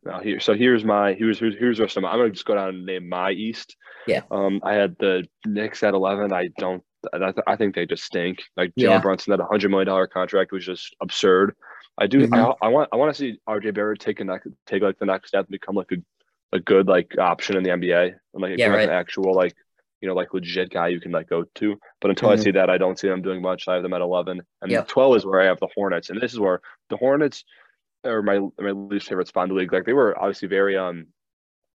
Now 0.04 0.20
here, 0.20 0.38
so 0.38 0.52
here's 0.54 0.85
my 0.85 1.14
here's 1.14 1.38
here's 1.38 1.57
here's 1.57 1.78
the 1.78 1.85
rest 1.85 1.96
of 1.96 2.02
my. 2.02 2.11
I'm 2.11 2.18
gonna 2.18 2.30
just 2.30 2.44
go 2.44 2.54
down 2.54 2.68
and 2.68 2.85
name 2.85 3.09
my 3.09 3.30
East. 3.30 3.74
Yeah. 4.07 4.20
Um, 4.30 4.61
I 4.62 4.74
had 4.74 4.96
the 4.98 5.24
Knicks 5.46 5.83
at 5.83 5.94
11. 5.94 6.30
I 6.30 6.50
don't. 6.59 6.83
I, 7.14 7.33
I 7.46 7.57
think 7.57 7.74
they 7.74 7.87
just 7.87 8.04
stink. 8.04 8.42
Like 8.54 8.70
Jalen 8.70 8.83
Yeah. 8.83 9.00
Brunson, 9.00 9.30
that 9.30 9.38
100 9.40 9.70
million 9.70 9.87
dollar 9.87 10.07
contract 10.07 10.52
was 10.52 10.64
just 10.66 10.94
absurd. 11.00 11.54
I 11.96 12.07
do. 12.07 12.26
Mhm. 12.26 12.54
I, 12.61 12.66
I 12.66 12.68
want. 12.68 12.90
I 12.92 12.96
want 12.96 13.14
to 13.14 13.18
see 13.18 13.38
RJ 13.48 13.72
Barrett 13.74 14.00
take 14.00 14.20
a 14.20 14.24
next, 14.24 14.48
take 14.66 14.83
like 14.83 14.98
the 14.98 15.07
next 15.07 15.28
step 15.28 15.46
and 15.46 15.52
become 15.52 15.74
like 15.74 15.90
a, 15.92 15.96
a 16.57 16.61
good 16.61 16.87
like 16.87 17.16
option 17.18 17.57
in 17.57 17.62
the 17.62 17.70
NBA 17.70 18.09
and 18.35 18.42
like, 18.42 18.59
Yeah, 18.59 18.66
like 18.68 18.76
right. 18.76 18.88
an 18.90 18.94
actual 18.94 19.33
like 19.33 19.54
you 20.04 20.08
know 20.10 20.14
like 20.14 20.34
legit 20.34 20.68
guy 20.68 20.88
you 20.88 21.00
can 21.00 21.12
like 21.12 21.28
go 21.30 21.44
to. 21.54 21.76
But 22.02 22.10
until 22.10 22.28
Mhm. 22.28 22.32
I 22.32 22.36
see 22.36 22.50
that, 22.50 22.68
I 22.68 22.76
don't 22.76 22.98
see 22.98 23.08
them 23.08 23.22
doing 23.22 23.40
much. 23.40 23.66
I 23.66 23.72
have 23.74 23.82
them 23.82 23.94
at 23.94 24.02
11, 24.02 24.42
and 24.60 24.70
Yep. 24.70 24.88
12 24.88 25.16
is 25.16 25.24
where 25.26 25.40
I 25.40 25.46
have 25.46 25.58
the 25.60 25.68
Hornets, 25.74 26.10
and 26.10 26.20
this 26.20 26.34
is 26.34 26.38
where 26.38 26.60
the 26.90 26.98
Hornets 26.98 27.42
are 28.04 28.20
my 28.20 28.38
my 28.60 28.72
least 28.72 29.08
favorite 29.08 29.28
spot 29.28 29.44
in 29.44 29.48
the 29.48 29.54
league. 29.60 29.72
Like 29.72 29.86
they 29.86 29.94
were 29.94 30.14
obviously 30.18 30.48
very 30.48 30.76
um 30.76 31.06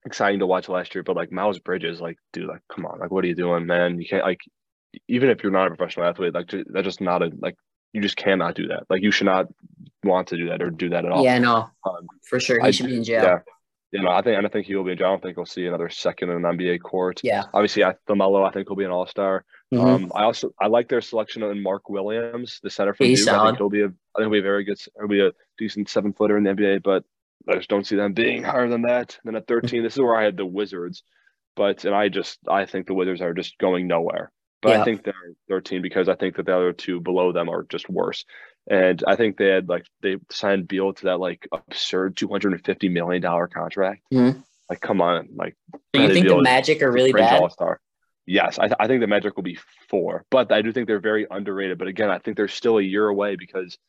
exciting 0.05 0.39
to 0.41 0.45
watch 0.47 0.69
last 0.69 0.93
year, 0.93 1.03
but 1.03 1.15
like 1.15 1.31
Miles 1.31 1.57
Bridges, 1.57 1.99
like 1.99 2.17
dude, 2.33 2.47
like 2.47 2.61
come 2.71 2.85
on, 2.85 2.99
like 2.99 3.09
what 3.09 3.23
are 3.25 3.27
you 3.27 3.33
doing, 3.35 3.65
man? 3.65 3.99
You 3.99 4.07
can't 4.07 4.23
like 4.23 4.41
even 5.07 5.29
if 5.31 5.41
you're 5.41 5.51
not 5.51 5.65
a 5.71 5.75
professional 5.75 6.05
athlete, 6.05 6.35
like 6.35 6.51
that's 6.67 6.85
just 6.85 7.01
not 7.01 7.23
a 7.23 7.31
like 7.39 7.55
you 7.93 8.01
just 8.01 8.17
cannot 8.17 8.53
do 8.53 8.67
that. 8.67 8.83
Like 8.91 9.01
you 9.01 9.09
should 9.09 9.25
not 9.25 9.47
want 10.03 10.27
to 10.27 10.37
do 10.37 10.49
that 10.49 10.61
or 10.61 10.69
do 10.69 10.89
that 10.89 11.05
at 11.05 11.11
all. 11.11 11.23
Yeah, 11.23 11.39
no, 11.39 11.71
Um, 11.87 12.05
for 12.29 12.39
sure. 12.39 12.59
He 12.61 12.67
I- 12.67 12.71
should 12.71 12.85
be 12.85 12.95
in 12.97 13.03
jail. 13.03 13.23
yeah. 13.23 13.39
You 13.91 14.03
know, 14.03 14.09
I 14.09 14.21
think 14.21 14.37
and 14.37 14.45
I 14.45 14.49
think 14.49 14.67
he 14.67 14.75
will 14.75 14.83
be 14.83 14.91
in 14.91 14.97
jail. 14.99 15.07
I 15.07 15.11
don't 15.11 15.23
think 15.23 15.37
we'll 15.37 15.47
see 15.47 15.65
another 15.65 15.89
second 15.89 16.29
in 16.29 16.45
an 16.45 16.57
NBA 16.57 16.81
court. 16.81 17.21
Yeah. 17.23 17.45
Obviously, 17.53 17.83
I, 17.83 17.95
LaMelo, 18.07 18.47
I 18.47 18.51
think 18.51 18.67
he'll 18.67 18.75
be 18.75 18.83
an 18.83 18.91
All 18.91 19.07
Star. 19.07 19.45
Mhm. 19.73 19.83
Um, 19.83 20.11
I 20.13 20.23
also 20.23 20.51
I 20.59 20.67
like 20.67 20.89
their 20.89 21.01
selection 21.01 21.41
in 21.43 21.63
Mark 21.63 21.89
Williams, 21.89 22.59
the 22.61 22.69
center 22.69 22.95
He's 22.97 23.25
Duke. 23.25 23.33
I 23.33 23.45
think 23.47 23.57
he'll 23.57 23.69
be 23.69 23.81
a 23.81 23.87
I 23.87 23.89
think 23.89 24.25
he'll 24.25 24.29
be 24.31 24.39
a 24.39 24.43
very 24.43 24.63
good 24.63 24.79
he'll 24.97 25.07
be 25.07 25.25
a 25.25 25.31
decent 25.57 25.89
seven 25.89 26.13
footer 26.13 26.37
in 26.37 26.43
the 26.43 26.51
NBA, 26.51 26.83
but 26.83 27.03
I 27.47 27.55
just 27.55 27.69
don't 27.69 27.85
see 27.85 27.95
them 27.95 28.13
being 28.13 28.43
higher 28.43 28.67
than 28.67 28.83
that. 28.83 29.17
Then 29.23 29.35
at 29.35 29.47
13, 29.47 29.81
this 29.81 29.93
is 29.93 29.99
where 29.99 30.15
I 30.15 30.23
had 30.23 30.37
the 30.37 30.45
Wizards. 30.45 31.03
But 31.55 31.83
and 31.85 31.95
I 31.95 32.09
just 32.09 32.37
I 32.47 32.65
think 32.65 32.85
the 32.85 32.93
Wizards 32.93 33.21
are 33.21 33.33
just 33.33 33.57
going 33.57 33.87
nowhere. 33.87 34.31
But 34.61 34.69
Yeah. 34.71 34.81
I 34.81 34.83
think 34.83 35.03
they're 35.03 35.13
13 35.47 35.81
because 35.81 36.09
I 36.09 36.15
think 36.15 36.35
that 36.35 36.45
the 36.45 36.55
other 36.55 36.73
two 36.73 36.99
below 36.99 37.31
them 37.31 37.49
are 37.49 37.63
just 37.63 37.89
worse. 37.89 38.25
And 38.69 39.01
I 39.07 39.15
think 39.15 39.37
they 39.37 39.47
had 39.47 39.69
like 39.69 39.85
they 40.01 40.17
signed 40.29 40.67
Beal 40.67 40.93
to 40.93 41.05
that 41.05 41.19
like 41.19 41.47
absurd 41.51 42.17
250 42.17 42.89
million 42.89 43.21
dollar 43.21 43.47
contract. 43.47 44.01
Mhm. 44.13 44.43
Like, 44.69 44.81
come 44.81 45.01
on, 45.01 45.29
like 45.35 45.55
Do 45.93 46.01
you 46.01 46.13
think 46.13 46.27
Beal 46.27 46.37
the 46.37 46.43
Magic 46.43 46.83
are 46.83 46.91
really 46.91 47.11
bad? 47.11 47.41
All 47.41 47.49
star. 47.49 47.79
Yes, 48.27 48.59
I, 48.59 48.69
I 48.79 48.85
think 48.85 49.01
the 49.01 49.07
Magic 49.07 49.35
will 49.35 49.43
be 49.43 49.57
four, 49.89 50.23
but 50.29 50.51
I 50.51 50.61
do 50.61 50.71
think 50.71 50.85
they're 50.87 50.99
very 50.99 51.25
underrated. 51.31 51.79
But 51.79 51.87
again, 51.87 52.11
I 52.11 52.19
think 52.19 52.37
they're 52.37 52.47
still 52.47 52.77
a 52.77 52.81
year 52.83 53.07
away 53.07 53.35
because, 53.35 53.79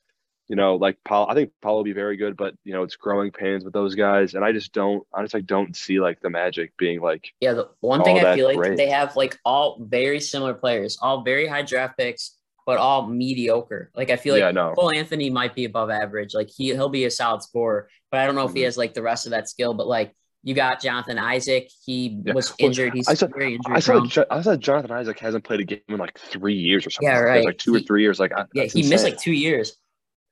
you 0.50 0.56
know, 0.56 0.74
like 0.74 0.98
Paul, 1.04 1.28
I 1.30 1.34
think 1.34 1.52
Paul 1.62 1.76
will 1.76 1.84
be 1.84 1.92
very 1.92 2.16
good, 2.16 2.36
but 2.36 2.54
you 2.64 2.72
know, 2.72 2.82
it's 2.82 2.96
growing 2.96 3.30
pains 3.30 3.62
with 3.64 3.72
those 3.72 3.94
guys, 3.94 4.34
and 4.34 4.44
I 4.44 4.50
just 4.50 4.72
don't, 4.72 5.06
I 5.14 5.22
just 5.22 5.32
like 5.32 5.46
don't 5.46 5.76
see 5.76 6.00
like 6.00 6.20
the 6.20 6.28
Magic 6.28 6.76
being 6.76 7.00
like, 7.00 7.32
Yeah, 7.40 7.52
the 7.52 7.68
one 7.78 8.02
thing 8.02 8.18
I 8.18 8.34
feel 8.34 8.48
like 8.48 8.56
great. 8.56 8.76
they 8.76 8.88
have 8.90 9.14
like 9.14 9.38
all 9.44 9.78
very 9.80 10.18
similar 10.18 10.52
players, 10.54 10.98
all 11.00 11.22
very 11.22 11.46
high 11.46 11.62
draft 11.62 11.96
picks, 11.96 12.36
but 12.66 12.78
all 12.78 13.06
mediocre. 13.06 13.92
Like 13.94 14.10
I 14.10 14.16
feel 14.16 14.34
like 14.34 14.40
yeah, 14.40 14.50
no, 14.50 14.74
Cole 14.74 14.90
Anthony 14.90 15.30
might 15.30 15.54
be 15.54 15.66
above 15.66 15.88
average. 15.88 16.34
Like 16.34 16.50
he 16.50 16.66
he'll 16.74 16.88
be 16.88 17.04
a 17.04 17.10
solid 17.12 17.42
scorer, 17.44 17.88
but 18.10 18.18
I 18.18 18.26
don't 18.26 18.34
know 18.34 18.46
if 18.48 18.52
he 18.52 18.62
Mhm. 18.62 18.64
has 18.64 18.76
like 18.76 18.92
the 18.94 19.02
rest 19.02 19.26
of 19.26 19.30
that 19.30 19.48
skill. 19.48 19.72
But 19.72 19.86
like 19.86 20.14
you 20.42 20.54
got 20.54 20.80
Jonathan 20.80 21.18
Isaac, 21.18 21.68
he 21.86 22.20
Yeah. 22.24 22.32
was 22.32 22.52
injured. 22.58 22.94
He's 22.94 23.06
I 23.08 23.14
saw- 23.14 23.26
very 23.28 23.54
injury 23.54 23.74
I 23.76 23.78
saw 23.80 24.04
I 24.30 24.40
saw 24.42 24.56
Jonathan 24.56 24.90
Isaac 24.90 25.18
hasn't 25.20 25.44
played 25.44 25.60
a 25.60 25.64
game 25.64 25.80
in 25.88 25.98
like 25.98 26.18
three 26.18 26.54
years 26.54 26.86
or 26.86 26.90
something. 26.90 27.08
Yeah, 27.08 27.18
like 27.18 27.24
right. 27.26 27.44
like 27.44 27.58
two 27.58 27.74
or 27.74 27.80
three 27.80 28.02
years. 28.02 28.18
Like, 28.18 28.32
I- 28.36 28.46
Yeah, 28.54 28.64
he 28.64 28.88
missed 28.88 29.04
like 29.04 29.18
two 29.18 29.32
years. 29.32 29.76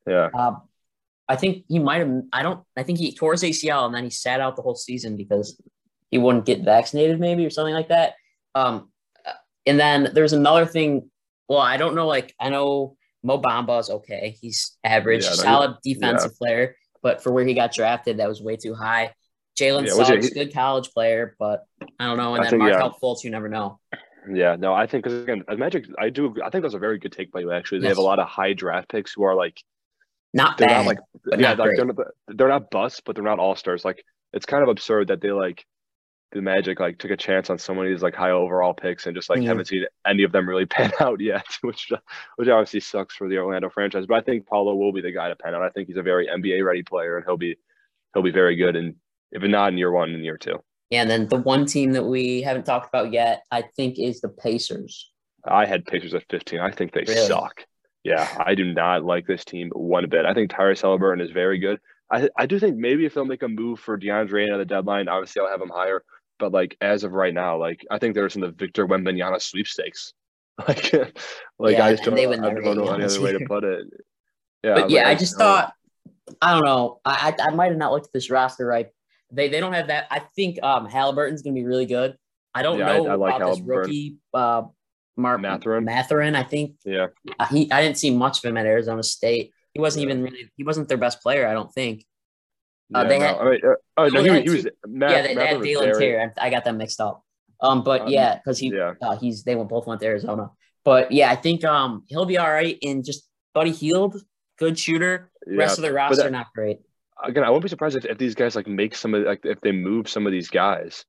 Yeah, 0.08 0.28
Um, 0.34 0.62
I 1.28 1.36
think 1.36 1.64
he 1.68 1.78
might 1.78 1.98
have. 1.98 2.22
I 2.32 2.42
don't. 2.42 2.64
I 2.76 2.82
think 2.82 2.98
he 2.98 3.12
tore 3.12 3.32
his 3.32 3.42
ACL 3.42 3.84
and 3.86 3.94
then 3.94 4.04
he 4.04 4.10
sat 4.10 4.40
out 4.40 4.56
the 4.56 4.62
whole 4.62 4.74
season 4.74 5.16
because 5.16 5.60
he 6.10 6.18
wouldn't 6.18 6.46
get 6.46 6.62
vaccinated, 6.64 7.20
maybe 7.20 7.44
or 7.44 7.50
something 7.50 7.74
like 7.74 7.88
that. 7.88 8.14
Um, 8.54 8.90
uh, 9.26 9.32
and 9.66 9.78
then 9.78 10.10
there's 10.14 10.32
another 10.32 10.64
thing. 10.64 11.10
Well, 11.48 11.58
I 11.58 11.76
don't 11.76 11.94
know. 11.94 12.06
Like 12.06 12.34
I 12.40 12.48
know 12.48 12.96
Mo 13.22 13.40
Bamba 13.40 13.80
is 13.80 13.90
okay. 13.90 14.36
He's 14.40 14.76
average, 14.84 15.24
Yeah, 15.24 15.30
no, 15.30 15.36
he- 15.36 15.42
solid 15.42 15.76
defensive 15.84 16.36
player, 16.36 16.76
but 17.02 17.22
for 17.22 17.32
where 17.32 17.44
he 17.44 17.52
got 17.54 17.72
drafted, 17.74 18.18
that 18.18 18.28
was 18.28 18.40
way 18.40 18.56
too 18.56 18.74
high. 18.74 19.12
Jalen 19.58 19.86
Yeah, 19.86 20.04
Suggs, 20.04 20.30
good 20.30 20.54
college 20.54 20.90
player, 20.92 21.34
but 21.38 21.66
I 21.98 22.06
don't 22.06 22.16
know. 22.16 22.34
And 22.36 22.40
I 22.42 22.44
then 22.44 22.60
think, 22.60 22.70
yeah. 22.70 22.78
Markelle 22.78 22.98
Fultz, 23.02 23.24
you 23.24 23.30
never 23.30 23.48
know. 23.48 23.80
yeah. 24.32 24.56
No, 24.56 24.72
I 24.72 24.86
think 24.86 25.04
because 25.04 25.22
again, 25.24 25.42
Magic, 25.56 25.86
I 25.98 26.10
do. 26.10 26.34
I 26.44 26.48
think 26.48 26.62
that's 26.62 26.74
a 26.74 26.78
very 26.78 26.98
good 26.98 27.12
take 27.12 27.32
by 27.32 27.40
you. 27.40 27.50
Actually, 27.50 27.80
they 27.80 27.88
have 27.88 27.98
a 27.98 28.02
lot 28.02 28.18
of 28.20 28.28
high 28.28 28.52
draft 28.52 28.88
picks 28.88 29.12
who 29.12 29.24
are 29.24 29.34
like 29.34 29.60
Not 30.34 30.58
they're 30.58 30.68
bad. 30.68 30.76
not 30.78 30.86
like 30.86 30.98
yeah, 31.38 31.54
not 31.54 31.58
like 31.58 31.76
they're 31.76 31.84
not, 31.86 31.96
they're 32.28 32.48
not 32.48 32.70
busts, 32.70 33.00
but 33.04 33.14
they're 33.14 33.24
not 33.24 33.38
all 33.38 33.56
stars. 33.56 33.84
Like 33.84 34.04
it's 34.32 34.46
kind 34.46 34.62
of 34.62 34.68
absurd 34.68 35.08
that 35.08 35.20
they 35.20 35.30
like 35.32 35.64
the 36.32 36.42
Magic 36.42 36.78
like 36.78 36.98
took 36.98 37.10
a 37.10 37.16
chance 37.16 37.48
on 37.48 37.58
some 37.58 37.78
of 37.78 37.86
these 37.86 38.02
like 38.02 38.14
high 38.14 38.32
overall 38.32 38.74
picks 38.74 39.06
and 39.06 39.16
just 39.16 39.30
like 39.30 39.40
Mhm. 39.40 39.46
haven't 39.46 39.64
seen 39.68 39.86
any 40.06 40.24
of 40.24 40.32
them 40.32 40.46
really 40.46 40.66
pan 40.76 40.92
out 41.00 41.20
yet, 41.20 41.46
which 41.62 41.90
which 42.36 42.48
obviously 42.48 42.80
sucks 42.80 43.14
for 43.16 43.28
the 43.28 43.38
Orlando 43.38 43.70
franchise. 43.70 44.04
But 44.06 44.16
I 44.16 44.20
think 44.20 44.46
Paolo 44.46 44.74
will 44.74 44.92
be 44.92 45.00
the 45.00 45.12
guy 45.12 45.28
to 45.28 45.36
pan 45.36 45.54
out. 45.54 45.62
I 45.62 45.70
think 45.70 45.88
he's 45.88 45.96
a 45.96 46.02
very 46.02 46.26
NBA 46.28 46.62
ready 46.64 46.82
player 46.82 47.16
and 47.16 47.24
he'll 47.26 47.38
be 47.38 47.56
he'll 48.12 48.22
be 48.22 48.30
very 48.30 48.56
good 48.56 48.76
and 48.76 48.96
if 49.32 49.42
not 49.42 49.72
in 49.72 49.78
year 49.78 49.90
one, 49.90 50.10
in 50.10 50.22
year 50.24 50.36
two. 50.38 50.62
Yeah, 50.90 51.02
and 51.02 51.10
then 51.10 51.28
the 51.28 51.36
one 51.36 51.66
team 51.66 51.92
that 51.92 52.04
we 52.04 52.40
haven't 52.40 52.64
talked 52.64 52.88
about 52.88 53.12
yet, 53.12 53.42
I 53.50 53.62
think, 53.76 53.98
is 53.98 54.22
the 54.22 54.30
Pacers. 54.30 55.10
I 55.44 55.66
had 55.66 55.84
Pacers 55.84 56.14
at 56.14 56.24
15. 56.30 56.60
I 56.60 56.70
think 56.70 56.92
they 56.92 57.04
Really? 57.06 57.26
suck. 57.26 57.64
Yeah, 58.04 58.28
I 58.44 58.54
do 58.54 58.64
not 58.72 59.04
like 59.04 59.26
this 59.26 59.44
team 59.44 59.70
one 59.74 60.08
bit. 60.08 60.24
I 60.24 60.32
think 60.34 60.50
Tyrese 60.50 60.82
Haliburton 60.82 61.22
is 61.22 61.30
very 61.30 61.58
good. 61.58 61.80
I 62.10 62.28
I 62.36 62.46
do 62.46 62.58
think 62.58 62.76
maybe 62.76 63.04
if 63.04 63.14
they'll 63.14 63.24
make 63.24 63.42
a 63.42 63.48
move 63.48 63.80
for 63.80 63.98
DeAndre 63.98 64.44
Ayton 64.44 64.54
at 64.54 64.58
the 64.58 64.64
deadline, 64.64 65.08
obviously 65.08 65.42
I'll 65.42 65.50
have 65.50 65.60
him 65.60 65.68
higher. 65.68 66.04
But 66.38 66.52
like 66.52 66.76
as 66.80 67.04
of 67.04 67.12
right 67.12 67.34
now, 67.34 67.58
like 67.58 67.84
I 67.90 67.98
think 67.98 68.14
there's 68.14 68.36
in 68.36 68.40
the 68.40 68.50
Victor 68.52 68.86
Wembanyama 68.86 69.40
sweepstakes. 69.40 70.14
Like, 70.66 70.92
like 71.60 71.76
Yeah, 71.76 71.84
I 71.84 71.92
just 71.92 72.02
don't, 72.02 72.16
they 72.16 72.24
know, 72.24 72.30
would 72.30 72.40
I 72.40 72.52
don't 72.52 72.76
know 72.76 72.92
any 72.92 73.04
other 73.04 73.20
way 73.20 73.32
to 73.32 73.40
put 73.46 73.62
it. 73.62 73.86
Yeah, 74.64 74.74
but 74.74 74.90
yeah, 74.90 75.04
like, 75.04 75.16
I 75.16 75.20
just 75.20 75.36
thought 75.38 75.72
I 76.42 76.52
don't 76.52 76.64
know. 76.64 77.00
I 77.04 77.32
I, 77.38 77.46
I 77.46 77.54
might 77.54 77.68
have 77.68 77.78
not 77.78 77.92
looked 77.92 78.06
at 78.06 78.12
this 78.12 78.28
roster 78.28 78.66
right. 78.66 78.88
They 79.30 79.48
they 79.48 79.60
don't 79.60 79.72
have 79.72 79.86
that. 79.86 80.08
I 80.10 80.18
think 80.18 80.60
um 80.64 80.88
Haliburton's 80.88 81.42
gonna 81.42 81.54
be 81.54 81.64
really 81.64 81.86
good. 81.86 82.18
I 82.52 82.62
don't 82.62 82.78
Yeah, 82.80 82.86
know 82.86 83.06
I 83.06 83.14
like 83.14 83.36
about 83.36 83.50
this 83.50 83.60
rookie 83.64 84.16
uh 84.34 84.62
Mark 85.18 85.40
Mathurin. 85.40 85.84
Mathurin. 85.84 86.34
I 86.34 86.42
think 86.44 86.76
Yeah, 86.84 87.08
uh, 87.38 87.46
he 87.46 87.70
I 87.72 87.82
didn't 87.82 87.98
see 87.98 88.10
much 88.10 88.38
of 88.38 88.44
him 88.48 88.56
at 88.56 88.66
Arizona 88.66 89.02
State. 89.02 89.52
He 89.74 89.80
wasn't 89.80 90.06
Yeah. 90.06 90.12
even 90.12 90.22
really 90.24 90.50
he 90.56 90.64
wasn't 90.64 90.88
their 90.88 90.96
best 90.98 91.20
player. 91.22 91.46
I 91.46 91.52
don't 91.52 91.72
think. 91.72 92.04
Uh, 92.94 93.00
yeah, 93.02 93.08
they 93.08 93.18
no, 93.18 93.26
had- 93.26 93.36
I 93.36 93.44
mean, 93.50 93.60
uh, 93.66 93.74
oh 93.98 94.08
No, 94.08 94.22
he, 94.22 94.28
had 94.28 94.42
he 94.44 94.50
was 94.50 94.66
Matt, 94.86 95.10
yeah, 95.10 95.22
they, 95.22 95.34
they 95.34 95.46
had 95.46 95.60
Dalen 95.62 95.98
Terry. 95.98 96.22
I, 96.22 96.46
I 96.46 96.50
got 96.50 96.64
them 96.64 96.78
mixed 96.78 97.00
up. 97.00 97.22
Um, 97.60 97.82
but 97.82 98.02
Um, 98.02 98.08
yeah, 98.08 98.36
because 98.36 98.58
he 98.58 98.68
Yeah, 98.72 98.94
uh, 99.02 99.16
he's 99.18 99.44
they 99.44 99.54
went 99.56 99.68
both 99.68 99.86
went 99.86 100.00
to 100.00 100.06
Arizona. 100.06 100.50
But 100.84 101.12
yeah, 101.12 101.30
I 101.30 101.36
think 101.36 101.64
um 101.64 102.04
he'll 102.08 102.24
be 102.24 102.38
all 102.38 102.48
right. 102.50 102.78
And 102.82 103.04
just 103.04 103.28
Buddy 103.54 103.72
Hield, 103.72 104.16
good 104.58 104.78
shooter. 104.78 105.30
yeah. 105.46 105.58
Rest 105.58 105.78
of 105.78 105.82
the 105.82 105.92
roster 105.92 106.22
that- 106.22 106.32
not 106.32 106.46
great. 106.54 106.78
Again, 107.22 107.42
I 107.42 107.50
won't 107.50 107.62
be 107.64 107.68
surprised 107.68 107.96
if, 107.96 108.04
if 108.04 108.16
these 108.16 108.36
guys 108.36 108.54
like 108.54 108.68
make 108.68 108.94
some 108.94 109.12
of 109.12 109.24
like 109.24 109.40
if 109.44 109.60
they 109.60 109.72
move 109.72 110.08
some 110.08 110.24
of 110.24 110.30
these 110.32 110.48
guys. 110.48 111.04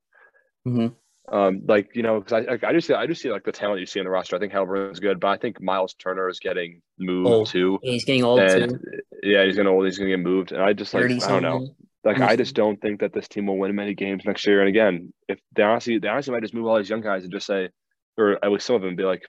Mhm. 0.67 0.95
Um, 1.31 1.61
like 1.67 1.95
you 1.95 2.01
know, 2.01 2.19
because 2.19 2.45
I 2.47 2.67
I 2.67 2.73
just 2.73 2.87
see 2.87 2.93
I 2.93 3.05
just 3.07 3.21
see 3.21 3.31
like 3.31 3.43
the 3.43 3.51
talent 3.51 3.79
you 3.79 3.85
see 3.85 3.99
on 3.99 4.05
the 4.05 4.09
roster. 4.09 4.35
I 4.35 4.39
think 4.39 4.51
Haliburton's 4.53 4.99
good, 4.99 5.19
but 5.19 5.27
I 5.27 5.37
think 5.37 5.61
Miles 5.61 5.93
Turner 5.93 6.27
is 6.29 6.39
getting 6.39 6.81
moved 6.97 7.27
Old. 7.27 7.47
too. 7.49 7.79
He's 7.83 8.05
getting 8.05 8.23
old 8.23 8.39
And 8.39 8.71
too. 8.71 8.99
yeah, 9.23 9.45
he's 9.45 9.55
gonna 9.55 9.73
he's 9.85 9.97
gonna 9.97 10.09
get 10.09 10.19
moved, 10.19 10.51
and 10.51 10.61
I 10.61 10.73
just 10.73 10.93
like 10.93 11.03
I 11.05 11.27
don't 11.27 11.43
know. 11.43 11.75
Like 12.03 12.21
I 12.21 12.35
just 12.35 12.55
don't 12.55 12.81
think 12.81 13.01
that 13.01 13.13
this 13.13 13.27
team 13.27 13.45
will 13.47 13.57
win 13.57 13.75
many 13.75 13.93
games 13.93 14.23
next 14.25 14.47
year. 14.47 14.59
And 14.61 14.69
again, 14.69 15.13
if 15.27 15.39
they 15.55 15.63
honestly 15.63 15.99
they 15.99 16.07
honestly 16.07 16.33
might 16.33 16.41
just 16.41 16.53
move 16.53 16.65
all 16.65 16.77
these 16.77 16.89
young 16.89 17.01
guys 17.01 17.23
and 17.23 17.31
just 17.31 17.45
say, 17.45 17.69
or 18.17 18.43
at 18.43 18.51
least 18.51 18.65
some 18.65 18.77
of 18.77 18.81
them 18.81 18.95
be 18.95 19.03
like, 19.03 19.21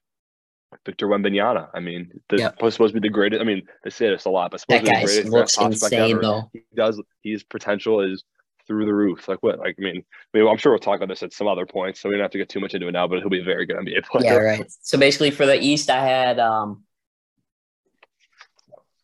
Victor 0.87 1.09
Wembanyama. 1.09 1.69
I 1.75 1.81
mean, 1.81 2.11
this 2.29 2.41
Yep. 2.41 2.55
supposed 2.73 2.79
to 2.95 3.01
be 3.01 3.09
the 3.09 3.13
greatest. 3.13 3.41
I 3.41 3.45
mean, 3.45 3.63
they 3.85 3.91
say 3.91 4.09
this 4.09 4.25
a 4.25 4.31
lot, 4.31 4.53
but 4.53 4.63
That 4.69 4.83
supposed 4.83 4.85
to 4.87 4.91
be 4.93 4.97
the 4.99 5.05
greatest 5.05 5.33
looks 5.33 5.57
prospect 5.57 5.93
insane 5.93 6.11
ever. 6.13 6.23
though. 6.23 6.51
He 6.53 6.63
does. 6.75 7.03
His 7.25 7.43
potential 7.43 8.01
is 8.01 8.25
through 8.71 8.87
the 8.87 8.95
roof. 8.95 9.27
Like 9.27 9.43
what? 9.43 9.59
Like 9.59 9.75
I 9.81 9.83
mean, 9.83 10.05
I 10.33 10.39
mean, 10.39 10.47
I'm 10.47 10.57
sure 10.57 10.71
we'll 10.71 10.79
talk 10.79 10.99
about 10.99 11.09
this 11.09 11.25
at 11.25 11.33
some 11.33 11.49
other 11.49 11.67
point, 11.67 11.97
so 11.97 12.09
we 12.09 12.15
don't 12.15 12.23
have 12.23 12.31
to 12.31 12.39
get 12.39 12.49
too 12.49 12.61
much 12.61 12.73
into 12.73 12.87
it 12.87 12.93
now. 12.93 13.09
But 13.09 13.19
he'll 13.19 13.29
be 13.29 13.41
a 13.41 13.45
very 13.45 13.67
good 13.67 13.77
NBA 13.77 14.05
player. 14.05 14.33
Yeah, 14.33 14.35
right. 14.35 14.73
So 14.83 14.97
basically 14.97 15.33
for 15.33 15.45
the 15.45 15.61
East, 15.61 15.91
I 15.91 16.05
had 16.05 16.39
um 16.39 16.85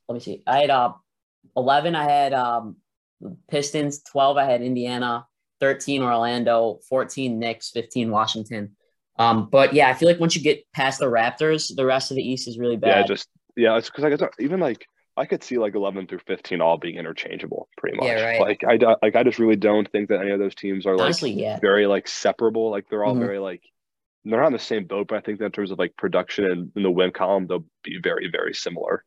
let 0.09 0.15
me 0.15 0.21
see. 0.21 0.43
I 0.47 0.61
had 0.61 0.71
uh 0.71 0.93
11 1.57 1.97
I 1.97 2.05
had 2.05 2.33
um 2.33 2.77
Pistons, 3.51 4.05
12 4.05 4.37
I 4.37 4.45
had 4.45 4.63
Indiana, 4.63 5.27
13 5.59 6.01
Orlando, 6.03 6.79
14 6.89 7.37
Knicks, 7.37 7.71
15 7.71 8.13
Washington. 8.13 8.77
Um 9.19 9.49
but 9.51 9.75
yeah, 9.75 9.89
I 9.89 9.95
feel 9.95 10.09
like 10.09 10.21
once 10.21 10.37
you 10.37 10.43
get 10.43 10.65
past 10.73 11.01
the 11.01 11.07
Raptors, 11.07 11.75
the 11.75 11.85
rest 11.85 12.13
of 12.13 12.17
the 12.17 12.23
East 12.23 12.47
is 12.47 12.57
really 12.57 12.77
bad. 12.77 13.01
Yeah, 13.01 13.07
just 13.07 13.29
yeah. 13.57 13.77
It's 13.77 13.91
because 13.91 14.05
I 14.05 14.11
guess 14.11 14.23
even 14.39 14.61
like 14.61 14.87
I 15.17 15.25
could 15.27 15.43
see 15.43 15.59
like 15.59 15.75
11 15.75 16.07
through 16.09 16.21
15 16.27 16.61
all 16.61 16.77
being 16.77 16.97
interchangeable, 16.97 17.69
pretty 17.79 17.97
much. 17.97 18.07
Yeah, 18.07 18.23
right. 18.25 18.41
Like 18.41 18.65
I 18.65 18.77
do- 18.77 18.97
like 19.03 19.17
I 19.17 19.23
just 19.23 19.39
really 19.39 19.57
don't 19.57 19.91
think 19.91 20.09
that 20.11 20.21
any 20.21 20.31
of 20.31 20.39
those 20.39 20.55
teams 20.55 20.87
are 20.87 20.97
like 20.97 21.05
Honestly, 21.05 21.31
yeah. 21.33 21.59
very 21.61 21.87
like 21.87 22.07
separable. 22.07 22.71
Like 22.71 22.89
they're 22.91 23.05
all 23.05 23.15
Mhm. 23.15 23.21
very 23.21 23.39
like 23.39 23.63
they're 24.25 24.41
not 24.41 24.49
in 24.49 24.53
the 24.53 24.59
same 24.59 24.85
boat, 24.85 25.07
but 25.09 25.17
I 25.17 25.21
think 25.21 25.39
that 25.39 25.47
in 25.47 25.53
terms 25.53 25.71
of 25.71 25.79
like 25.79 25.97
production 25.97 26.45
and 26.45 26.73
in 26.77 26.83
the 26.83 26.91
win 26.91 27.13
column, 27.13 27.47
they'll 27.47 27.65
be 27.83 27.99
very 28.03 28.29
very 28.31 28.53
similar. 28.55 29.05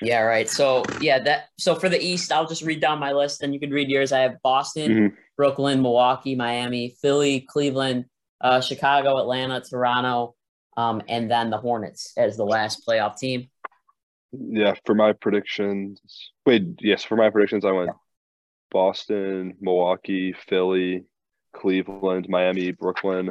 Yeah, 0.00 0.22
right. 0.22 0.48
So 0.48 0.82
yeah, 1.00 1.20
that 1.20 1.44
so 1.58 1.76
for 1.76 1.88
the 1.88 2.02
East, 2.02 2.32
I'll 2.32 2.46
just 2.48 2.62
read 2.62 2.80
down 2.80 2.98
my 2.98 3.12
list 3.12 3.42
and 3.42 3.54
you 3.54 3.60
can 3.60 3.70
read 3.70 3.88
yours. 3.88 4.10
I 4.12 4.20
have 4.20 4.42
Boston, 4.42 4.90
Mhm. 5.10 5.16
Brooklyn, 5.36 5.80
Milwaukee, 5.80 6.34
Miami, 6.34 6.96
Philly, 7.00 7.42
Cleveland, 7.48 8.06
uh, 8.40 8.60
Chicago, 8.60 9.18
Atlanta, 9.18 9.60
Toronto, 9.60 10.34
um, 10.76 11.02
and 11.08 11.30
then 11.30 11.50
the 11.50 11.58
Hornets 11.58 12.12
as 12.16 12.36
the 12.36 12.44
last 12.44 12.84
playoff 12.84 13.16
team. 13.16 13.48
Yeah, 14.32 14.74
for 14.86 14.94
my 14.94 15.12
predictions. 15.12 16.00
Wait, 16.46 16.64
yes, 16.80 17.04
for 17.04 17.16
my 17.16 17.30
predictions, 17.30 17.64
I 17.64 17.72
went 17.72 17.90
Boston, 18.70 19.54
Milwaukee, 19.60 20.34
Philly, 20.48 21.04
Cleveland, 21.54 22.26
Miami, 22.28 22.72
Brooklyn, 22.72 23.30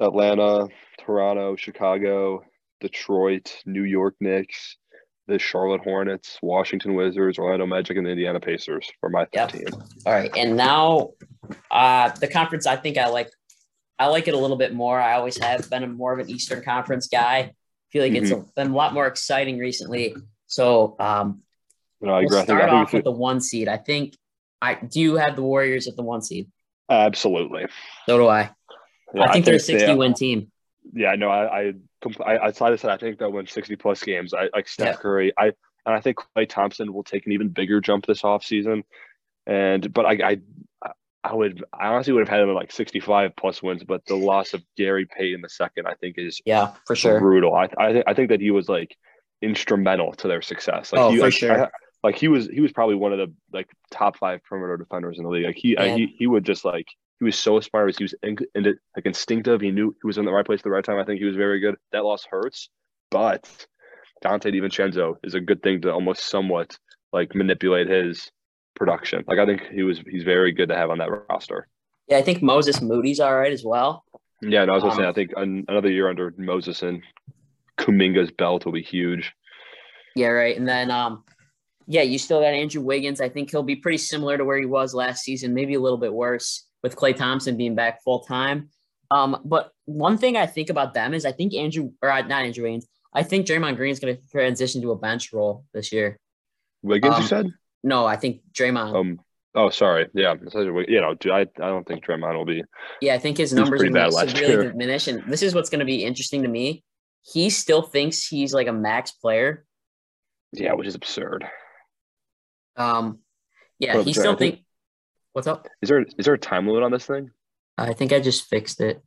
Atlanta, 0.00 0.68
Toronto, 0.98 1.56
Chicago, 1.56 2.42
Detroit, 2.80 3.62
New 3.66 3.84
York 3.84 4.14
Knicks, 4.20 4.76
the 5.26 5.38
Charlotte 5.38 5.82
Hornets, 5.82 6.38
Washington 6.42 6.94
Wizards, 6.94 7.38
Orlando 7.38 7.66
Magic, 7.66 7.96
and 7.96 8.06
the 8.06 8.10
Indiana 8.10 8.40
Pacers 8.40 8.90
for 9.00 9.08
my 9.10 9.26
Yep. 9.32 9.52
13. 9.52 9.66
All 10.06 10.12
right, 10.12 10.34
and 10.36 10.56
now 10.56 11.10
uh, 11.70 12.10
the 12.10 12.28
conference. 12.28 12.66
I 12.66 12.76
think 12.76 12.98
I 12.98 13.08
like. 13.08 13.30
I 13.96 14.06
like 14.08 14.26
it 14.26 14.34
a 14.34 14.38
little 14.38 14.56
bit 14.56 14.74
more. 14.74 15.00
I 15.00 15.14
always 15.14 15.38
have 15.38 15.70
been 15.70 15.84
a 15.84 15.86
more 15.86 16.12
of 16.12 16.18
an 16.18 16.28
Eastern 16.28 16.64
Conference 16.64 17.06
guy. 17.06 17.52
I 17.94 17.98
feel 17.98 18.02
like 18.12 18.22
it's 18.22 18.30
a, 18.32 18.44
been 18.56 18.72
a 18.72 18.74
lot 18.74 18.92
more 18.92 19.06
exciting 19.06 19.58
recently. 19.58 20.16
So 20.46 20.96
um, 20.98 21.42
No, 22.00 22.12
I 22.12 22.18
we'll 22.20 22.26
agree. 22.26 22.38
I 22.38 22.40
think, 22.40 22.46
start 22.58 22.62
I 22.62 22.66
think 22.66 22.74
off 22.74 22.88
it's- 22.88 22.92
with 22.94 23.04
the 23.04 23.10
one 23.12 23.40
seed. 23.40 23.68
I 23.68 23.76
think 23.76 24.16
I 24.60 24.74
do. 24.74 25.00
You 25.00 25.14
have 25.16 25.36
the 25.36 25.42
Warriors 25.42 25.86
at 25.86 25.94
the 25.96 26.02
one 26.02 26.20
seed. 26.22 26.50
absolutely. 26.90 27.66
So 28.06 28.18
do 28.18 28.26
I. 28.26 28.50
Yeah, 29.14 29.22
I 29.22 29.32
think 29.32 29.44
they're 29.44 29.54
a 29.54 29.58
they- 29.58 29.62
60 29.62 29.94
win 29.94 30.14
team. 30.14 30.50
Yeah, 30.92 31.14
no, 31.14 31.28
I, 31.30 31.60
I, 31.60 31.72
I, 32.26 32.48
of 32.48 32.56
that, 32.58 32.90
I 32.90 32.96
think 32.98 33.18
they'll 33.18 33.32
win 33.32 33.46
60 33.46 33.76
plus 33.76 34.02
games. 34.02 34.34
I 34.34 34.48
like 34.52 34.68
Steph 34.68 34.86
Yeah. 34.86 35.00
Curry. 35.00 35.32
I, 35.38 35.46
and 35.86 35.94
I 35.94 36.00
think 36.00 36.18
Klay 36.36 36.48
Thompson 36.48 36.92
will 36.92 37.04
take 37.04 37.26
an 37.26 37.32
even 37.32 37.48
bigger 37.48 37.80
jump 37.80 38.06
this 38.06 38.22
offseason. 38.22 38.82
And, 39.46 39.92
but 39.92 40.04
I, 40.04 40.12
I, 40.30 40.36
I 41.24 41.34
would, 41.34 41.64
I 41.72 41.86
honestly 41.88 42.12
would 42.12 42.20
have 42.20 42.28
had 42.28 42.40
him 42.40 42.50
at 42.50 42.54
like 42.54 42.70
65 42.70 43.32
plus 43.36 43.62
wins, 43.62 43.82
but 43.82 44.04
the 44.06 44.14
loss 44.14 44.52
of 44.52 44.62
Gary 44.76 45.06
Payton 45.06 45.36
in 45.36 45.40
the 45.40 45.48
second, 45.48 45.86
I 45.86 45.94
think 45.94 46.16
is 46.18 46.42
Yeah, 46.44 46.74
for 46.86 46.94
sure. 46.94 47.18
brutal. 47.18 47.54
I, 47.54 47.68
I, 47.78 47.92
thi- 47.94 48.02
I 48.06 48.12
think 48.14 48.28
that 48.28 48.40
he 48.42 48.50
was 48.50 48.68
like 48.68 48.94
instrumental 49.40 50.12
to 50.12 50.28
their 50.28 50.42
success. 50.42 50.92
Like 50.92 51.00
Oh, 51.00 51.10
he, 51.10 51.16
for 51.16 51.22
like, 51.24 51.32
sure. 51.32 51.64
I- 51.64 51.70
like 52.02 52.16
he 52.16 52.28
was, 52.28 52.46
he 52.46 52.60
was 52.60 52.70
probably 52.70 52.96
one 52.96 53.14
of 53.14 53.18
the 53.18 53.32
like 53.54 53.66
top 53.90 54.18
five 54.18 54.44
perimeter 54.44 54.76
defenders 54.76 55.16
in 55.16 55.24
the 55.24 55.30
league. 55.30 55.46
Like 55.46 55.56
he, 55.56 55.76
I- 55.78 55.96
he, 55.96 56.14
he 56.18 56.26
would 56.26 56.44
just 56.44 56.62
like, 56.64 56.86
he 57.18 57.24
was 57.24 57.38
so 57.38 57.58
smart. 57.60 57.96
He 57.96 58.04
was 58.04 58.14
in, 58.22 58.36
in, 58.54 58.76
like 58.94 59.06
instinctive. 59.06 59.62
He 59.62 59.70
knew 59.70 59.96
he 60.02 60.06
was 60.06 60.18
in 60.18 60.26
the 60.26 60.32
right 60.32 60.44
place 60.44 60.60
at 60.60 60.64
the 60.64 60.70
right 60.70 60.84
time. 60.84 60.98
I 60.98 61.04
think 61.04 61.20
he 61.20 61.24
was 61.24 61.36
very 61.36 61.60
good. 61.60 61.76
That 61.92 62.04
loss 62.04 62.26
hurts, 62.30 62.68
but 63.10 63.48
Donte 64.22 64.52
DiVincenzo 64.52 65.16
is 65.22 65.34
a 65.34 65.40
good 65.40 65.62
thing 65.62 65.80
to 65.82 65.92
almost 65.92 66.24
somewhat 66.28 66.76
like 67.12 67.34
manipulate 67.34 67.88
his 67.88 68.30
production. 68.74 69.24
Like 69.26 69.38
I 69.38 69.46
think 69.46 69.62
he 69.72 69.82
was 69.82 70.00
he's 70.08 70.24
very 70.24 70.52
good 70.52 70.68
to 70.68 70.76
have 70.76 70.90
on 70.90 70.98
that 70.98 71.10
roster. 71.28 71.68
Yeah, 72.08 72.18
I 72.18 72.22
think 72.22 72.42
Moses 72.42 72.80
Moody's 72.80 73.20
all 73.20 73.34
right 73.34 73.52
as 73.52 73.64
well. 73.64 74.04
Yeah, 74.42 74.62
and 74.62 74.70
I 74.70 74.74
was 74.74 74.82
gonna 74.82 74.94
Um, 74.94 75.00
say 75.00 75.08
I 75.08 75.12
think 75.12 75.32
an, 75.36 75.64
another 75.68 75.90
year 75.90 76.08
under 76.08 76.34
Moses 76.36 76.82
and 76.82 77.02
Kuminga's 77.78 78.30
belt 78.30 78.64
will 78.64 78.72
be 78.72 78.82
huge. 78.82 79.32
Yeah, 80.16 80.28
right. 80.28 80.56
And 80.56 80.68
then, 80.68 80.90
um, 80.92 81.24
yeah, 81.86 82.02
you 82.02 82.18
still 82.18 82.40
got 82.40 82.54
Andrew 82.54 82.82
Wiggins. 82.82 83.20
I 83.20 83.28
think 83.28 83.50
he'll 83.50 83.62
be 83.64 83.76
pretty 83.76 83.98
similar 83.98 84.38
to 84.38 84.44
where 84.44 84.58
he 84.58 84.66
was 84.66 84.94
last 84.94 85.24
season, 85.24 85.54
maybe 85.54 85.74
a 85.74 85.80
little 85.80 85.98
bit 85.98 86.12
worse 86.12 86.66
with 86.82 86.94
Klay 86.94 87.16
Thompson 87.16 87.56
being 87.56 87.74
back 87.74 88.02
full 88.04 88.20
time. 88.20 88.68
Um, 89.10 89.40
but 89.44 89.70
one 89.86 90.16
thing 90.16 90.36
I 90.36 90.46
think 90.46 90.70
about 90.70 90.94
them 90.94 91.14
is 91.14 91.24
I 91.24 91.32
think 91.32 91.52
Andrew, 91.54 91.90
or 92.00 92.10
uh, 92.10 92.22
not 92.22 92.44
Andrew 92.44 92.64
Wiggins, 92.64 92.86
I 93.12 93.22
think 93.22 93.46
Draymond 93.46 93.76
Green 93.76 93.90
is 93.92 93.98
going 94.00 94.16
to 94.16 94.22
transition 94.30 94.82
to 94.82 94.92
a 94.92 94.96
bench 94.96 95.32
role 95.32 95.64
this 95.74 95.92
year. 95.92 96.18
Wiggins, 96.82 97.14
Um, 97.14 97.22
you 97.22 97.28
said? 97.28 97.46
No, 97.84 98.06
I 98.06 98.16
think 98.16 98.40
Draymond. 98.52 98.96
Um. 98.96 99.20
Oh, 99.54 99.70
sorry. 99.70 100.08
Yeah, 100.14 100.32
I 100.32 100.58
you 100.58 101.00
know, 101.00 101.14
I, 101.32 101.40
I 101.42 101.44
don't 101.44 101.86
think 101.86 102.04
Draymond 102.04 102.34
will 102.34 102.44
be. 102.44 102.64
yeah, 103.00 103.14
I 103.14 103.18
think 103.18 103.36
his 103.38 103.52
numbers 103.52 103.82
are 103.82 103.88
going 103.88 104.10
to 104.10 104.28
severely 104.28 104.66
diminish. 104.66 105.06
And 105.06 105.22
this 105.30 105.42
is 105.42 105.54
what's 105.54 105.70
going 105.70 105.78
to 105.78 105.84
be 105.84 106.04
interesting 106.04 106.42
to 106.42 106.48
me. 106.48 106.82
He 107.22 107.50
still 107.50 107.82
thinks 107.82 108.26
he's 108.26 108.52
like 108.52 108.66
a 108.66 108.72
max 108.72 109.12
player. 109.12 109.64
Yeah, 110.52 110.72
which 110.72 110.88
is 110.88 110.96
absurd. 110.96 111.44
Um, 112.76 113.20
yeah, 113.78 114.02
he 114.02 114.12
still 114.12 114.34
think-. 114.34 114.64
What's 115.32 115.46
up? 115.46 115.68
Is 115.82 115.88
there 115.88 116.00
is 116.00 116.24
there 116.24 116.34
a 116.34 116.38
time 116.38 116.66
limit 116.66 116.82
on 116.82 116.90
this 116.90 117.06
thing? 117.06 117.30
I 117.78 117.92
think 117.92 118.12
I 118.12 118.20
just 118.20 118.48
fixed 118.48 118.80
it. 118.80 119.02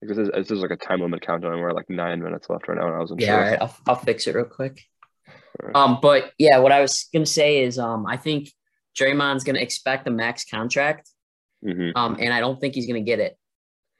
Because 0.00 0.16
this, 0.16 0.28
this 0.34 0.50
is 0.50 0.60
like 0.60 0.72
a 0.72 0.76
time 0.76 1.00
limit 1.00 1.22
countdown. 1.22 1.60
We're 1.60 1.72
like 1.72 1.88
nine 1.88 2.22
minutes 2.22 2.48
left 2.50 2.68
right 2.68 2.76
now, 2.78 2.86
and 2.86 2.96
I 2.96 2.98
wasn't 2.98 3.20
Yeah, 3.20 3.26
sure. 3.26 3.36
all 3.36 3.50
right. 3.50 3.62
I'll, 3.62 3.76
I'll 3.86 3.96
fix 3.96 4.26
it 4.26 4.34
real 4.34 4.44
quick. 4.44 4.82
Um, 5.74 5.98
but 6.00 6.32
yeah, 6.38 6.58
what 6.58 6.72
I 6.72 6.80
was 6.80 7.08
gonna 7.12 7.26
say 7.26 7.62
is, 7.62 7.78
um, 7.78 8.06
I 8.06 8.16
think 8.16 8.50
Draymond's 8.98 9.44
gonna 9.44 9.60
expect 9.60 10.06
a 10.06 10.10
max 10.10 10.44
contract, 10.44 11.10
hmm 11.62 11.90
um, 11.94 12.16
and 12.20 12.32
I 12.32 12.40
don't 12.40 12.60
think 12.60 12.74
he's 12.74 12.86
gonna 12.86 13.00
get 13.00 13.20
it. 13.20 13.36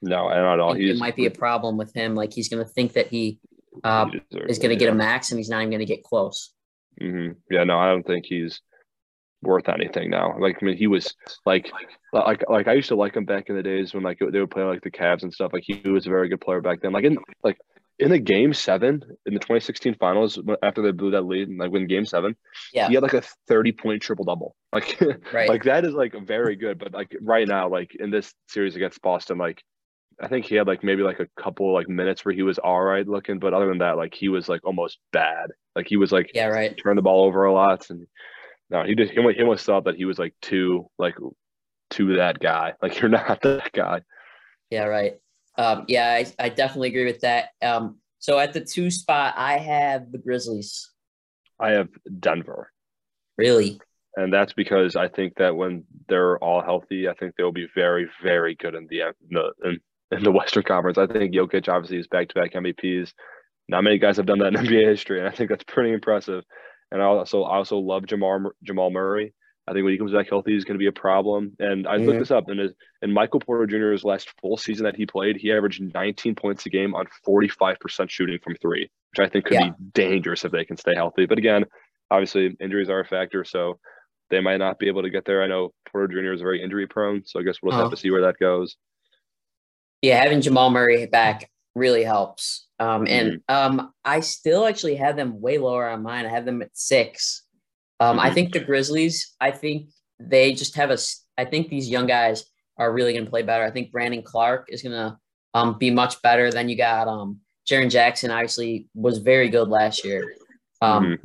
No, 0.01 0.27
not 0.27 0.53
at 0.53 0.59
all. 0.59 0.73
it 0.73 0.97
might 0.97 1.15
be 1.15 1.25
a 1.25 1.31
problem 1.31 1.77
with 1.77 1.93
him. 1.93 2.15
Like 2.15 2.33
he's 2.33 2.49
gonna 2.49 2.65
think 2.65 2.93
that 2.93 3.07
he 3.07 3.39
uh, 3.83 4.07
he 4.07 4.21
is 4.47 4.59
gonna 4.59 4.73
it, 4.73 4.79
get 4.79 4.85
yeah. 4.85 4.91
a 4.91 4.95
max, 4.95 5.31
and 5.31 5.39
he's 5.39 5.49
not 5.49 5.61
even 5.61 5.71
gonna 5.71 5.85
get 5.85 6.03
close. 6.03 6.53
hmm 6.99 7.29
Yeah, 7.49 7.63
no, 7.63 7.79
I 7.79 7.87
don't 7.87 8.05
think 8.05 8.25
he's 8.25 8.61
worth 9.41 9.69
anything 9.69 10.09
now. 10.09 10.35
Like, 10.39 10.57
I 10.61 10.65
mean, 10.65 10.77
he 10.77 10.87
was 10.87 11.13
like, 11.45 11.71
like, 12.13 12.43
like 12.49 12.67
I 12.67 12.73
used 12.73 12.89
to 12.89 12.95
like 12.95 13.15
him 13.15 13.25
back 13.25 13.49
in 13.49 13.55
the 13.55 13.63
days 13.63 13.93
when 13.93 14.03
like 14.03 14.19
they 14.19 14.39
would 14.39 14.51
play 14.51 14.63
like 14.63 14.81
the 14.81 14.91
Cavs 14.91 15.23
and 15.23 15.33
stuff. 15.33 15.51
Like, 15.53 15.63
he 15.65 15.81
was 15.89 16.07
a 16.07 16.09
very 16.09 16.29
good 16.29 16.41
player 16.41 16.61
back 16.61 16.81
then. 16.81 16.93
Like 16.93 17.03
in 17.05 17.17
like 17.43 17.57
in 18.03 18.09
the 18.11 18.19
game 18.19 18.53
seven 18.53 19.01
in 19.25 19.33
the 19.33 19.39
2016 19.39 19.95
finals 19.95 20.39
after 20.61 20.81
they 20.81 20.91
blew 20.91 21.11
that 21.11 21.25
lead 21.25 21.47
and 21.49 21.57
like 21.57 21.71
win 21.71 21.87
game 21.87 22.05
seven, 22.05 22.35
Yeah. 22.73 22.87
he 22.87 22.93
had 22.93 23.03
like 23.03 23.13
a 23.13 23.23
30 23.47 23.71
point 23.71 24.01
triple 24.01 24.25
double. 24.25 24.55
Like, 24.73 24.99
Right. 25.33 25.49
like 25.49 25.63
that 25.63 25.85
is 25.85 25.93
like 25.93 26.13
very 26.25 26.55
good. 26.55 26.79
But 26.79 26.93
like 26.93 27.15
right 27.21 27.47
now, 27.47 27.69
like 27.69 27.95
in 27.95 28.11
this 28.11 28.33
series 28.47 28.75
against 28.75 29.01
Boston, 29.01 29.37
like. 29.37 29.61
I 30.21 30.27
think 30.27 30.45
he 30.45 30.53
had 30.53 30.67
like 30.67 30.83
maybe 30.83 31.01
like 31.01 31.19
a 31.19 31.27
couple 31.41 31.73
like 31.73 31.89
minutes 31.89 32.23
where 32.23 32.35
he 32.35 32.43
was 32.43 32.59
all 32.59 32.79
right 32.83 33.05
looking, 33.07 33.39
but 33.39 33.51
other 33.55 33.65
than 33.67 33.79
that, 33.79 33.97
like 33.97 34.13
he 34.13 34.29
was 34.29 34.47
like 34.47 34.61
almost 34.63 34.99
bad. 35.11 35.47
Like 35.75 35.87
he 35.87 35.97
was 35.97 36.11
like 36.11 36.29
Yeah, 36.35 36.49
right. 36.49 36.77
turned 36.77 36.99
the 36.99 37.01
ball 37.01 37.25
over 37.25 37.45
a 37.45 37.51
lot, 37.51 37.89
and 37.89 38.05
no, 38.69 38.83
he 38.83 38.93
just 38.93 39.11
he 39.11 39.17
almost, 39.17 39.37
he 39.37 39.41
almost 39.41 39.65
thought 39.65 39.85
that 39.85 39.95
he 39.95 40.05
was 40.05 40.19
like 40.19 40.35
too 40.39 40.87
like 40.99 41.15
to 41.89 42.15
that 42.17 42.37
guy. 42.39 42.73
Like 42.79 42.93
you're 43.01 43.09
not 43.09 43.41
that 43.41 43.71
guy. 43.73 44.01
Yeah, 44.69 44.83
right. 44.83 45.15
Um, 45.57 45.85
yeah, 45.87 46.11
I, 46.11 46.45
I 46.45 46.49
definitely 46.49 46.89
agree 46.89 47.05
with 47.05 47.21
that. 47.21 47.49
Um, 47.61 47.97
so 48.19 48.39
at 48.39 48.53
the 48.53 48.61
two 48.61 48.89
spot, 48.89 49.33
I 49.37 49.57
have 49.57 50.11
the 50.11 50.17
Grizzlies. 50.17 50.89
I 51.59 51.71
have 51.71 51.89
Denver, 52.19 52.71
Really? 53.37 53.79
and 54.15 54.33
that's 54.33 54.53
because 54.53 54.95
I 54.95 55.07
think 55.07 55.35
that 55.37 55.55
when 55.55 55.85
they're 56.09 56.37
all 56.37 56.61
healthy, 56.61 57.07
I 57.07 57.13
think 57.13 57.35
they'll 57.35 57.51
be 57.51 57.67
very 57.75 58.09
very 58.21 58.55
good 58.55 58.75
in 58.75 58.87
the 58.89 59.01
in 59.01 59.13
the 59.31 59.51
in, 59.63 59.79
in 60.11 60.23
the 60.23 60.31
Western 60.31 60.63
Conference. 60.63 60.97
I 60.97 61.07
think 61.07 61.33
Jokic 61.33 61.69
obviously 61.69 61.97
is 61.99 62.07
back 62.07 62.29
to 62.29 62.35
back 62.35 62.53
MVPs. 62.53 63.13
Not 63.69 63.83
many 63.83 63.97
guys 63.97 64.17
have 64.17 64.25
done 64.25 64.39
that 64.39 64.53
in 64.55 64.65
NBA 64.65 64.87
history, 64.87 65.19
and 65.19 65.27
I 65.27 65.31
think 65.31 65.49
that's 65.49 65.63
pretty 65.63 65.93
impressive. 65.93 66.43
And 66.91 67.01
I 67.01 67.05
also 67.05 67.43
I 67.43 67.57
also 67.57 67.77
love 67.77 68.05
Jamal 68.07 68.51
Jamal 68.63 68.89
Murray. 68.91 69.33
I 69.67 69.71
think 69.73 69.83
when 69.85 69.93
he 69.93 69.97
comes 69.97 70.11
back 70.11 70.27
healthy, 70.27 70.51
he's 70.53 70.65
going 70.65 70.75
to 70.75 70.79
be 70.79 70.87
a 70.87 70.91
problem. 70.91 71.55
And 71.59 71.87
I 71.87 71.95
looked 71.95 72.17
Mhm. 72.17 72.19
this 72.19 72.31
up, 72.31 72.49
and 72.49 72.59
his 72.59 72.73
in 73.01 73.13
Michael 73.13 73.39
Porter 73.39 73.65
Jr.'s 73.65 74.03
last 74.03 74.29
full 74.41 74.57
season 74.57 74.83
that 74.83 74.95
he 74.95 75.05
played, 75.05 75.37
he 75.37 75.51
averaged 75.53 75.81
19 75.93 76.35
points 76.35 76.65
a 76.65 76.69
game 76.69 76.93
on 76.93 77.05
45% 77.25 78.11
shooting 78.11 78.39
from 78.43 78.55
three, 78.55 78.89
which 79.11 79.19
I 79.25 79.29
think 79.29 79.45
could 79.45 79.53
Yeah. 79.55 79.69
be 79.69 79.73
dangerous 79.93 80.43
if 80.43 80.51
they 80.51 80.65
can 80.65 80.75
stay 80.77 80.93
healthy. 80.95 81.25
But 81.25 81.37
again, 81.37 81.65
obviously 82.11 82.55
injuries 82.59 82.89
are 82.89 82.99
a 82.99 83.05
factor, 83.05 83.43
so 83.45 83.79
they 84.29 84.41
might 84.41 84.57
not 84.57 84.79
be 84.79 84.87
able 84.87 85.01
to 85.03 85.09
get 85.09 85.23
there. 85.25 85.41
I 85.43 85.47
know 85.47 85.73
Porter 85.89 86.07
Jr. 86.13 86.33
is 86.33 86.41
very 86.41 86.61
injury 86.61 86.87
prone, 86.87 87.23
so 87.25 87.39
I 87.39 87.43
guess 87.43 87.57
we'll 87.61 87.71
just 87.71 87.75
Uh-huh. 87.79 87.83
have 87.89 87.91
to 87.91 87.97
see 88.01 88.11
where 88.11 88.21
that 88.23 88.37
goes. 88.39 88.75
Yeah, 90.01 90.21
having 90.21 90.41
Jamal 90.41 90.69
Murray 90.71 91.05
back, 91.05 91.49
really 91.75 92.03
helps. 92.03 92.67
Um, 92.79 93.07
and 93.07 93.41
Mm-hmm. 93.49 93.79
um, 93.79 93.93
I 94.03 94.19
still 94.19 94.65
actually 94.65 94.95
have 94.95 95.15
them 95.15 95.39
way 95.41 95.57
lower 95.57 95.87
on 95.89 96.03
mine. 96.03 96.25
I 96.25 96.29
have 96.29 96.45
them 96.45 96.61
at 96.61 96.69
six. 96.73 97.42
Um, 98.03 98.19
I 98.19 98.29
Mhm. 98.29 98.33
think 98.33 98.53
the 98.53 98.59
Grizzlies. 98.59 99.33
I 99.39 99.51
think 99.51 99.89
they 100.19 100.53
just 100.53 100.75
have 100.75 100.91
a. 100.91 100.97
I 101.37 101.45
think 101.45 101.69
these 101.69 101.89
young 101.89 102.05
guys 102.07 102.45
are 102.77 102.91
really 102.91 103.13
going 103.13 103.25
to 103.25 103.29
play 103.29 103.43
better. 103.43 103.63
I 103.63 103.71
think 103.71 103.91
Brandon 103.91 104.21
Clarke 104.21 104.67
is 104.69 104.81
going 104.83 104.93
to 104.93 105.17
um, 105.53 105.77
be 105.77 105.91
much 105.91 106.21
better. 106.21 106.51
Then 106.51 106.67
you 106.69 106.75
got 106.75 107.07
um, 107.07 107.39
Jaren 107.69 107.89
Jackson. 107.89 108.31
Obviously, 108.31 108.87
was 108.95 109.19
very 109.19 109.49
good 109.49 109.69
last 109.69 110.03
year. 110.03 110.21
Um, 110.81 111.03
Mhm. 111.05 111.19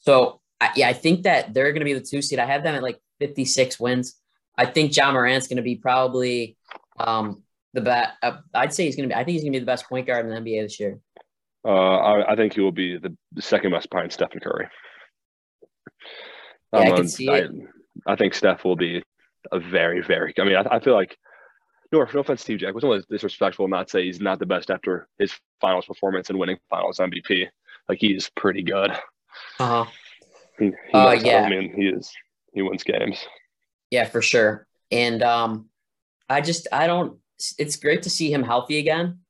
So 0.00 0.40
I, 0.60 0.70
yeah, 0.76 0.88
I 0.88 0.92
think 0.92 1.24
that 1.24 1.52
they're 1.54 1.72
going 1.72 1.80
to 1.80 1.84
be 1.92 1.94
the 1.94 2.00
two 2.00 2.22
seed. 2.22 2.38
I 2.38 2.46
have 2.46 2.62
them 2.62 2.74
at 2.74 2.82
like 2.82 3.00
fifty 3.18 3.44
six 3.44 3.78
wins. 3.80 4.14
I 4.56 4.66
think 4.66 4.96
Ja 4.96 5.10
Morant's 5.12 5.46
going 5.48 5.56
to 5.58 5.62
be 5.62 5.76
probably 5.76 6.56
um, 6.98 7.42
the 7.74 7.80
best. 7.80 8.10
Uh, 8.22 8.38
I'd 8.54 8.72
say 8.72 8.84
he's 8.86 8.96
going 8.96 9.08
to 9.08 9.14
be. 9.14 9.18
I 9.18 9.24
think 9.24 9.34
he's 9.34 9.42
going 9.42 9.52
to 9.52 9.58
be 9.58 9.64
the 9.66 9.72
best 9.74 9.88
point 9.88 10.06
guard 10.06 10.24
in 10.26 10.30
the 10.30 10.36
NBA 10.40 10.62
this 10.62 10.80
year. 10.80 10.98
Uh, 11.64 11.96
I, 12.12 12.32
I 12.32 12.36
think 12.36 12.54
he 12.54 12.60
will 12.60 12.72
be 12.72 12.96
the, 12.98 13.14
the 13.32 13.42
second 13.42 13.72
best 13.72 13.90
behind 13.90 14.12
Stephen 14.12 14.40
Curry. 14.40 14.68
Yeah, 16.72 16.80
I 16.80 16.90
Um, 16.90 16.96
can 16.96 17.08
see 17.08 17.28
I, 17.28 17.38
it. 17.38 17.50
I 18.06 18.16
think 18.16 18.34
Steph 18.34 18.64
will 18.64 18.76
be 18.76 19.02
a 19.52 19.58
very, 19.58 20.02
very. 20.02 20.34
I 20.38 20.44
mean, 20.44 20.56
I, 20.56 20.76
I 20.76 20.80
feel 20.80 20.94
like 20.94 21.16
no, 21.90 22.06
no 22.12 22.20
offense, 22.20 22.42
Steve 22.42 22.58
Jack, 22.58 22.74
was 22.74 22.84
always 22.84 23.06
disrespectful 23.06 23.66
not 23.68 23.88
say 23.88 24.04
he's 24.04 24.20
not 24.20 24.38
the 24.38 24.46
best 24.46 24.70
after 24.70 25.08
his 25.18 25.32
finals 25.60 25.86
performance 25.86 26.28
and 26.28 26.38
winning 26.38 26.58
finals 26.68 26.98
MVP. 26.98 27.46
Like 27.88 27.98
he 27.98 28.08
is 28.08 28.30
pretty 28.36 28.62
good. 28.62 28.90
Uh 29.58 29.84
huh. 29.84 29.84
He, 30.58 30.66
he 30.66 30.72
Uh, 30.92 31.12
yeah. 31.12 31.42
I 31.42 31.48
mean, 31.48 31.72
he 31.74 31.88
is. 31.88 32.12
He 32.52 32.62
wins 32.62 32.82
games. 32.82 33.24
Yeah, 33.90 34.04
for 34.04 34.20
sure. 34.20 34.66
And 34.90 35.22
um, 35.22 35.68
I 36.28 36.40
just 36.40 36.68
I 36.72 36.86
don't. 36.86 37.18
It's 37.58 37.76
great 37.76 38.02
to 38.02 38.10
see 38.10 38.32
him 38.32 38.42
healthy 38.42 38.78
again, 38.78 39.20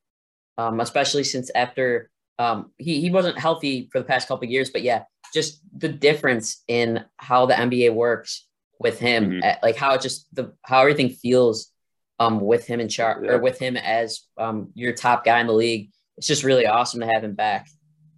um, 0.56 0.80
especially 0.80 1.24
since 1.24 1.50
after 1.54 2.10
um, 2.38 2.72
he 2.78 3.00
he 3.00 3.10
wasn't 3.10 3.38
healthy 3.38 3.88
for 3.92 3.98
the 3.98 4.04
past 4.04 4.26
couple 4.28 4.46
of 4.46 4.50
years. 4.50 4.70
But 4.70 4.82
yeah, 4.82 5.04
just 5.32 5.60
the 5.76 5.88
difference 5.88 6.62
in 6.68 7.04
how 7.16 7.46
the 7.46 7.54
NBA 7.54 7.92
works 7.94 8.46
with 8.80 8.98
him, 9.00 9.30
Mhm. 9.30 9.44
at- 9.44 9.62
like 9.62 9.76
how 9.76 9.94
it 9.94 10.00
just 10.02 10.32
the 10.34 10.54
how 10.62 10.80
everything 10.80 11.10
feels 11.10 11.72
um, 12.20 12.40
with 12.40 12.66
him 12.66 12.80
in 12.80 12.88
charge 12.88 13.24
Yeah. 13.24 13.32
or 13.32 13.38
with 13.38 13.58
him 13.60 13.76
as 13.76 14.22
um, 14.36 14.70
your 14.74 14.92
top 14.92 15.24
guy 15.24 15.40
in 15.40 15.46
the 15.46 15.52
league. 15.52 15.90
It's 16.16 16.26
just 16.26 16.42
really 16.42 16.66
awesome 16.66 17.00
to 17.00 17.06
have 17.06 17.22
him 17.22 17.34
back. 17.34 17.68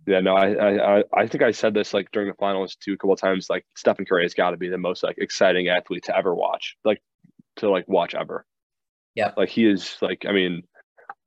Yeah, 0.07 0.21
no, 0.21 0.35
I, 0.35 0.99
I, 1.01 1.05
I- 1.15 1.27
think 1.29 1.43
I 1.43 1.51
said 1.51 1.75
this 1.75 1.93
like 1.93 2.11
during 2.11 2.29
the 2.29 2.35
finals 2.35 2.77
too 2.77 2.95
a 2.95 2.97
couple 2.97 3.13
of 3.13 3.21
times. 3.21 3.51
Like 3.51 3.67
Stephen 3.77 4.07
Curry 4.07 4.23
has 4.25 4.33
got 4.35 4.51
to 4.53 4.57
be 4.57 4.69
the 4.71 4.79
most 4.79 5.03
like 5.03 5.19
exciting 5.19 5.69
athlete 5.69 6.05
to 6.05 6.17
ever 6.17 6.35
watch, 6.35 6.77
like 6.85 7.03
to 7.57 7.69
like 7.71 7.87
watch 7.89 8.15
ever. 8.15 8.47
Yeah, 9.15 9.33
Like 9.37 9.49
he 9.51 9.67
is 9.67 9.97
like, 10.01 10.25
I 10.27 10.33
mean, 10.33 10.63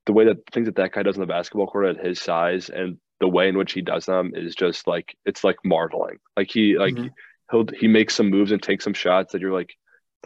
the 0.05 0.13
way 0.13 0.25
that 0.25 0.37
things 0.51 0.65
that 0.65 0.75
that 0.77 0.93
guy 0.93 1.03
does 1.03 1.15
on 1.15 1.21
the 1.21 1.27
basketball 1.27 1.67
court 1.67 1.85
at 1.97 2.03
his 2.05 2.19
size 2.19 2.69
and 2.69 2.97
the 3.19 3.27
way 3.27 3.47
in 3.47 3.57
which 3.57 3.73
he 3.73 3.81
does 3.81 4.05
them 4.05 4.33
is 4.35 4.55
just 4.55 4.87
like 4.87 5.15
it's 5.25 5.43
like 5.43 5.57
marveling. 5.63 6.19
Like 6.35 6.49
he 6.51 6.77
like 6.77 6.95
Mhm. 6.95 7.11
he'll 7.51 7.65
he 7.79 7.87
makes 7.87 8.15
some 8.15 8.29
moves 8.29 8.51
and 8.51 8.61
takes 8.61 8.83
some 8.83 8.93
shots 8.93 9.31
that 9.31 9.41
you're 9.41 9.53
like, 9.53 9.75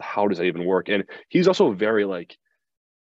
how 0.00 0.28
does 0.28 0.38
that 0.38 0.44
even 0.44 0.64
work? 0.64 0.88
And 0.88 1.04
he's 1.28 1.48
also 1.48 1.72
very 1.72 2.04
like 2.04 2.36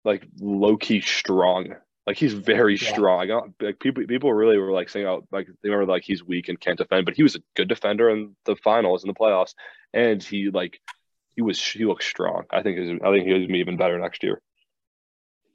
like 0.05 0.27
low 0.41 0.77
key 0.77 1.01
strong. 1.01 1.75
Like 2.07 2.17
he's 2.17 2.33
very 2.33 2.77
Yeah. 2.77 2.91
strong. 2.93 3.21
I 3.21 3.27
got 3.27 3.49
like 3.61 3.79
people 3.81 4.05
people 4.07 4.33
really 4.33 4.59
were 4.59 4.73
like 4.73 4.89
saying 4.89 5.07
out 5.07 5.27
like 5.31 5.47
they 5.63 5.69
remember 5.69 5.91
like 5.93 6.05
he's 6.05 6.25
weak 6.25 6.49
and 6.49 6.59
can't 6.61 6.79
defend, 6.79 7.05
but 7.05 7.15
he 7.15 7.23
was 7.23 7.37
a 7.37 7.43
good 7.55 7.69
defender 7.69 8.09
in 8.11 8.35
the 8.45 8.57
finals 8.57 9.05
in 9.05 9.09
the 9.09 9.15
playoffs, 9.15 9.55
and 9.93 10.23
he 10.23 10.51
like 10.51 10.81
he 11.37 11.43
was 11.43 11.63
he 11.63 11.85
looked 11.85 12.05
strong. 12.05 12.45
I 12.51 12.63
think 12.63 12.79
he's, 12.79 12.99
I 13.05 13.11
think 13.11 13.27
he's 13.27 13.35
gonna 13.35 13.47
be 13.47 13.59
even 13.59 13.77
better 13.77 13.99
next 13.99 14.23
year. 14.23 14.41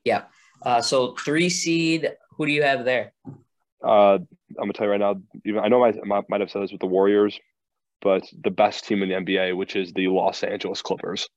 Yeah. 0.03 0.23
Uh, 0.61 0.81
so 0.81 1.15
three 1.15 1.49
seed. 1.49 2.11
Who 2.37 2.45
do 2.45 2.51
you 2.51 2.63
have 2.63 2.85
there? 2.85 3.13
Uh, 3.83 4.15
I'm 4.15 4.25
gonna 4.57 4.73
tell 4.73 4.85
you 4.85 4.91
right 4.91 4.99
now. 4.99 5.15
Even 5.45 5.63
I 5.63 5.67
know 5.67 5.83
I 5.83 5.93
might, 6.05 6.29
might 6.29 6.41
have 6.41 6.49
said 6.51 6.61
this 6.63 6.71
with 6.71 6.81
the 6.81 6.87
Warriors, 6.87 7.39
but 8.01 8.23
the 8.43 8.51
best 8.51 8.85
team 8.85 9.03
in 9.03 9.09
the 9.09 9.15
NBA, 9.15 9.55
which 9.57 9.75
is 9.75 9.91
the 9.93 10.07
Los 10.07 10.43
Angeles 10.43 10.81
Clippers, 10.81 11.27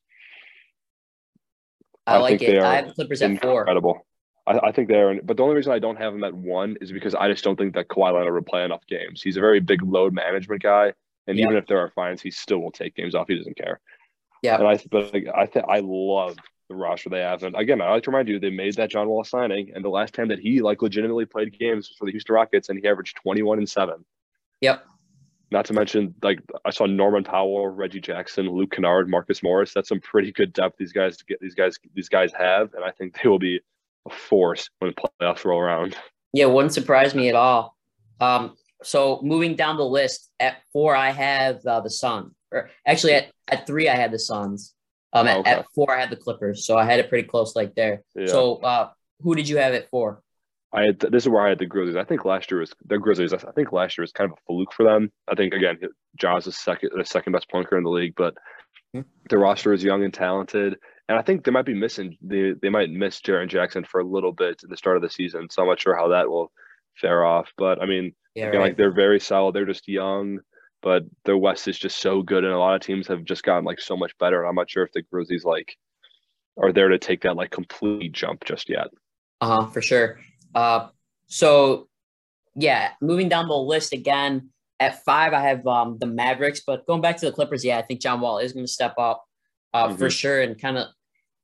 I, 2.05 2.15
I 2.15 2.17
like 2.19 2.41
it. 2.41 2.57
I 2.63 2.75
have 2.77 2.87
the 2.87 2.93
Clippers 2.93 3.21
at 3.21 3.41
four. 3.41 3.61
incredible. 3.61 4.05
I, 4.47 4.59
I 4.67 4.71
think 4.71 4.87
they're, 4.87 5.21
but 5.21 5.35
the 5.35 5.43
only 5.43 5.55
reason 5.55 5.73
I 5.73 5.79
don't 5.79 5.97
have 5.97 6.13
him 6.13 6.23
at 6.23 6.33
one 6.33 6.77
is 6.79 6.91
because 6.91 7.13
I 7.13 7.29
just 7.29 7.43
don't 7.43 7.57
think 7.57 7.73
that 7.75 7.89
Kawhi 7.89 8.13
Leonard 8.13 8.33
will 8.33 8.41
play 8.41 8.63
enough 8.63 8.85
games. 8.87 9.21
He's 9.21 9.35
a 9.35 9.41
very 9.41 9.59
big 9.59 9.83
load 9.83 10.13
management 10.13 10.63
guy, 10.63 10.93
and 11.27 11.37
Yeah. 11.37 11.45
even 11.45 11.57
if 11.57 11.67
there 11.67 11.79
are 11.79 11.91
fines, 11.91 12.21
he 12.21 12.31
still 12.31 12.59
will 12.59 12.71
take 12.71 12.95
games 12.95 13.13
off. 13.13 13.27
He 13.27 13.35
doesn't 13.35 13.57
care. 13.57 13.81
Yeah. 14.41 14.57
And 14.57 14.67
I, 14.67 14.79
but 14.89 15.13
like, 15.13 15.27
I 15.35 15.47
think 15.47 15.65
I 15.67 15.81
love 15.83 16.37
the 16.69 16.75
roster 16.75 17.09
they 17.09 17.19
have, 17.19 17.43
and 17.43 17.55
again, 17.55 17.81
I 17.81 17.91
like 17.91 18.03
to 18.03 18.11
remind 18.11 18.27
you 18.27 18.39
they 18.39 18.49
made 18.49 18.75
that 18.75 18.89
John 18.89 19.07
Wall 19.07 19.23
signing, 19.23 19.71
and 19.73 19.83
the 19.83 19.89
last 19.89 20.13
time 20.13 20.27
that 20.29 20.39
he 20.39 20.61
like 20.61 20.81
legitimately 20.81 21.25
played 21.25 21.57
games 21.57 21.89
was 21.89 21.97
for 21.97 22.05
the 22.05 22.11
Houston 22.11 22.35
Rockets, 22.35 22.69
and 22.69 22.79
he 22.79 22.87
averaged 22.87 23.17
21 23.23 23.59
and 23.59 23.69
seven. 23.69 24.05
Yep. 24.61 24.85
Not 25.49 25.65
to 25.65 25.73
mention, 25.73 26.13
like 26.21 26.39
I 26.65 26.71
saw 26.71 26.85
Norman 26.85 27.23
Powell, 27.23 27.69
Reggie 27.69 28.01
Jackson, 28.01 28.49
Luke 28.49 28.71
Kennard, 28.71 29.09
Marcus 29.09 29.41
Morris. 29.41 29.73
That's 29.73 29.87
some 29.87 30.01
pretty 30.01 30.33
good 30.33 30.51
depth 30.51 30.77
these 30.77 30.91
guys 30.91 31.15
to 31.17 31.25
get 31.25 31.39
these 31.39 31.55
guys 31.55 31.77
these 31.93 32.09
guys 32.09 32.33
have, 32.37 32.73
and 32.73 32.83
I 32.83 32.91
think 32.91 33.17
they 33.21 33.29
will 33.29 33.39
be 33.39 33.61
a 34.05 34.13
force 34.13 34.69
when 34.79 34.93
the 34.93 35.09
playoffs 35.21 35.45
roll 35.45 35.59
around. 35.59 35.95
Yeah, 36.33 36.47
wouldn't 36.47 36.73
surprise 36.73 37.15
me 37.15 37.29
at 37.29 37.35
all. 37.35 37.77
Um, 38.19 38.57
so 38.83 39.21
moving 39.23 39.55
down 39.55 39.77
the 39.77 39.85
list 39.85 40.29
at 40.39 40.57
four, 40.73 40.95
I 40.95 41.11
have 41.11 41.65
uh, 41.65 41.79
the 41.79 41.89
Sun. 41.89 42.31
Or 42.51 42.69
actually, 42.85 43.13
at, 43.13 43.31
at 43.47 43.67
three, 43.67 43.89
I 43.89 43.95
had 43.95 44.11
the 44.11 44.19
Suns. 44.19 44.73
Um, 45.21 45.27
at, 45.27 45.37
Okay. 45.37 45.51
at 45.51 45.65
four, 45.75 45.95
I 45.95 45.99
had 45.99 46.09
the 46.09 46.15
Clippers. 46.15 46.65
So 46.65 46.77
I 46.77 46.85
had 46.85 46.99
it 46.99 47.09
pretty 47.09 47.27
close, 47.27 47.55
like 47.55 47.75
there. 47.75 48.03
Yeah. 48.15 48.27
So 48.27 48.55
uh, 48.57 48.89
who 49.21 49.35
did 49.35 49.47
you 49.49 49.57
have 49.57 49.73
it 49.73 49.87
for? 49.89 50.21
I 50.73 50.83
had 50.83 50.99
this 50.99 51.23
is 51.23 51.29
where 51.29 51.45
I 51.45 51.49
had 51.49 51.59
the 51.59 51.65
Grizzlies. 51.65 51.95
I 51.95 52.03
think 52.03 52.25
last 52.25 52.51
year 52.51 52.59
was 52.59 52.73
the 52.85 52.97
Grizzlies. 52.97 53.33
I 53.33 53.37
think 53.53 53.71
last 53.71 53.97
year 53.97 54.03
was 54.03 54.11
kind 54.11 54.29
of 54.31 54.37
a 54.37 54.41
fluke 54.45 54.73
for 54.73 54.83
them. 54.83 55.11
I 55.27 55.35
think 55.35 55.53
again, 55.53 55.77
Ja's 56.19 56.45
is 56.45 56.57
second 56.57 56.91
the 56.97 57.05
second 57.05 57.31
best 57.33 57.49
guard 57.49 57.65
in 57.73 57.83
the 57.83 57.89
league, 57.89 58.13
but 58.17 58.35
Hmm. 58.93 59.01
the 59.29 59.37
roster 59.37 59.73
is 59.73 59.83
young 59.83 60.03
and 60.05 60.13
talented. 60.13 60.77
And 61.09 61.17
I 61.17 61.21
think 61.21 61.43
they 61.43 61.51
might 61.51 61.65
be 61.65 61.73
missing 61.73 62.17
they 62.21 62.53
they 62.61 62.69
might 62.69 62.89
miss 62.89 63.21
Jaren 63.21 63.47
Jackson 63.49 63.83
for 63.85 64.01
a 64.01 64.05
little 64.07 64.31
bit 64.33 64.61
at 64.63 64.69
the 64.69 64.77
start 64.77 64.97
of 64.97 65.01
the 65.01 65.09
season. 65.09 65.47
So 65.49 65.61
I'm 65.61 65.67
not 65.69 65.79
sure 65.79 65.95
how 65.95 66.09
that 66.09 66.29
will 66.29 66.51
fare 66.99 67.23
off. 67.25 67.49
But 67.57 67.81
I 67.81 67.85
mean, 67.85 68.13
Yeah, 68.35 68.47
again, 68.47 68.59
right. 68.59 68.67
like 68.67 68.77
they're 68.77 68.93
very 68.93 69.19
solid. 69.21 69.55
They're 69.55 69.65
just 69.65 69.87
young, 69.87 70.39
but 70.81 71.03
their 71.25 71.37
West 71.37 71.67
is 71.67 71.77
just 71.77 71.97
so 71.99 72.21
good, 72.21 72.43
and 72.43 72.53
a 72.53 72.57
lot 72.59 72.75
of 72.75 72.81
teams 72.81 73.07
have 73.07 73.23
just 73.23 73.43
gotten 73.43 73.65
like 73.65 73.79
so 73.79 73.97
much 73.97 74.17
better. 74.19 74.41
And 74.41 74.49
I'm 74.49 74.55
not 74.55 74.69
sure 74.69 74.83
if 74.83 74.91
the 74.93 75.01
Grizzlies 75.01 75.43
like 75.45 75.75
are 76.61 76.71
there 76.71 76.89
to 76.89 76.97
take 76.97 77.21
that 77.21 77.35
like 77.35 77.51
complete 77.51 78.11
jump 78.13 78.43
just 78.45 78.69
yet. 78.69 78.87
Uh 79.41 79.61
huh, 79.61 79.67
for 79.67 79.81
sure. 79.81 80.19
Uh, 80.55 80.87
so 81.27 81.87
yeah, 82.55 82.91
moving 83.01 83.29
down 83.29 83.47
the 83.47 83.55
list 83.55 83.93
again 83.93 84.49
at 84.79 85.03
five, 85.03 85.33
I 85.33 85.41
have 85.41 85.65
um 85.67 85.97
the 85.99 86.07
Mavericks, 86.07 86.61
but 86.65 86.85
going 86.87 87.01
back 87.01 87.17
to 87.17 87.25
the 87.25 87.31
Clippers, 87.31 87.63
yeah, 87.65 87.77
I 87.77 87.81
think 87.83 88.01
John 88.01 88.21
Wall 88.21 88.39
is 88.39 88.53
going 88.53 88.65
to 88.65 88.71
step 88.71 88.95
up 88.97 89.23
uh, 89.73 89.89
for 89.95 90.07
Mhm. 90.07 90.11
sure 90.11 90.41
and 90.41 90.59
kind 90.59 90.77
of 90.77 90.87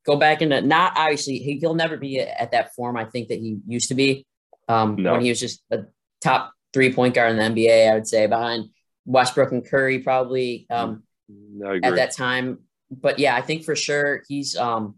go 0.06 0.16
back 0.18 0.42
into 0.42 0.62
not 0.62 0.94
obviously 0.98 1.38
he, 1.38 1.58
he'll 1.60 1.76
never 1.76 1.98
be 1.98 2.20
at 2.20 2.52
that 2.52 2.74
form 2.76 2.98
I 2.98 3.06
think 3.06 3.30
that 3.30 3.40
he 3.40 3.58
used 3.68 3.88
to 3.90 3.96
be 3.96 4.26
um 4.68 4.96
No. 4.96 5.14
when 5.14 5.22
he 5.22 5.30
was 5.30 5.40
just 5.40 5.62
a 5.72 5.80
top 6.22 6.52
three 6.74 6.92
point 6.94 7.14
guard 7.14 7.32
in 7.32 7.38
the 7.38 7.44
NBA, 7.62 7.90
I 7.92 7.94
would 7.96 8.08
say 8.08 8.26
behind 8.28 8.66
Westbrook 9.06 9.52
and 9.52 9.66
Curry 9.66 10.00
probably 10.00 10.66
um 10.70 11.04
at 11.84 11.96
that 11.96 12.12
time. 12.16 12.60
But 12.92 13.20
yeah, 13.20 13.36
I 13.36 13.42
think 13.42 13.64
for 13.64 13.76
sure 13.76 14.24
he's 14.28 14.56
um 14.56 14.96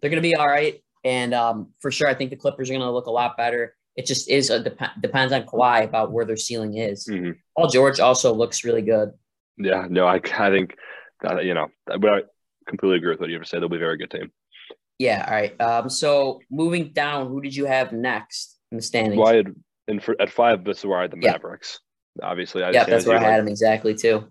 they're 0.00 0.10
gonna 0.10 0.22
be 0.22 0.34
all 0.36 0.46
right. 0.48 0.82
And 1.04 1.34
um 1.34 1.72
for 1.80 1.90
sure 1.90 2.08
I 2.08 2.14
think 2.14 2.30
the 2.30 2.36
Clippers 2.36 2.70
are 2.70 2.74
gonna 2.74 2.92
look 2.92 3.06
a 3.06 3.10
lot 3.10 3.36
better. 3.36 3.74
It 3.96 4.06
just 4.06 4.28
is 4.30 4.50
a 4.50 4.62
dep- 4.62 5.00
depends 5.00 5.32
on 5.32 5.42
Kawhi 5.44 5.84
about 5.84 6.12
where 6.12 6.24
their 6.24 6.36
ceiling 6.36 6.76
is. 6.76 7.06
Mhm. 7.06 7.36
Paul 7.56 7.68
George 7.68 8.00
also 8.00 8.32
looks 8.32 8.64
really 8.64 8.82
good. 8.82 9.12
Yeah, 9.58 9.86
no, 9.90 10.06
I, 10.06 10.14
I 10.16 10.50
think 10.50 10.76
that, 11.22 11.44
you 11.44 11.52
know, 11.54 11.68
but 11.86 12.08
I 12.08 12.20
completely 12.66 12.98
agree 12.98 13.10
with 13.10 13.20
what 13.20 13.28
you 13.28 13.36
ever 13.36 13.44
said. 13.44 13.60
They'll 13.60 13.68
be 13.68 13.76
a 13.76 13.80
very 13.80 13.98
good 13.98 14.10
team. 14.10 14.30
Yeah, 14.98 15.24
all 15.26 15.34
right. 15.34 15.60
Um 15.60 15.88
so 15.90 16.40
moving 16.50 16.92
down, 16.92 17.28
who 17.28 17.40
did 17.40 17.54
you 17.54 17.64
have 17.66 17.92
next 17.92 18.58
in 18.70 18.76
the 18.76 18.82
standings? 18.82 19.18
Well, 19.18 19.28
I 19.28 19.36
had 19.36 19.54
in 19.88 19.98
for, 20.00 20.14
at 20.20 20.30
five. 20.30 20.64
This 20.64 20.78
is 20.78 20.86
where 20.86 20.98
I 20.98 21.02
had 21.02 21.10
the. 21.10 21.16
Mavericks. 21.16 21.80
Obviously, 22.22 22.62
I 22.62 22.70
yeah, 22.70 22.84
that's 22.84 23.06
where 23.06 23.18
I 23.18 23.30
had 23.30 23.40
him 23.40 23.48
exactly 23.48 23.94
too. 23.94 24.30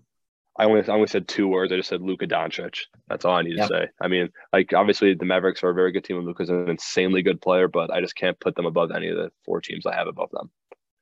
I 0.58 0.64
only 0.64 0.82
I 0.82 0.92
only 0.92 1.06
said 1.06 1.26
two 1.26 1.48
words. 1.48 1.72
I 1.72 1.76
just 1.76 1.88
said 1.88 2.02
Luka 2.02 2.26
Doncic. 2.26 2.74
That's 3.08 3.24
all 3.24 3.34
I 3.36 3.42
need 3.42 3.56
Yep. 3.56 3.68
to 3.68 3.74
say. 3.74 3.88
I 4.00 4.08
mean, 4.08 4.28
like 4.52 4.72
obviously 4.74 5.14
the 5.14 5.24
Mavericks 5.24 5.62
are 5.64 5.70
a 5.70 5.74
very 5.74 5.90
good 5.92 6.04
team, 6.04 6.18
and 6.18 6.26
Luka's 6.26 6.50
an 6.50 6.68
insanely 6.68 7.22
good 7.22 7.40
player. 7.40 7.68
But 7.68 7.90
I 7.90 8.00
just 8.00 8.16
can't 8.16 8.38
put 8.38 8.54
them 8.54 8.66
above 8.66 8.90
any 8.90 9.08
of 9.08 9.16
the 9.16 9.30
four 9.44 9.60
teams 9.60 9.86
I 9.86 9.94
have 9.94 10.06
above 10.08 10.30
them. 10.32 10.50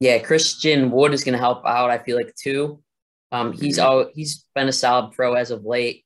Yeah, 0.00 0.18
Christian 0.18 0.90
Wood 0.92 1.12
is 1.12 1.24
going 1.24 1.32
to 1.32 1.38
help 1.40 1.66
out. 1.66 1.90
I 1.90 1.98
feel 1.98 2.16
like 2.16 2.34
too. 2.36 2.80
Um, 3.32 3.52
he's 3.52 3.78
Mhm. 3.78 3.84
all 3.84 4.10
he's 4.14 4.44
been 4.54 4.68
a 4.68 4.72
solid 4.72 5.12
pro 5.12 5.34
as 5.34 5.50
of 5.50 5.64
late. 5.64 6.04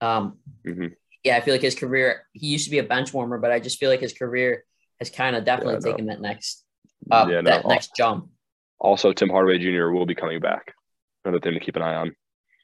Um, 0.00 0.38
Mhm. 0.66 0.94
yeah, 1.24 1.36
I 1.36 1.40
feel 1.40 1.54
like 1.54 1.62
his 1.62 1.74
career. 1.74 2.26
He 2.32 2.48
used 2.48 2.66
to 2.66 2.70
be 2.70 2.78
a 2.78 2.84
bench 2.84 3.14
warmer, 3.14 3.38
but 3.38 3.50
I 3.50 3.60
just 3.60 3.78
feel 3.78 3.88
like 3.90 4.00
his 4.00 4.12
career 4.12 4.64
has 5.00 5.10
kind 5.10 5.34
of 5.34 5.44
definitely 5.44 5.74
Yeah, 5.76 5.92
taken 5.92 6.06
that 6.06 6.20
next, 6.20 6.64
uh, 7.10 7.26
Yeah, 7.30 7.40
no, 7.40 7.50
that 7.50 7.66
next 7.66 7.96
jump. 7.96 8.28
Also, 8.84 9.12
Tim 9.14 9.30
Hardaway 9.30 9.58
Jr. 9.58 9.88
will 9.88 10.04
be 10.04 10.14
coming 10.14 10.40
back. 10.40 10.74
Another 11.24 11.40
thing 11.40 11.54
to 11.54 11.60
keep 11.60 11.74
an 11.74 11.82
eye 11.82 11.94
on. 11.94 12.14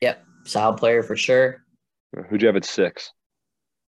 Yep, 0.02 0.22
solid 0.44 0.76
player 0.76 1.02
for 1.02 1.16
sure. 1.16 1.64
Who'd 2.28 2.42
you 2.42 2.46
have 2.48 2.56
at 2.56 2.64
six? 2.66 3.10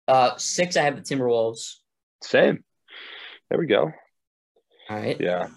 Uh, 0.09 0.31
six, 0.37 0.75
I 0.75 0.81
have 0.83 0.97
the 0.97 1.01
Timberwolves. 1.01 1.75
Same. 2.21 2.63
There 3.49 3.59
we 3.59 3.65
go. 3.65 3.91
All 4.89 4.97
right. 4.97 5.15
Yeah. 5.19 5.47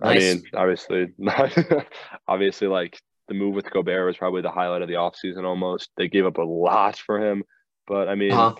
I 0.00 0.18
mean, 0.18 0.42
obviously, 0.54 1.08
obviously, 2.28 2.68
like 2.68 3.00
the 3.28 3.34
move 3.34 3.54
with 3.54 3.70
Gobert 3.70 4.06
was 4.06 4.16
probably 4.16 4.42
the 4.42 4.50
highlight 4.50 4.82
of 4.82 4.88
the 4.88 4.94
offseason 4.94 5.44
almost. 5.44 5.90
They 5.96 6.08
gave 6.08 6.26
up 6.26 6.38
a 6.38 6.42
lot 6.42 6.96
for 6.96 7.18
him, 7.24 7.42
but 7.88 8.08
I 8.08 8.14
mean, 8.14 8.32
Uh-huh. 8.32 8.54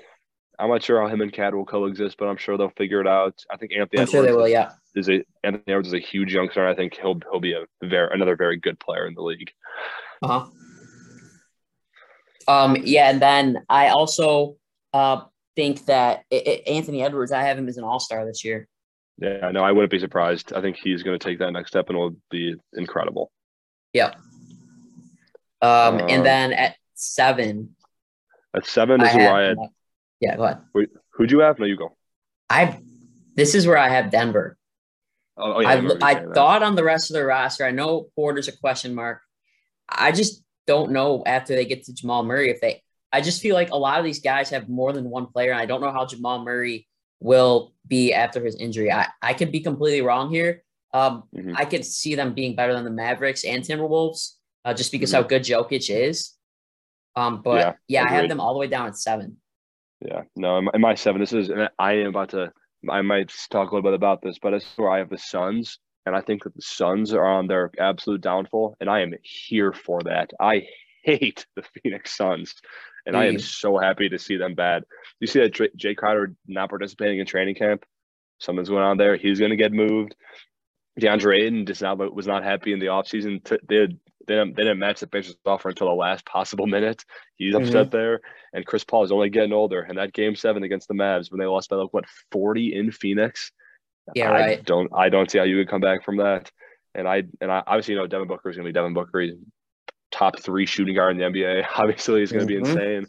I'm 0.61 0.69
not 0.69 0.83
sure 0.83 1.01
how 1.01 1.09
him 1.09 1.23
and 1.23 1.33
KAT 1.33 1.55
will 1.55 1.65
coexist, 1.65 2.19
but 2.19 2.29
I'm 2.29 2.37
sure 2.37 2.59
they'll 2.59 2.71
figure 2.77 3.01
it 3.01 3.07
out. 3.07 3.43
I 3.51 3.57
think 3.57 3.73
Anthony 3.73 4.03
I'm 4.03 4.09
sure 4.09 4.23
they 4.23 4.29
Edwards 4.29 4.43
will. 4.43 4.49
Yeah. 4.49 4.73
is 4.95 5.09
a 5.09 5.25
Anthony 5.43 5.65
Edwards 5.69 5.89
is 5.89 5.95
a 5.95 5.99
huge 5.99 6.35
youngster. 6.35 6.61
and 6.61 6.69
I 6.69 6.75
think 6.75 6.97
he'll 7.01 7.19
he'll 7.31 7.41
be 7.41 7.55
a 7.55 7.65
very 7.83 8.13
another 8.13 8.37
very 8.37 8.59
good 8.59 8.79
player 8.79 9.07
in 9.07 9.15
the 9.15 9.23
league. 9.23 9.51
Uh 10.23 10.41
huh. 10.41 10.47
Um. 12.47 12.77
Yeah, 12.83 13.11
and 13.11 13.23
then 13.23 13.65
I 13.69 13.89
also 13.89 14.57
uh 14.93 15.23
think 15.57 15.87
that 15.87 16.25
i 16.33 16.37
i 16.37 16.71
Anthony 16.71 17.03
Edwards. 17.03 17.33
I 17.33 17.43
have 17.43 17.57
him 17.57 17.69
as 17.69 17.79
an 17.79 17.85
All 17.85 18.01
Star 18.01 18.27
this 18.27 18.45
year. 18.45 18.69
Yeah, 19.19 19.51
no, 19.53 19.63
I 19.63 19.73
wouldn't 19.73 19.91
be 19.91 19.99
surprised. 19.99 20.53
I 20.53 20.61
think 20.61 20.77
he's 20.77 21.03
going 21.03 21.19
to 21.19 21.25
take 21.25 21.39
that 21.39 21.53
next 21.53 21.71
step 21.71 21.89
and 21.89 21.99
will 21.99 22.17
be 22.31 22.55
incredible. 22.75 23.31
Yep. 23.93 24.17
Um. 25.63 25.71
Um, 25.71 26.01
and 26.09 26.25
then 26.25 26.53
at 26.53 26.77
seven, 26.95 27.77
At 28.55 28.67
seven 28.67 29.01
is 29.01 29.15
where. 29.15 29.33
I 29.33 29.43
had. 29.49 29.57
Yeah. 30.21 30.37
Go 30.37 30.45
ahead. 30.45 30.59
Wait, 30.75 30.91
who'd 31.15 31.31
you 31.31 31.41
have? 31.41 31.59
No, 31.59 31.67
you 31.67 31.77
go. 31.77 31.97
I. 32.49 32.81
This 33.37 33.55
is 33.55 33.67
where 33.67 33.79
I 33.79 33.89
have 33.89 34.11
Denver. 34.11 34.57
Oh, 35.37 35.55
oh, 35.55 35.61
yeah, 35.61 35.69
I, 35.71 35.75
I 36.11 36.15
that. 36.15 36.35
thought 36.35 36.63
on 36.63 36.75
the 36.75 36.85
rest 36.85 37.11
of 37.11 37.15
the 37.15 37.25
roster. 37.25 37.65
I 37.65 37.71
know 37.71 38.09
Porter's 38.15 38.49
a 38.49 38.53
question 38.57 38.95
mark. 38.95 39.21
I 39.89 40.13
just 40.13 40.43
don't 40.67 40.91
know 40.93 41.23
after 41.25 41.55
they 41.55 41.65
get 41.65 41.85
to 41.85 41.95
Jamal 41.95 42.23
Murray 42.25 42.51
if 42.51 42.61
they. 42.61 42.83
I 43.13 43.21
just 43.23 43.41
feel 43.41 43.55
like 43.55 43.71
a 43.71 43.77
lot 43.79 43.99
of 43.99 44.05
these 44.05 44.21
guys 44.21 44.51
have 44.51 44.69
more 44.69 44.93
than 44.93 45.09
one 45.09 45.27
player, 45.27 45.53
and 45.53 45.61
I 45.61 45.67
don't 45.67 45.81
know 45.81 45.91
how 45.91 46.05
Jamal 46.07 46.45
Murray 46.45 46.87
will 47.21 47.73
be 47.87 48.13
after 48.13 48.45
his 48.45 48.57
injury. 48.57 48.93
I, 48.93 49.09
I 49.23 49.33
could 49.35 49.51
be 49.51 49.61
completely 49.61 50.01
wrong 50.03 50.31
here. 50.31 50.63
Um, 50.93 51.25
Mhm. 51.35 51.55
I 51.57 51.65
could 51.65 51.85
see 51.85 52.15
them 52.15 52.35
being 52.35 52.55
better 52.57 52.73
than 52.75 52.85
the 52.85 52.91
Mavericks 52.91 53.45
and 53.45 53.63
Timberwolves, 53.65 54.35
uh, 54.65 54.75
just 54.75 54.93
because 54.93 55.11
Mhm. 55.11 55.15
how 55.15 55.23
good 55.23 55.43
Jokic 55.43 55.89
is. 55.89 56.35
Um, 57.17 57.43
but 57.43 57.59
Yeah, 57.59 57.73
yeah, 57.89 58.05
I 58.05 58.09
have 58.09 58.29
them 58.29 58.41
all 58.41 58.53
the 58.55 58.61
way 58.61 58.67
down 58.69 58.87
at 58.87 58.97
seven. 58.97 59.40
Yeah, 60.01 60.23
no, 60.35 60.59
in 60.59 60.65
my, 60.65 60.71
in 60.75 60.81
my 60.81 60.95
seven, 60.95 61.21
this 61.21 61.33
is, 61.33 61.51
and 61.51 61.69
I 61.79 61.93
am 61.95 62.09
about 62.09 62.31
to, 62.31 62.53
I 62.89 63.03
might 63.03 63.33
talk 63.51 63.71
a 63.71 63.75
little 63.75 63.91
bit 63.91 63.95
about 63.95 64.23
this, 64.23 64.39
but 64.41 64.55
is 64.55 64.65
where 64.77 64.91
I 64.91 64.99
have 64.99 65.11
the 65.11 65.19
Suns, 65.19 65.79
and 66.07 66.17
I 66.17 66.23
think 66.23 66.45
that 66.45 66.55
the 66.55 66.63
Suns 66.63 67.13
are 67.13 67.27
on 67.27 67.47
their 67.47 67.71
absolute 67.79 68.23
downfall, 68.23 68.77
and 68.81 68.89
I 68.89 69.01
am 69.01 69.13
here 69.23 69.73
for 69.73 70.01
that. 70.05 70.31
I 70.41 70.67
hate 71.03 71.47
the 71.55 71.63
Phoenix 71.63 72.17
Suns, 72.17 72.55
and 73.05 73.17
I 73.17 73.27
am 73.27 73.39
so 73.39 73.79
happy 73.79 74.09
to 74.09 74.19
see 74.19 74.37
them 74.37 74.55
bad. 74.55 74.85
You 75.21 75.27
see 75.27 75.41
that 75.41 75.53
Jae 75.53 75.97
Crowder 75.97 76.35
not 76.47 76.71
participating 76.71 77.19
in 77.19 77.27
training 77.27 77.57
camp? 77.57 77.85
Something's 78.39 78.71
going 78.71 78.83
on 78.83 78.97
there. 78.97 79.17
He's 79.17 79.39
going 79.39 79.51
to 79.51 79.57
get 79.57 79.73
moved. 79.73 80.15
DeAndre 80.99 81.43
Ayton 81.43 81.67
just 81.67 81.83
now 81.83 81.95
was 81.95 82.27
not 82.27 82.43
happy 82.43 82.73
in 82.73 82.79
the 82.79 82.87
offseason. 82.87 83.45
T- 83.45 83.59
they, 83.69 83.77
had, 83.77 83.99
they, 84.27 84.35
didn't, 84.35 84.57
they 84.57 84.63
didn't 84.63 84.79
match 84.79 85.01
the 85.01 85.07
Pacers 85.07 85.37
offer 85.47 85.69
until 85.71 85.89
the 85.89 85.95
last 85.95 86.25
possible 86.27 86.67
minute. 86.67 87.05
He's 87.37 87.55
Mhm. 87.55 87.67
upset 87.67 87.91
there. 87.91 88.21
And 88.53 88.67
Chris 88.67 88.85
Paul 88.85 89.05
is 89.05 89.13
only 89.13 89.31
getting 89.31 89.53
older. 89.53 89.81
And 89.83 89.99
that 89.99 90.13
game 90.13 90.35
seven 90.37 90.63
against 90.63 90.89
the 90.89 90.95
Mavs 90.95 91.31
when 91.31 91.39
they 91.41 91.47
lost 91.47 91.71
by 91.71 91.77
like 91.77 91.93
what 91.93 92.05
40 92.33 92.75
in 92.75 92.91
Phoenix. 92.93 93.53
Yeah, 94.15 94.31
I 94.31 94.33
right. 94.33 94.65
don't 94.65 94.91
I 94.95 95.09
don't 95.09 95.31
see 95.31 95.39
how 95.39 95.45
you 95.45 95.57
could 95.57 95.69
come 95.71 95.81
back 95.81 96.05
from 96.05 96.17
that. 96.17 96.51
And 96.95 97.07
I 97.07 97.23
and 97.41 97.51
I 97.53 97.63
obviously 97.67 97.95
you 97.95 98.01
know 98.01 98.07
Devin 98.09 98.27
Booker 98.27 98.51
is 98.51 98.57
gonna 98.57 98.69
be 98.69 98.73
Devin 98.73 98.93
Booker. 98.95 99.21
He's 99.21 99.35
top 100.11 100.41
three 100.41 100.67
shooting 100.67 100.97
guard 100.97 101.13
in 101.13 101.19
the 101.19 101.25
NBA. 101.41 101.65
Obviously 101.77 102.21
he's 102.21 102.33
gonna 102.33 102.45
be 102.47 102.57
Mhm. 102.57 102.69
insane. 102.69 103.07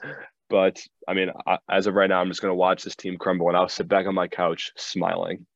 But 0.50 0.80
I 1.08 1.14
mean, 1.16 1.32
I, 1.48 1.58
as 1.70 1.88
of 1.88 1.96
right 1.96 2.10
now, 2.10 2.22
I'm 2.22 2.28
just 2.28 2.42
gonna 2.42 2.54
watch 2.54 2.84
this 2.84 2.96
team 2.96 3.18
crumble, 3.18 3.48
and 3.48 3.58
I'll 3.58 3.70
sit 3.70 3.88
back 3.88 4.06
on 4.06 4.14
my 4.14 4.28
couch 4.28 4.72
smiling. 4.76 5.48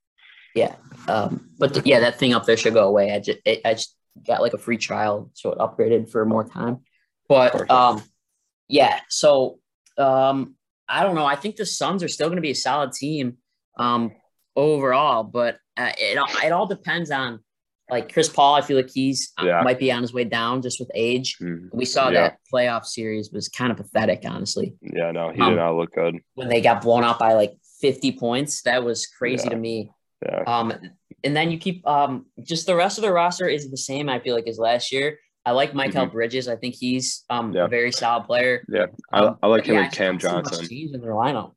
Yeah, 0.56 0.74
um, 1.08 1.50
but 1.60 1.74
th- 1.74 1.86
yeah, 1.86 2.00
that 2.00 2.18
thing 2.18 2.34
up 2.34 2.46
there 2.46 2.58
should 2.58 2.74
go 2.74 2.88
away. 2.88 3.12
I 3.12 3.20
just 3.20 3.40
it, 3.46 3.62
I 3.66 3.74
just 3.74 3.96
got 4.26 4.42
like 4.42 4.54
a 4.54 4.58
free 4.58 4.78
trial, 4.78 5.30
so 5.34 5.52
it 5.52 5.58
upgraded 5.60 6.10
for 6.10 6.26
more 6.26 6.44
time. 6.48 6.80
But 7.28 7.70
um, 7.72 8.02
yeah. 8.68 9.00
So 9.10 9.60
um, 9.98 10.56
I 10.88 11.04
don't 11.04 11.16
know. 11.16 11.26
I 11.26 11.36
think 11.36 11.56
the 11.56 11.66
Suns 11.66 12.04
are 12.04 12.08
still 12.08 12.28
going 12.28 12.38
to 12.38 12.42
be 12.42 12.52
a 12.52 12.56
solid 12.56 12.92
team 12.94 13.38
um 13.78 14.12
overall, 14.56 15.24
but 15.24 15.58
uh, 15.78 15.92
it 15.98 16.18
all- 16.18 16.44
it 16.46 16.52
all 16.52 16.66
depends 16.66 17.12
on 17.12 17.40
like 17.90 18.12
Chris 18.12 18.30
Paul. 18.30 18.56
I 18.56 18.62
feel 18.62 18.78
like 18.78 18.90
he's 18.90 19.32
uh, 19.40 19.46
Yeah. 19.46 19.62
might 19.62 19.78
be 19.78 19.92
on 19.92 20.02
his 20.02 20.14
way 20.14 20.24
down 20.24 20.62
just 20.62 20.80
with 20.80 20.90
age. 20.96 21.38
Mm, 21.40 21.70
We 21.74 21.86
saw 21.86 22.10
Yeah. 22.10 22.22
that 22.22 22.38
playoff 22.52 22.86
series 22.86 23.32
was 23.32 23.48
kind 23.50 23.70
of 23.72 23.78
pathetic, 23.78 24.24
honestly. 24.26 24.74
Yeah, 24.82 25.12
no, 25.12 25.32
he 25.32 25.42
Um, 25.42 25.52
did 25.52 25.56
not 25.58 25.76
look 25.76 25.92
good. 25.94 26.16
When 26.34 26.48
they 26.48 26.62
got 26.62 26.82
blown 26.82 27.04
out 27.04 27.20
by 27.20 27.34
like 27.34 27.58
50 27.82 28.14
points, 28.14 28.62
that 28.64 28.84
was 28.84 29.06
crazy 29.06 29.44
Yeah. 29.46 29.50
to 29.52 29.56
me. 29.58 29.92
Yeah. 30.26 30.44
Um, 30.48 30.74
and 31.26 31.36
then 31.36 31.52
you 31.52 31.58
keep 31.58 31.86
um 31.88 32.26
just 32.44 32.66
the 32.68 32.76
rest 32.76 32.98
of 32.98 33.02
the 33.04 33.12
roster 33.12 33.48
is 33.48 33.70
the 33.70 33.78
same. 33.78 34.08
I 34.10 34.20
feel 34.20 34.36
like 34.36 34.48
as 34.48 34.60
last 34.60 34.92
year. 34.92 35.20
I 35.48 35.52
like 35.52 35.74
Mikal 35.74 36.12
Bridges. 36.12 36.48
I 36.48 36.56
think 36.56 36.74
he's 36.74 37.24
um 37.30 37.48
Mm-hmm. 37.48 37.56
Yeah. 37.58 37.66
a 37.66 37.68
very 37.68 37.92
solid 37.92 38.26
player. 38.26 38.66
Yeah. 38.68 38.88
I, 39.12 39.20
Um, 39.20 39.38
I 39.44 39.48
like 39.48 39.66
him 39.66 39.76
yeah, 39.76 39.84
and 39.84 39.94
Cam 39.94 40.18
don't 40.18 40.44
see 40.48 40.52
much 40.52 40.60
Johnson. 40.62 40.90
in 40.96 41.02
their 41.02 41.12
lineup. 41.12 41.54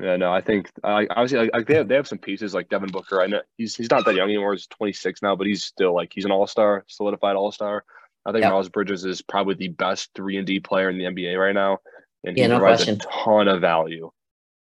Yeah, 0.00 0.16
no, 0.16 0.32
I 0.32 0.40
think 0.40 0.70
I 0.84 1.06
obviously 1.10 1.50
like, 1.52 1.66
they 1.66 1.74
have 1.74 1.88
they 1.88 1.96
have 1.96 2.06
some 2.06 2.18
pieces 2.18 2.54
like 2.54 2.68
Devin 2.68 2.90
Booker. 2.90 3.20
I 3.22 3.26
know 3.26 3.40
he's 3.58 3.74
he's 3.76 3.90
not 3.90 4.04
that 4.04 4.14
young 4.14 4.28
anymore. 4.28 4.52
He's 4.54 4.66
26 4.68 5.20
now, 5.22 5.34
but 5.36 5.46
he's 5.48 5.64
still 5.64 5.94
like 5.94 6.12
he's 6.14 6.24
an 6.24 6.30
all 6.32 6.46
star, 6.46 6.84
solidified 6.88 7.34
all 7.36 7.50
star. 7.52 7.84
I 8.26 8.30
think 8.32 8.42
Yep. 8.42 8.52
Miles 8.52 8.68
Bridges 8.68 9.04
is 9.04 9.20
probably 9.20 9.54
the 9.54 9.68
best 9.68 10.10
three 10.14 10.36
and 10.36 10.46
D 10.46 10.60
player 10.60 10.88
in 10.88 10.96
the 10.98 11.04
NBA 11.04 11.36
right 11.38 11.54
now, 11.54 11.78
and 12.24 12.36
he 12.36 12.42
Yeah, 12.42 12.48
no 12.48 12.58
provides 12.58 12.84
question. 12.84 13.00
a 13.00 13.24
ton 13.24 13.48
of 13.48 13.60
value. 13.60 14.10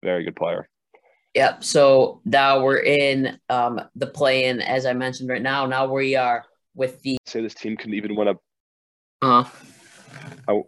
Very 0.03 0.25
good 0.25 0.37
player. 0.37 0.69
Yep. 1.35 1.65
So 1.65 2.21
now 2.25 2.63
we're 2.63 2.81
in 2.81 3.39
um 3.49 3.81
the 3.95 4.07
play 4.07 4.45
in 4.45 4.61
as 4.61 4.87
I 4.87 4.93
mentioned 4.93 5.29
right 5.29 5.43
now. 5.43 5.67
Now 5.67 5.93
we 5.93 6.17
are 6.17 6.45
with 6.75 7.01
the 7.03 7.19
Say 7.27 7.43
this 7.43 7.55
team 7.55 7.77
can 7.77 7.95
even 7.95 8.15
win 8.17 8.29
a. 8.29 8.35
uh 9.23 9.45
I 10.49 10.63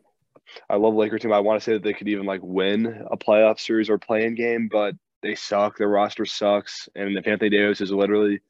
I 0.69 0.77
love 0.77 0.95
Laker 0.95 1.19
team. 1.19 1.33
I 1.33 1.41
want 1.41 1.61
to 1.61 1.65
say 1.65 1.73
that 1.73 1.83
they 1.83 1.93
could 1.93 2.09
even 2.09 2.27
like 2.27 2.41
win 2.43 3.05
a 3.11 3.17
playoff 3.17 3.61
series 3.61 3.89
or 3.89 3.99
playing 3.99 4.35
game, 4.35 4.69
but 4.71 4.95
they 5.23 5.35
suck. 5.35 5.79
Their 5.79 5.89
roster 5.89 6.27
sucks, 6.27 6.89
and 6.95 7.17
Anthony 7.27 7.51
Davis 7.51 7.81
is 7.81 7.93
literally 7.93 8.41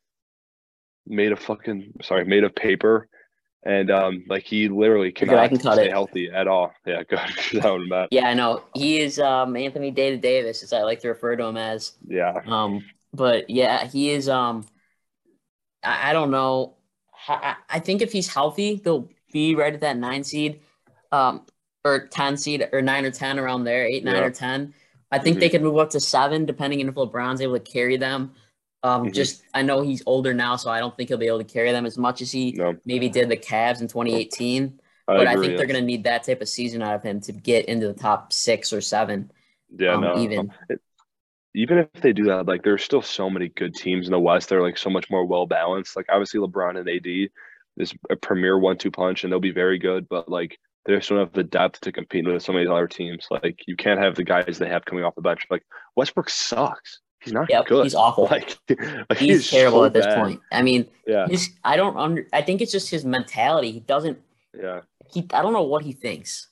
made 1.07 1.33
of 1.33 1.41
fucking 1.41 1.93
sorry, 2.03 2.25
made 2.25 2.45
of 2.45 2.55
paper, 2.55 3.09
and 3.63 3.91
um, 3.91 4.25
like 4.29 4.45
he 4.45 4.69
literally 4.69 5.13
good, 5.25 5.37
I 5.37 5.49
cannot 5.49 5.49
can 5.49 5.59
cut 5.59 5.75
stay 5.75 5.87
it. 5.87 5.91
healthy 5.91 6.31
at 6.31 6.49
all. 6.49 6.73
Yeah, 6.87 7.03
good. 7.05 7.19
that 7.63 7.71
one, 7.71 7.89
Matt. 7.89 8.09
yeah, 8.11 8.29
I 8.29 8.35
know. 8.35 8.65
He 8.75 9.01
is 9.01 9.19
um 9.19 9.57
Anthony 9.57 9.91
Data 9.91 10.17
Davis, 10.17 10.63
as 10.63 10.73
I 10.73 10.83
like 10.83 11.01
to 11.01 11.09
refer 11.09 11.37
to 11.37 11.45
him 11.45 11.57
as. 11.57 11.93
Yeah, 12.07 12.41
Um, 12.47 12.85
but 13.13 13.51
yeah, 13.51 13.87
he 13.87 14.11
is. 14.11 14.29
Um, 14.29 14.67
I, 15.83 16.11
I 16.11 16.13
don't 16.13 16.31
know. 16.31 16.77
I, 17.29 17.57
I 17.69 17.79
think 17.81 18.03
if 18.03 18.13
he's 18.13 18.33
healthy, 18.33 18.77
they'll 18.83 19.09
be 19.33 19.55
right 19.55 19.75
at 19.75 19.81
that 19.81 19.97
nine 19.99 20.25
seed, 20.25 20.61
um, 21.13 21.47
or 21.85 22.07
ten 22.09 22.37
seed, 22.37 22.69
or 22.73 22.83
nine 22.83 23.05
or 23.05 23.11
ten 23.11 23.39
around 23.39 23.65
there, 23.65 23.85
eight, 23.87 24.05
nine, 24.05 24.17
Yeah. 24.17 24.25
or 24.25 24.31
ten. 24.31 24.75
I 25.13 25.19
think 25.19 25.41
they 25.41 25.49
could 25.49 25.63
move 25.63 25.77
up 25.77 25.91
to 25.91 26.01
seven, 26.01 26.47
depending 26.47 26.81
on 26.81 26.89
if 26.89 26.95
LeBron's 26.95 27.41
able 27.41 27.59
to 27.59 27.61
carry 27.73 27.97
them. 27.97 28.33
Um, 28.83 29.07
Mhm. 29.07 29.13
just 29.15 29.43
I 29.53 29.63
know 29.63 29.83
he's 29.83 30.03
older 30.07 30.33
now, 30.33 30.57
so 30.57 30.71
I 30.71 30.79
don't 30.81 30.97
think 30.97 31.09
he'll 31.11 31.19
be 31.19 31.27
able 31.27 31.39
to 31.39 31.45
carry 31.45 31.71
them 31.73 31.85
as 31.87 31.99
much 31.99 32.23
as 32.23 32.33
he 32.33 32.53
no, 32.53 32.77
maybe 32.87 33.09
did 33.09 33.29
the 33.29 33.37
Cavs 33.37 33.81
in 33.83 33.89
2018. 33.89 34.81
I 35.09 35.17
but 35.17 35.27
I 35.27 35.33
agree. 35.33 35.47
think 35.49 35.59
they're 35.59 35.67
going 35.67 35.81
to 35.81 35.87
need 35.87 36.05
that 36.05 36.23
type 36.25 36.41
of 36.41 36.49
season 36.49 36.83
out 36.83 36.95
of 36.95 37.03
him 37.03 37.21
to 37.23 37.33
get 37.33 37.67
into 37.67 37.87
the 37.89 37.95
top 37.95 38.33
six 38.33 38.73
or 38.73 38.81
seven. 38.81 39.31
yeah, 39.77 39.95
um, 39.95 40.01
no. 40.01 40.19
even. 40.19 40.53
It- 40.69 40.81
even 41.53 41.79
if 41.79 41.91
they 42.01 42.13
do 42.13 42.25
that, 42.27 42.47
like 42.47 42.63
there's 42.63 42.85
still 42.85 43.03
so 43.03 43.29
many 43.29 43.49
good 43.49 43.75
teams 43.75 44.07
in 44.07 44.13
the 44.13 44.21
West. 44.21 44.49
They're 44.49 44.63
like 44.63 44.79
so 44.79 44.89
much 44.89 45.11
more 45.11 45.25
well 45.27 45.47
balanced. 45.47 45.97
Like 45.97 46.07
obviously 46.09 46.39
LeBron 46.39 46.79
and 46.79 46.89
AD 46.89 47.31
is 47.77 47.93
a 48.09 48.15
premier 48.15 48.57
one-two 48.57 48.93
punch, 48.93 49.25
and 49.25 49.33
they'll 49.33 49.41
be 49.41 49.51
very 49.51 49.77
good. 49.79 50.09
But 50.09 50.29
like 50.29 50.57
they 50.87 50.95
just 50.95 51.09
don't 51.09 51.19
have 51.19 51.33
the 51.33 51.43
depth 51.43 51.81
to 51.81 51.91
compete 51.93 52.25
with 52.25 52.41
so 52.45 52.53
many 52.53 52.69
other 52.69 52.87
teams. 52.87 53.27
Like 53.33 53.59
you 53.67 53.75
can't 53.75 53.99
have 54.01 54.15
the 54.15 54.23
guys 54.23 54.59
they 54.59 54.69
have 54.69 54.85
coming 54.85 55.03
off 55.03 55.17
the 55.17 55.23
bench. 55.23 55.45
Like 55.51 55.65
Westbrook 55.97 56.31
sucks. 56.31 57.01
He's 57.23 57.33
not 57.33 57.51
Yep, 57.51 57.67
good. 57.67 57.85
he's 57.85 57.95
awful. 57.95 58.25
Like, 58.31 58.59
like 59.11 59.19
He's 59.19 59.51
terrible 59.51 59.81
so 59.81 59.85
at 59.85 59.93
this 59.93 60.07
bad. 60.07 60.23
point. 60.23 60.41
I 60.53 60.63
mean, 60.63 60.87
Yeah, 61.07 61.27
his 61.29 61.51
I 61.65 61.77
don't 61.77 61.97
under 61.97 62.27
I 62.33 62.43
think 62.43 62.61
it's 62.61 62.73
just 62.73 62.91
his 62.91 63.05
mentality. 63.05 63.71
He 63.73 63.81
doesn't 63.81 64.19
yeah. 64.59 64.81
he 65.13 65.27
I 65.33 65.43
don't 65.43 65.53
know 65.53 65.63
what 65.63 65.85
he 65.85 65.93
thinks. 65.93 66.49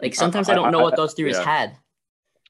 Like 0.00 0.14
sometimes 0.14 0.48
I, 0.48 0.52
I- 0.52 0.56
don't 0.56 0.72
know 0.72 0.80
I- 0.80 0.84
what 0.84 0.96
goes 0.96 1.14
through 1.14 1.28
his 1.28 1.38
head. 1.38 1.76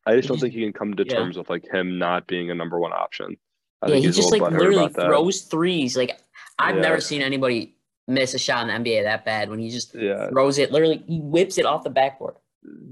I 0.07 0.17
just 0.17 0.27
don't 0.29 0.39
think 0.41 0.53
he 0.53 0.63
can 0.63 0.73
come 0.73 0.95
to 0.95 1.05
yeah. 1.07 1.15
terms 1.15 1.37
with 1.39 1.49
like 1.49 1.65
him 1.73 1.99
not 1.99 2.27
being 2.27 2.51
a 2.51 2.55
number 2.55 2.79
one 2.81 2.93
option. 2.93 3.37
I 3.83 3.89
yeah, 3.89 3.97
he 3.97 4.03
he's 4.03 4.17
just 4.17 4.33
like 4.33 4.43
literally 4.43 4.77
about 4.87 4.95
that. 4.95 5.07
throws 5.07 5.43
threes. 5.43 5.97
Like 5.97 6.19
I've 6.59 6.77
Yeah. 6.77 6.83
never 6.83 7.01
seen 7.01 7.23
anybody 7.23 7.77
miss 8.09 8.35
a 8.35 8.39
shot 8.39 8.69
in 8.69 8.83
the 8.85 8.91
NBA 8.91 9.05
that 9.05 9.25
bad 9.25 9.49
when 9.51 9.59
he 9.61 9.71
just 9.71 9.95
Yeah, 9.95 10.29
throws 10.31 10.59
it 10.59 10.73
literally 10.73 11.05
he 11.07 11.21
whips 11.21 11.57
it 11.59 11.67
off 11.67 11.85
the 11.85 11.91
backboard. 11.91 12.35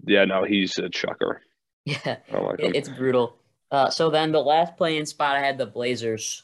yeah. 0.07 0.25
No, 0.25 0.45
he's 0.45 0.79
a 0.79 0.89
chucker. 0.91 1.41
Yeah, 1.87 2.19
I 2.33 2.39
like 2.39 2.61
it, 2.61 2.77
it's 2.77 2.91
brutal. 2.91 3.37
Uh, 3.71 3.89
so 3.91 4.11
then 4.11 4.33
the 4.33 4.43
last 4.43 4.77
playing 4.77 5.07
spot 5.07 5.37
I 5.37 5.41
had 5.41 5.59
the 5.59 5.66
Blazers. 5.66 6.43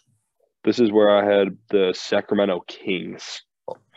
This 0.64 0.78
is 0.78 0.90
where 0.92 1.10
I 1.10 1.24
had 1.24 1.56
the 1.70 1.92
Sacramento 1.96 2.64
Kings. 2.66 3.42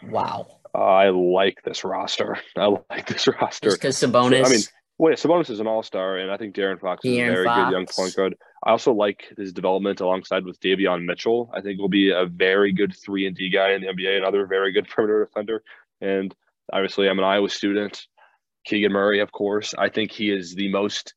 Wow. 0.04 0.60
I 0.74 1.10
like 1.10 1.62
this 1.64 1.84
roster. 1.84 2.38
I 2.58 2.76
like 2.90 3.08
this 3.08 3.28
roster. 3.28 3.72
Because 3.72 3.98
Sabonis. 3.98 4.46
I 4.46 4.50
mean, 4.50 4.62
wait, 4.98 5.18
Sabonis 5.18 5.50
is 5.50 5.60
an 5.60 5.68
all-star, 5.68 6.18
and 6.18 6.32
I 6.32 6.38
think 6.38 6.56
De'Aaron 6.56 6.80
Fox 6.80 7.04
is 7.04 7.12
a 7.12 7.18
very 7.18 7.48
good 7.48 7.72
young 7.72 7.86
Fox. 7.86 7.96
point 7.96 8.16
guard. 8.16 8.36
I 8.64 8.72
also 8.72 8.94
like 8.94 9.26
his 9.38 9.54
development 9.54 10.02
alongside 10.02 10.46
with 10.46 10.60
Davion 10.60 11.06
Mitchell. 11.06 11.50
I 11.54 11.62
think 11.62 11.80
will 11.80 11.90
be 11.90 12.12
a 12.12 12.26
very 12.26 12.72
good 12.72 12.96
three 12.96 13.26
and 13.26 13.36
D 13.36 13.50
guy 13.50 13.72
in 13.72 13.82
the 13.82 13.88
NBA, 13.88 14.18
another 14.18 14.46
very 14.46 14.72
good 14.72 14.88
perimeter 14.96 15.26
defender. 15.26 15.64
And 16.02 16.36
obviously, 16.72 17.10
I'm 17.10 17.20
an 17.20 17.26
Iowa 17.26 17.50
student. 17.50 18.06
Keegan 18.66 18.92
Murray, 18.92 19.22
of 19.22 19.32
course. 19.32 19.74
I 19.78 19.90
think 19.90 20.12
he 20.12 20.30
is 20.30 20.54
the 20.54 20.70
most 20.70 21.14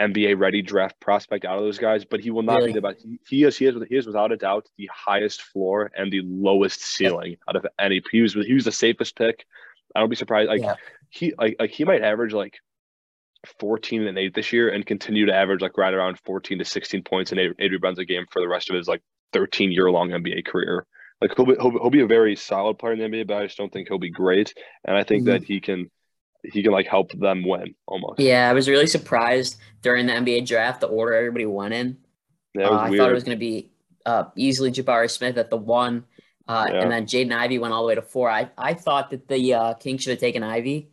NBA 0.00 0.38
ready 0.38 0.62
draft 0.62 0.98
prospect 0.98 1.44
out 1.44 1.58
of 1.58 1.64
those 1.64 1.78
guys, 1.78 2.04
but 2.04 2.20
he 2.20 2.30
will 2.30 2.42
not 2.42 2.56
really? 2.56 2.68
be 2.68 2.72
the 2.74 2.80
best. 2.80 3.06
He 3.28 3.44
is, 3.44 3.56
he 3.56 3.66
is, 3.66 3.76
he 3.88 3.96
is 3.96 4.06
without 4.06 4.32
a 4.32 4.36
doubt 4.36 4.66
the 4.78 4.88
highest 4.92 5.42
floor 5.42 5.90
and 5.94 6.10
the 6.10 6.22
lowest 6.24 6.80
ceiling 6.82 7.36
out 7.48 7.56
of 7.56 7.66
any. 7.78 8.02
He 8.10 8.22
was, 8.22 8.34
he 8.34 8.54
was 8.54 8.64
the 8.64 8.72
safest 8.72 9.16
pick. 9.16 9.44
I 9.94 10.00
don't 10.00 10.08
be 10.08 10.16
surprised. 10.16 10.48
Like 10.48 10.62
yeah. 10.62 10.74
he, 11.10 11.34
like, 11.38 11.56
like 11.60 11.70
he 11.70 11.84
might 11.84 12.02
average 12.02 12.32
like 12.32 12.58
14 13.58 14.06
and 14.06 14.18
8 14.18 14.34
this 14.34 14.52
year 14.52 14.68
and 14.68 14.84
continue 14.84 15.26
to 15.26 15.34
average 15.34 15.60
like 15.60 15.76
right 15.76 15.94
around 15.94 16.18
14 16.20 16.58
to 16.58 16.64
16 16.64 17.02
points 17.02 17.30
and 17.30 17.40
eight, 17.40 17.52
eight 17.58 17.72
rebounds 17.72 17.98
a 17.98 18.04
game 18.04 18.24
for 18.30 18.40
the 18.40 18.48
rest 18.48 18.70
of 18.70 18.76
his 18.76 18.88
like 18.88 19.02
13 19.32 19.72
year 19.72 19.90
long 19.90 20.10
NBA 20.10 20.46
career. 20.46 20.86
Like 21.20 21.36
he'll 21.36 21.46
be, 21.46 21.54
he'll, 21.54 21.70
he'll 21.70 21.90
be 21.90 22.00
a 22.00 22.06
very 22.06 22.36
solid 22.36 22.78
player 22.78 22.94
in 22.94 22.98
the 22.98 23.04
NBA, 23.04 23.26
but 23.26 23.36
I 23.36 23.46
just 23.46 23.58
don't 23.58 23.72
think 23.72 23.88
he'll 23.88 23.98
be 23.98 24.10
great. 24.10 24.54
And 24.84 24.96
I 24.96 25.04
think 25.04 25.24
mm-hmm. 25.24 25.32
that 25.32 25.44
he 25.44 25.60
can 25.60 25.90
he 26.44 26.62
can 26.62 26.72
like 26.72 26.86
help 26.86 27.12
them 27.12 27.46
win 27.46 27.74
almost. 27.86 28.20
Yeah, 28.20 28.48
I 28.48 28.52
was 28.52 28.68
really 28.68 28.86
surprised 28.86 29.56
during 29.82 30.06
the 30.06 30.12
NBA 30.12 30.46
draft 30.46 30.80
the 30.80 30.86
order 30.86 31.14
everybody 31.14 31.46
went 31.46 31.74
in. 31.74 31.98
Yeah, 32.54 32.68
uh, 32.68 32.78
I 32.78 32.96
thought 32.96 33.10
it 33.10 33.14
was 33.14 33.24
going 33.24 33.36
to 33.36 33.40
be 33.40 33.70
uh, 34.06 34.24
easily 34.36 34.70
Jabari 34.70 35.10
Smith 35.10 35.36
at 35.36 35.50
the 35.50 35.56
one, 35.56 36.04
uh, 36.48 36.66
yeah. 36.68 36.82
and 36.82 36.90
then 36.90 37.06
Jaden 37.06 37.32
Ivey 37.32 37.58
went 37.58 37.72
all 37.72 37.82
the 37.82 37.88
way 37.88 37.94
to 37.94 38.02
four. 38.02 38.30
I 38.30 38.50
I 38.56 38.74
thought 38.74 39.10
that 39.10 39.28
the 39.28 39.54
uh, 39.54 39.74
Kings 39.74 40.02
should 40.02 40.10
have 40.10 40.20
taken 40.20 40.42
Ivey, 40.42 40.90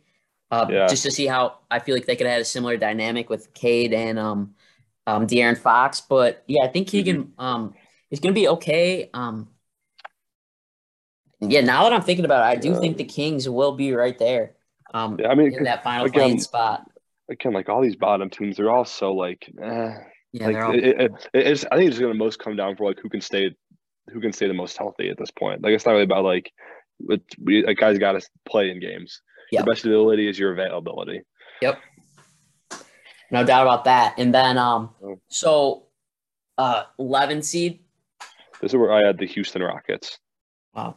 uh, 0.50 0.66
yeah. 0.68 0.86
just 0.86 1.02
to 1.04 1.10
see 1.10 1.26
how 1.26 1.58
I 1.70 1.78
feel 1.78 1.94
like 1.94 2.06
they 2.06 2.16
could 2.16 2.26
have 2.26 2.34
had 2.34 2.42
a 2.42 2.46
similar 2.46 2.76
dynamic 2.76 3.28
with 3.30 3.52
Cade 3.54 3.92
and 3.92 4.18
um, 4.18 4.54
um 5.06 5.26
De'Aaron 5.26 5.58
Fox. 5.58 6.00
But 6.00 6.44
yeah, 6.46 6.64
I 6.64 6.68
think 6.68 6.88
Keegan 6.88 7.24
mm-hmm. 7.24 7.40
um 7.40 7.74
is 8.10 8.20
going 8.20 8.34
to 8.34 8.40
be 8.40 8.48
okay. 8.48 9.10
Um, 9.12 9.48
yeah, 11.40 11.60
now 11.60 11.84
that 11.84 11.92
I'm 11.92 12.02
thinking 12.02 12.24
about 12.24 12.40
it, 12.40 12.58
I 12.58 12.60
do 12.60 12.78
think 12.80 12.96
the 12.96 13.04
Kings 13.04 13.48
will 13.48 13.72
be 13.72 13.92
right 13.92 14.18
there. 14.18 14.54
Um, 14.94 15.18
yeah, 15.18 15.28
I 15.28 15.34
mean, 15.34 15.52
in 15.54 15.64
that 15.64 15.84
final 15.84 16.06
again, 16.06 16.22
playing 16.22 16.40
spot. 16.40 16.90
Again, 17.30 17.52
like 17.52 17.68
all 17.68 17.82
these 17.82 17.96
bottom 17.96 18.30
teams, 18.30 18.56
they're 18.56 18.70
all 18.70 18.84
so 18.84 19.12
like, 19.12 19.50
eh. 19.62 19.94
Yeah, 20.32 20.46
like, 20.46 20.56
all... 20.56 20.74
it, 20.74 20.84
it, 20.84 21.12
it's, 21.34 21.64
I 21.70 21.76
think 21.76 21.90
it's 21.90 21.98
going 21.98 22.12
to 22.12 22.18
most 22.18 22.38
come 22.38 22.56
down 22.56 22.76
for 22.76 22.86
like 22.86 22.98
who 23.02 23.08
can 23.08 23.20
stay, 23.20 23.54
who 24.10 24.20
can 24.20 24.32
stay 24.32 24.46
the 24.46 24.54
most 24.54 24.76
healthy 24.76 25.08
at 25.08 25.18
this 25.18 25.30
point. 25.30 25.62
Like 25.62 25.72
it's 25.72 25.84
not 25.84 25.92
really 25.92 26.04
about 26.04 26.24
like, 26.24 26.50
it, 27.08 27.22
we, 27.42 27.64
like 27.64 27.78
guys 27.78 27.98
got 27.98 28.12
to 28.12 28.26
play 28.46 28.70
in 28.70 28.80
games. 28.80 29.20
Yep. 29.52 29.64
The 29.64 29.70
best 29.70 29.84
ability 29.84 30.28
is 30.28 30.38
your 30.38 30.52
availability. 30.52 31.22
Yep. 31.62 31.78
No 33.30 33.44
doubt 33.44 33.62
about 33.62 33.84
that. 33.84 34.14
And 34.18 34.34
then, 34.34 34.58
um, 34.58 34.90
oh. 35.02 35.20
so, 35.28 35.86
uh, 36.56 36.84
11 36.98 37.42
seed. 37.42 37.80
This 38.60 38.72
is 38.72 38.76
where 38.76 38.92
I 38.92 39.06
had 39.06 39.18
the 39.18 39.26
Houston 39.26 39.62
Rockets. 39.62 40.18
Wow. 40.74 40.96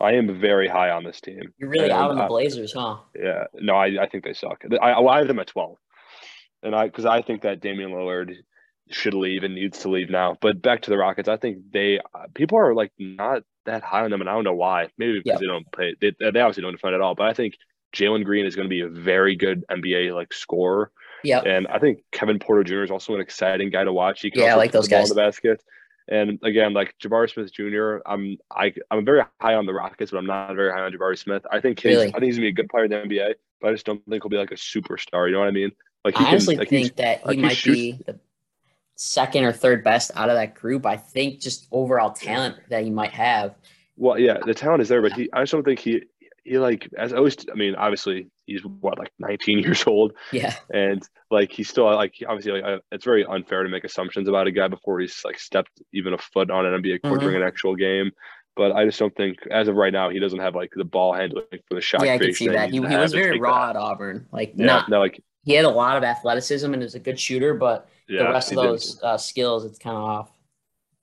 I 0.00 0.12
am 0.12 0.40
very 0.40 0.68
high 0.68 0.90
on 0.90 1.04
this 1.04 1.20
team. 1.20 1.52
You're 1.58 1.70
really 1.70 1.84
and 1.84 1.92
out 1.92 2.10
on 2.10 2.18
the 2.18 2.26
Blazers, 2.26 2.72
huh? 2.72 2.98
Yeah. 3.18 3.44
No, 3.54 3.74
I, 3.74 4.02
I 4.02 4.08
think 4.08 4.24
they 4.24 4.32
suck. 4.32 4.64
I, 4.80 4.92
I 4.92 5.18
have 5.18 5.28
them 5.28 5.40
at 5.40 5.48
12. 5.48 5.76
And 6.62 6.74
I, 6.74 6.86
because 6.86 7.04
I 7.04 7.22
think 7.22 7.42
that 7.42 7.60
Damian 7.60 7.90
Lillard 7.90 8.34
should 8.90 9.14
leave 9.14 9.42
and 9.42 9.54
needs 9.54 9.80
to 9.80 9.88
leave 9.88 10.10
now. 10.10 10.36
But 10.40 10.62
back 10.62 10.82
to 10.82 10.90
the 10.90 10.98
Rockets, 10.98 11.28
I 11.28 11.36
think 11.36 11.58
they, 11.72 11.98
uh, 12.14 12.26
people 12.34 12.58
are 12.58 12.74
like 12.74 12.92
not 12.98 13.42
that 13.66 13.82
high 13.82 14.02
on 14.02 14.10
them, 14.10 14.20
and 14.20 14.30
I 14.30 14.34
don't 14.34 14.44
know 14.44 14.54
why. 14.54 14.88
Maybe 14.98 15.20
because 15.20 15.24
yep. 15.24 15.40
they 15.40 15.46
don't 15.46 15.70
play, 15.72 15.94
they, 16.00 16.12
they 16.18 16.40
obviously 16.40 16.62
don't 16.62 16.72
defend 16.72 16.94
at 16.94 17.00
all. 17.00 17.14
But 17.14 17.26
I 17.26 17.34
think 17.34 17.56
Jalen 17.94 18.24
Green 18.24 18.46
is 18.46 18.56
going 18.56 18.66
to 18.66 18.70
be 18.70 18.80
a 18.80 18.88
very 18.88 19.36
good 19.36 19.64
NBA 19.70 20.14
like 20.14 20.32
scorer. 20.32 20.90
Yeah. 21.24 21.40
And 21.40 21.66
I 21.66 21.78
think 21.78 22.00
Kevin 22.12 22.38
Porter 22.38 22.64
Jr. 22.64 22.84
is 22.84 22.90
also 22.90 23.14
an 23.14 23.20
exciting 23.20 23.70
guy 23.70 23.84
to 23.84 23.92
watch. 23.92 24.20
He 24.20 24.30
can 24.30 24.42
yeah, 24.42 24.54
I 24.54 24.56
like 24.56 24.72
those 24.72 24.88
guys. 24.88 25.10
in 25.10 25.16
the 25.16 25.20
basket. 25.20 25.62
And 26.08 26.38
again, 26.42 26.72
like 26.72 26.94
Jabari 26.98 27.30
Smith 27.30 27.52
Jr., 27.52 27.98
I'm 28.06 28.38
I 28.50 28.72
I'm 28.90 29.04
very 29.04 29.22
high 29.40 29.54
on 29.54 29.66
the 29.66 29.74
Rockets, 29.74 30.10
but 30.10 30.18
I'm 30.18 30.26
not 30.26 30.54
very 30.54 30.72
high 30.72 30.80
on 30.80 30.92
Jabari 30.92 31.18
Smith. 31.18 31.44
I 31.52 31.60
think 31.60 31.80
he's 31.80 31.90
really? 31.90 32.08
I 32.08 32.12
think 32.12 32.24
he's 32.24 32.36
gonna 32.36 32.46
be 32.46 32.48
a 32.48 32.52
good 32.52 32.68
player 32.68 32.84
in 32.84 32.90
the 32.90 32.96
NBA, 32.96 33.34
but 33.60 33.68
I 33.68 33.72
just 33.72 33.84
don't 33.84 34.02
think 34.08 34.22
he'll 34.22 34.30
be 34.30 34.38
like 34.38 34.50
a 34.50 34.54
superstar. 34.54 35.26
You 35.26 35.32
know 35.32 35.40
what 35.40 35.48
I 35.48 35.52
mean? 35.52 35.70
Like 36.04 36.16
he 36.16 36.24
I 36.24 36.28
honestly 36.28 36.54
can, 36.54 36.60
like 36.60 36.68
think 36.70 36.96
that 36.96 37.20
he 37.20 37.26
like 37.26 37.38
might 37.38 37.52
he 37.52 37.72
be 37.72 38.00
the 38.06 38.18
second 38.96 39.44
or 39.44 39.52
third 39.52 39.84
best 39.84 40.10
out 40.14 40.30
of 40.30 40.36
that 40.36 40.54
group. 40.54 40.86
I 40.86 40.96
think 40.96 41.40
just 41.40 41.68
overall 41.70 42.10
talent 42.10 42.56
that 42.70 42.84
he 42.84 42.90
might 42.90 43.12
have. 43.12 43.54
Well, 43.96 44.18
yeah, 44.18 44.38
the 44.44 44.54
talent 44.54 44.80
is 44.80 44.88
there, 44.88 45.02
but 45.02 45.12
he 45.12 45.28
I 45.32 45.42
just 45.42 45.52
don't 45.52 45.64
think 45.64 45.80
he 45.80 46.04
he 46.48 46.58
like 46.58 46.88
as 46.96 47.12
always. 47.12 47.36
I 47.50 47.54
mean, 47.54 47.74
obviously 47.74 48.30
he's 48.46 48.62
what 48.62 48.98
like 48.98 49.12
19 49.18 49.58
years 49.64 49.84
old. 49.86 50.12
Yeah. 50.32 50.54
And 50.72 51.02
like 51.30 51.52
he's 51.52 51.68
still 51.68 51.84
like 51.84 52.14
obviously 52.26 52.60
like, 52.60 52.80
it's 52.90 53.04
very 53.04 53.24
unfair 53.24 53.62
to 53.62 53.68
make 53.68 53.84
assumptions 53.84 54.28
about 54.28 54.46
a 54.46 54.52
guy 54.52 54.68
before 54.68 55.00
he's 55.00 55.20
like 55.24 55.38
stepped 55.38 55.80
even 55.92 56.12
a 56.12 56.18
foot 56.18 56.50
on 56.50 56.66
an 56.66 56.82
NBA 56.82 57.02
court 57.02 57.14
mm-hmm. 57.14 57.20
during 57.20 57.36
an 57.36 57.42
actual 57.42 57.76
game. 57.76 58.10
But 58.56 58.72
I 58.72 58.84
just 58.84 58.98
don't 58.98 59.14
think, 59.14 59.38
as 59.52 59.68
of 59.68 59.76
right 59.76 59.92
now, 59.92 60.10
he 60.10 60.18
doesn't 60.18 60.40
have 60.40 60.56
like 60.56 60.72
the 60.74 60.84
ball 60.84 61.14
handling 61.14 61.44
for 61.50 61.76
the 61.76 61.80
shot. 61.80 62.04
Yeah, 62.04 62.14
I 62.14 62.18
can 62.18 62.34
see 62.34 62.48
that. 62.48 62.70
He, 62.70 62.78
he 62.78 62.96
was 62.96 63.12
very 63.12 63.38
raw 63.38 63.66
that. 63.66 63.76
at 63.76 63.80
Auburn. 63.80 64.26
Like, 64.32 64.54
yeah, 64.56 64.66
not, 64.66 64.88
no, 64.88 64.98
like 64.98 65.22
he 65.44 65.52
had 65.52 65.64
a 65.64 65.70
lot 65.70 65.96
of 65.96 66.02
athleticism 66.02 66.74
and 66.74 66.82
is 66.82 66.96
a 66.96 66.98
good 66.98 67.20
shooter, 67.20 67.54
but 67.54 67.88
yeah, 68.08 68.24
the 68.24 68.30
rest 68.30 68.50
of 68.50 68.56
those 68.56 69.00
uh, 69.04 69.16
skills, 69.16 69.64
it's 69.64 69.78
kind 69.78 69.96
of 69.96 70.02
off. 70.02 70.30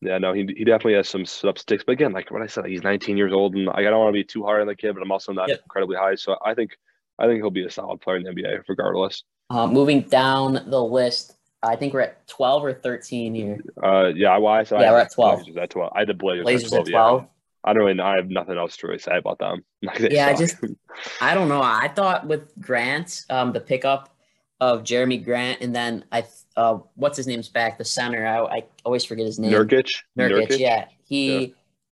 Yeah, 0.02 0.18
no, 0.18 0.34
he, 0.34 0.42
he 0.58 0.64
definitely 0.64 0.96
has 0.96 1.10
some 1.10 1.24
substicks. 1.24 1.84
But 1.86 1.94
again, 1.94 2.12
like 2.12 2.30
what 2.30 2.42
I 2.42 2.48
said, 2.48 2.66
he's 2.66 2.84
19 2.84 3.18
years 3.18 3.34
old, 3.34 3.56
and 3.56 3.66
like, 3.66 3.78
I 3.78 3.84
don't 3.84 4.00
want 4.00 4.10
to 4.10 4.20
be 4.20 4.24
too 4.24 4.44
hard 4.44 4.62
on 4.62 4.68
the 4.68 4.76
kid, 4.76 4.94
but 4.94 5.02
I'm 5.02 5.12
also 5.12 5.32
not 5.32 5.50
incredibly 5.50 5.96
high. 5.96 6.16
So 6.16 6.38
I 6.44 6.54
think 6.54 6.78
I 7.18 7.28
think 7.28 7.38
he'll 7.38 7.50
be 7.50 7.66
a 7.66 7.70
solid 7.70 8.02
player 8.02 8.18
in 8.18 8.24
the 8.24 8.30
NBA 8.32 8.64
regardless. 8.68 9.24
Uh, 9.50 9.68
moving 9.68 10.02
down 10.02 10.66
the 10.68 10.84
list, 10.84 11.36
I 11.64 11.76
think 11.76 11.94
we're 11.94 12.02
at 12.02 12.28
12 12.28 12.66
or 12.66 12.74
13 12.74 13.36
here. 13.36 13.60
Uh, 13.82 14.08
yeah, 14.16 14.38
why? 14.38 14.64
So 14.64 14.80
yeah, 14.80 14.90
I 14.90 14.92
we're 14.92 15.00
at 15.00 15.14
12. 15.14 15.40
Blazers 15.40 15.58
at 15.58 15.70
12. 15.70 15.94
I 15.96 16.00
had 16.00 16.08
the 16.08 16.14
Blazers, 16.14 16.44
Blazers 16.44 16.74
at 16.74 16.86
12. 16.86 16.88
At 16.88 16.92
12. 16.92 17.22
Yeah. 17.22 17.28
I 17.64 17.74
don't 17.74 17.84
really. 17.84 18.00
I 18.00 18.16
have 18.18 18.30
nothing 18.30 18.58
else 18.58 18.78
to 18.78 18.88
really 18.88 19.00
say 19.00 19.18
about 19.18 19.40
them. 19.40 19.64
yeah, 20.00 20.28
I 20.28 20.36
just, 20.36 20.58
I 21.22 21.34
don't 21.34 21.50
know. 21.50 21.62
I 21.62 21.92
thought 21.96 22.28
with 22.28 22.52
Grant, 22.60 23.24
um, 23.30 23.54
the 23.54 23.60
pickup 23.60 24.15
of 24.60 24.84
Jerami 24.84 25.24
Grant, 25.24 25.62
and 25.62 25.76
then 25.76 26.06
I, 26.12 26.26
uh, 26.56 26.80
what's 26.96 27.18
his 27.18 27.28
name's 27.28 27.50
back, 27.50 27.78
the 27.78 27.86
center. 27.86 28.26
I, 28.26 28.58
I 28.58 28.64
always 28.84 29.04
forget 29.04 29.26
his 29.26 29.40
name. 29.40 29.52
Nurkic. 29.52 29.90
Nurkic. 30.18 30.48
Nurkic? 30.48 30.60
Yeah, 30.60 30.86
he 31.04 31.38
yeah. 31.38 31.48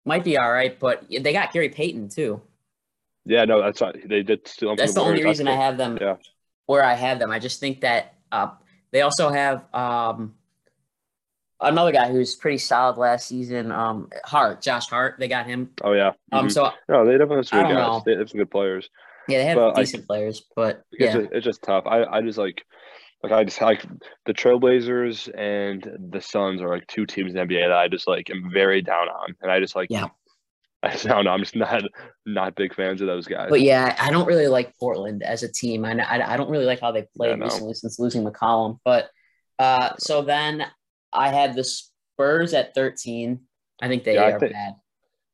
might 0.06 0.24
be 0.24 0.38
all 0.38 0.52
right, 0.52 0.80
but 0.80 1.06
they 1.10 1.34
got 1.34 1.52
Gary 1.52 1.70
Payton 1.70 2.10
too. 2.10 2.42
Yeah, 3.26 3.46
no, 3.46 3.62
that's 3.62 3.82
not, 3.82 3.96
they 4.06 4.24
did 4.24 4.48
steal. 4.48 4.76
That's 4.76 4.94
the, 4.94 5.02
the 5.02 5.06
only 5.06 5.24
reason 5.24 5.48
I 5.48 5.56
have 5.56 5.78
them. 5.78 5.98
Yeah. 6.00 6.16
Where 6.66 6.84
I 6.84 6.94
have 6.94 7.20
them, 7.20 7.32
I 7.32 7.40
just 7.40 7.60
think 7.60 7.82
that 7.82 8.16
uh, 8.32 8.52
they 8.92 9.02
also 9.02 9.30
have 9.30 9.66
um, 9.74 10.36
another 11.60 11.92
guy 11.92 12.12
who's 12.12 12.36
pretty 12.36 12.58
solid 12.58 12.98
last 12.98 13.28
season. 13.28 13.72
Um, 13.72 14.10
Hart, 14.24 14.62
Josh 14.62 14.88
Hart, 14.88 15.16
they 15.20 15.28
got 15.28 15.46
him. 15.46 15.72
Oh 15.84 15.94
yeah. 15.94 16.14
Um, 16.32 16.46
mm-hmm. 16.46 16.50
so 16.50 16.72
no, 16.88 17.06
they 17.06 17.14
definitely 17.14 17.38
have 17.38 17.48
some 17.48 17.64
good 17.64 17.74
guys. 17.74 17.76
Know. 17.76 18.04
They 18.06 18.16
have 18.16 18.30
some 18.30 18.40
good 18.40 18.52
players. 18.52 18.90
Yeah, 19.28 19.38
they 19.40 19.46
have 19.46 19.56
but, 19.56 19.76
decent 19.76 20.02
like, 20.02 20.08
players, 20.08 20.44
but 20.56 20.84
yeah, 20.92 21.08
it's 21.08 21.16
just, 21.16 21.32
it's 21.34 21.46
just 21.46 21.64
tough. 21.64 21.86
I, 21.86 22.04
I 22.04 22.22
just 22.22 22.38
like 22.38 22.64
like 23.24 23.32
I 23.32 23.44
just 23.44 23.62
like 23.62 23.86
the 24.26 24.34
Trailblazers 24.34 25.30
and 25.38 26.10
the 26.12 26.22
Suns 26.22 26.62
are 26.62 26.70
like 26.70 26.88
two 26.88 27.06
teams 27.06 27.34
in 27.34 27.36
the 27.36 27.42
NBA 27.42 27.68
that 27.68 27.78
I 27.78 27.88
just 27.88 28.08
like 28.08 28.30
am 28.30 28.50
very 28.52 28.82
down 28.82 29.10
on, 29.10 29.36
and 29.42 29.52
I 29.52 29.60
just 29.60 29.76
like 29.76 29.90
yeah. 29.90 30.08
I 30.84 30.96
don't 30.96 31.26
know. 31.26 31.32
I'm 31.32 31.42
just 31.42 31.56
not 31.56 31.84
not 32.26 32.56
big 32.56 32.74
fans 32.74 33.02
of 33.02 33.08
those 33.08 33.28
guys. 33.28 33.50
But 33.52 33.62
yeah, 33.62 33.96
I 34.00 34.10
don't 34.10 34.26
really 34.26 34.48
like 34.48 34.76
Portland 34.80 35.22
as 35.22 35.44
a 35.44 35.52
team. 35.52 35.86
I 35.86 35.92
I, 35.92 36.34
I 36.34 36.38
don't 36.38 36.50
really 36.50 36.66
like 36.66 36.82
how 36.82 36.92
they 36.92 37.06
played 37.16 37.38
yeah, 37.38 37.44
recently 37.44 37.76
since 37.76 38.00
losing 38.00 38.24
McCollum. 38.24 38.80
But 38.84 39.10
uh, 39.60 39.92
so 40.00 40.24
then 40.24 40.66
I 41.14 41.30
had 41.30 41.56
the 41.56 41.64
Spurs 41.64 42.56
at 42.56 42.74
13. 42.74 43.42
I 43.80 43.88
think 43.88 44.04
they 44.04 44.16
yeah, 44.16 44.24
are 44.24 44.40
think, 44.40 44.54
bad. 44.54 44.74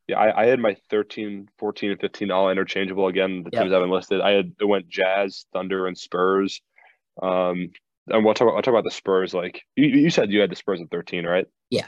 Yeah, 0.08 0.20
I, 0.20 0.43
I, 0.43 0.45
had 0.45 0.60
my 0.60 0.78
13, 0.89 1.49
14, 1.58 1.91
and 1.91 1.99
15 1.99 2.32
all 2.32 2.49
interchangeable. 2.49 3.08
Again, 3.08 3.43
the 3.43 3.49
yep. 3.51 3.64
teams 3.64 3.74
I've 3.74 3.84
enlisted. 3.84 4.22
I 4.22 4.32
had 4.32 4.53
it 4.60 4.66
went 4.66 4.88
Jazz, 4.88 5.45
Thunder, 5.51 5.86
and 5.86 5.97
Spurs. 5.97 6.62
Um, 7.22 7.72
and 8.08 8.24
we'll 8.24 8.34
talk. 8.34 8.47
About, 8.47 8.55
I'll 8.55 8.62
talk 8.62 8.72
about 8.72 8.86
the 8.86 8.91
Spurs. 8.91 9.34
Like 9.34 9.64
you, 9.76 9.88
you 9.88 10.10
said, 10.10 10.32
you 10.32 10.39
had 10.39 10.49
the 10.49 10.55
Spurs 10.55 10.82
at 10.82 10.89
13, 10.89 11.26
right? 11.26 11.45
Yeah. 11.70 11.88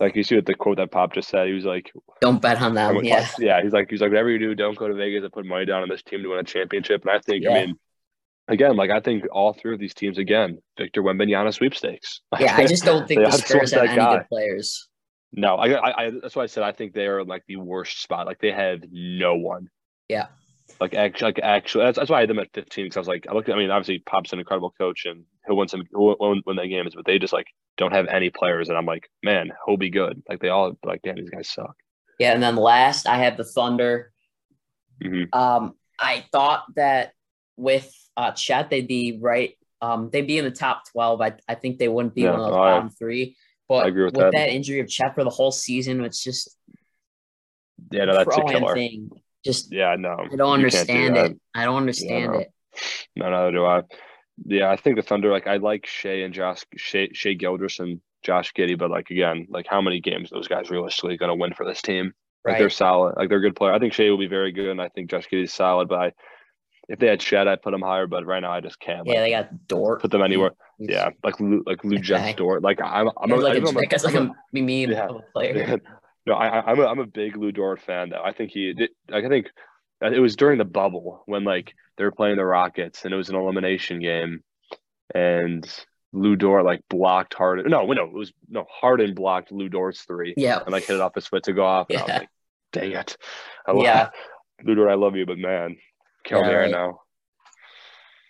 Like 0.00 0.16
you 0.16 0.24
see 0.24 0.34
what 0.34 0.46
the 0.46 0.54
quote 0.54 0.76
that 0.76 0.90
Pop 0.90 1.14
just 1.14 1.28
said. 1.28 1.46
He 1.46 1.54
was 1.54 1.64
like, 1.64 1.92
"Don't 2.20 2.42
bet 2.42 2.60
on 2.60 2.74
them." 2.74 3.02
Yeah, 3.02 3.26
yeah. 3.38 3.62
He's 3.62 3.72
like, 3.72 3.88
he's 3.88 4.00
like, 4.00 4.10
whatever 4.10 4.28
you 4.28 4.38
do, 4.38 4.54
don't 4.54 4.76
go 4.76 4.88
to 4.88 4.94
Vegas 4.94 5.22
and 5.22 5.32
put 5.32 5.46
money 5.46 5.64
down 5.64 5.82
on 5.82 5.88
this 5.88 6.02
team 6.02 6.22
to 6.22 6.28
win 6.28 6.38
a 6.38 6.44
championship. 6.44 7.02
And 7.02 7.10
I 7.12 7.18
think, 7.20 7.44
yeah. 7.44 7.50
I 7.50 7.66
mean, 7.66 7.78
again, 8.48 8.76
like 8.76 8.90
I 8.90 9.00
think 9.00 9.24
all 9.32 9.54
three 9.54 9.72
of 9.72 9.80
these 9.80 9.94
teams, 9.94 10.18
again, 10.18 10.58
Victor 10.76 11.02
Wembanyama 11.02 11.54
sweepstakes. 11.54 12.20
Yeah, 12.38 12.56
I 12.56 12.66
just 12.66 12.84
don't 12.84 13.08
think 13.08 13.22
the 13.22 13.30
Spurs 13.30 13.72
have 13.72 13.84
any 13.84 13.96
guy. 13.96 14.18
good 14.18 14.28
players. 14.28 14.86
No, 15.36 15.56
I, 15.56 15.68
I, 15.74 16.04
I, 16.06 16.10
that's 16.10 16.34
why 16.34 16.44
I 16.44 16.46
said 16.46 16.62
I 16.62 16.72
think 16.72 16.94
they 16.94 17.06
are 17.06 17.22
like 17.22 17.44
the 17.46 17.56
worst 17.56 18.02
spot. 18.02 18.26
Like 18.26 18.40
they 18.40 18.52
have 18.52 18.80
no 18.90 19.34
one. 19.36 19.68
Yeah. 20.08 20.28
Like 20.80 20.94
actually, 20.94 21.28
like 21.28 21.40
actually, 21.42 21.84
that's, 21.84 21.98
that's 21.98 22.10
why 22.10 22.16
I 22.16 22.20
had 22.20 22.30
them 22.30 22.38
at 22.38 22.52
15 22.54 22.84
because 22.86 22.96
I 22.96 23.00
was 23.00 23.08
like, 23.08 23.26
I 23.28 23.34
looked. 23.34 23.48
I 23.48 23.56
mean, 23.56 23.70
obviously, 23.70 24.00
Pop's 24.00 24.32
an 24.32 24.40
incredible 24.40 24.74
coach 24.76 25.04
and 25.04 25.24
he'll 25.46 25.56
win 25.56 25.68
some 25.68 25.82
win, 25.92 26.42
win 26.44 26.56
that 26.56 26.66
games, 26.66 26.94
but 26.94 27.04
they 27.04 27.18
just 27.18 27.32
like 27.32 27.46
don't 27.76 27.92
have 27.92 28.06
any 28.08 28.30
players, 28.30 28.68
and 28.68 28.76
I'm 28.76 28.86
like, 28.86 29.08
man, 29.22 29.52
he'll 29.64 29.76
be 29.76 29.90
good. 29.90 30.22
Like 30.28 30.40
they 30.40 30.48
all 30.48 30.76
like, 30.84 31.02
damn, 31.02 31.16
these 31.16 31.30
guys 31.30 31.48
suck. 31.48 31.76
Yeah, 32.18 32.32
and 32.32 32.42
then 32.42 32.56
last 32.56 33.06
I 33.06 33.18
have 33.18 33.36
the 33.36 33.44
Thunder. 33.44 34.12
Mm-hmm. 35.04 35.38
Um, 35.38 35.74
I 36.00 36.24
thought 36.32 36.64
that 36.74 37.12
with 37.56 37.90
uh, 38.16 38.32
Chet, 38.32 38.68
they'd 38.68 38.88
be 38.88 39.18
right 39.20 39.54
um, 39.80 40.10
they'd 40.10 40.26
be 40.26 40.38
in 40.38 40.44
the 40.44 40.50
top 40.50 40.90
12. 40.92 41.20
I, 41.20 41.34
I 41.48 41.54
think 41.54 41.78
they 41.78 41.88
wouldn't 41.88 42.14
be 42.14 42.22
Yeah, 42.22 42.32
one 42.32 42.40
of 42.40 42.46
those 42.46 42.54
bottom 42.54 42.90
three. 42.90 43.36
But 43.68 43.84
I 43.84 43.88
agree 43.88 44.04
with 44.04 44.14
with 44.14 44.24
that. 44.26 44.32
that. 44.32 44.48
injury 44.50 44.80
of 44.80 44.88
Chet 44.88 45.14
for 45.14 45.24
the 45.24 45.30
whole 45.30 45.50
season, 45.50 46.04
it's 46.04 46.22
just 46.22 46.56
Yeah, 47.90 48.04
no, 48.06 48.14
that's 48.14 48.36
a 48.36 48.42
killer. 48.42 48.74
thing. 48.74 49.10
Just 49.44 49.72
Yeah, 49.72 49.96
no. 49.98 50.10
I 50.10 50.14
don't 50.14 50.28
can't 50.28 50.38
do 50.38 50.44
understand 50.44 51.16
it. 51.16 51.36
I 51.54 51.64
don't 51.64 51.76
understand 51.76 52.32
no. 52.32 52.38
it. 52.40 52.52
No, 53.16 53.30
neither 53.30 53.52
do 53.52 53.64
I. 53.64 53.82
Yeah, 54.44 54.70
I 54.70 54.76
think 54.76 54.96
the 54.96 55.02
Thunder, 55.02 55.30
like 55.30 55.46
I 55.46 55.56
like 55.56 55.86
Shai 55.86 56.22
and 56.24 56.34
Josh 56.34 56.64
Shai, 56.76 57.08
Shai 57.12 57.32
Gilgeous 57.32 57.78
and 57.80 58.00
Josh 58.22 58.52
Giddey, 58.52 58.78
but 58.78 58.90
like 58.90 59.10
again, 59.10 59.46
like 59.48 59.66
how 59.66 59.80
many 59.80 60.00
games 60.00 60.30
those 60.30 60.48
guys 60.48 60.70
realistically 60.70 61.16
gonna 61.16 61.34
win 61.36 61.54
for 61.54 61.64
this 61.64 61.80
team? 61.82 62.12
Like 62.44 62.52
Right. 62.54 62.58
they're 62.60 62.70
solid. 62.70 63.14
Like 63.16 63.28
they're 63.28 63.38
a 63.38 63.42
good 63.42 63.56
player. 63.56 63.72
I 63.72 63.78
think 63.78 63.92
Shai 63.94 64.10
will 64.10 64.18
be 64.18 64.26
very 64.28 64.52
good, 64.52 64.68
and 64.68 64.80
I 64.80 64.88
think 64.90 65.10
Josh 65.10 65.26
Giddey's 65.28 65.52
solid. 65.54 65.88
But 65.88 65.98
I, 65.98 66.12
if 66.88 66.98
they 66.98 67.06
had 67.08 67.20
Chet, 67.20 67.48
I'd 67.48 67.62
put 67.62 67.74
him 67.74 67.82
higher. 67.82 68.06
But 68.06 68.26
right 68.26 68.40
now, 68.40 68.52
I 68.52 68.60
just 68.60 68.78
can't. 68.80 69.06
Yeah, 69.06 69.20
they 69.20 69.30
got 69.30 69.66
Dort. 69.68 70.00
put 70.02 70.10
them 70.10 70.22
anywhere. 70.22 70.52
He's- 70.78 70.90
Yeah, 70.92 71.10
like 71.24 71.34
like 71.40 71.84
Lu. 71.84 71.98
Jens 71.98 72.36
Dort. 72.36 72.62
Like 72.62 72.80
I'm, 72.82 73.10
I'm, 73.20 73.32
a, 73.32 73.36
like 73.36 73.56
I'm 73.56 73.64
a, 73.66 73.68
a- 73.70 73.72
that 73.72 73.86
guy's 73.90 74.04
like 74.04 74.14
I'm 74.14 74.30
a 74.30 74.34
meme 74.52 74.68
Yeah. 74.68 75.06
of 75.08 75.16
a 75.16 75.20
player. 75.32 75.56
Yeah. 75.56 75.76
No, 76.28 76.34
I, 76.34 76.60
I'm 76.72 76.80
a, 76.80 76.86
I'm 76.86 76.98
a 76.98 77.06
big 77.06 77.36
Lu 77.36 77.52
Dort 77.52 77.80
fan. 77.80 78.10
Though 78.10 78.20
I 78.20 78.32
think 78.32 78.50
he. 78.50 78.74
Like 79.08 79.24
I 79.24 79.28
think 79.28 79.46
uh, 80.04 80.10
it 80.10 80.18
was 80.18 80.34
during 80.34 80.58
the 80.58 80.64
bubble 80.64 81.22
when 81.26 81.44
like 81.44 81.72
they 81.96 82.02
were 82.02 82.10
playing 82.10 82.36
the 82.36 82.44
Rockets 82.44 83.04
and 83.04 83.14
it 83.14 83.16
was 83.16 83.28
an 83.28 83.36
elimination 83.36 84.00
game, 84.00 84.40
and 85.14 85.64
Lu 86.12 86.34
Dort 86.34 86.64
like 86.64 86.80
blocked 86.90 87.34
Harden. 87.34 87.70
No, 87.70 87.86
no, 87.86 88.04
it 88.06 88.12
was 88.12 88.32
no 88.48 88.64
Harden 88.68 89.14
blocked 89.14 89.52
Lu 89.52 89.68
Dort's 89.68 90.02
three 90.02 90.34
Yeah. 90.36 90.58
and 90.64 90.72
like 90.72 90.84
hit 90.84 90.96
it 90.96 91.00
off 91.00 91.14
his 91.14 91.28
foot 91.28 91.44
to 91.44 91.52
go 91.52 91.64
off. 91.64 91.86
And 91.90 91.98
I 91.98 92.02
was 92.02 92.08
Yeah. 92.08 92.18
like, 92.18 92.28
dang 92.72 92.92
it. 92.92 93.16
I 93.66 93.72
love, 93.72 93.84
Yeah. 93.84 94.08
Lu 94.64 94.74
Dort, 94.74 94.90
I 94.90 94.94
love 94.94 95.14
you, 95.14 95.26
but 95.26 95.38
man, 95.38 95.76
kill 96.26 96.40
Yeah, 96.40 96.48
me 96.48 96.54
right 96.54 96.70
now. 96.70 97.00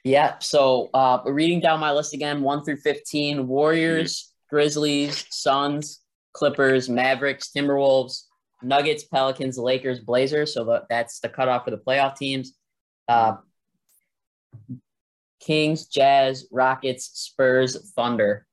Yeah. 0.04 0.38
So 0.38 0.90
uh, 0.94 1.18
reading 1.24 1.60
down 1.60 1.80
my 1.80 1.92
list 1.92 2.14
again, 2.14 2.42
one 2.42 2.64
through 2.64 2.76
fifteen: 2.76 3.48
Warriors, 3.48 4.32
Grizzlies, 4.50 5.26
Suns, 5.30 6.00
Clippers, 6.32 6.88
Mavericks, 6.88 7.50
Timberwolves, 7.54 8.22
Nuggets, 8.62 9.04
Pelicans, 9.04 9.58
Lakers, 9.58 10.00
Blazers. 10.00 10.54
So 10.54 10.64
that, 10.66 10.84
that's 10.88 11.18
the 11.20 11.28
cutoff 11.28 11.64
for 11.64 11.72
the 11.72 11.78
playoff 11.78 12.16
teams. 12.16 12.52
Uh, 13.08 13.36
Kings, 15.40 15.86
Jazz, 15.86 16.46
Rockets, 16.50 17.10
Spurs, 17.14 17.92
Thunder. 17.94 18.46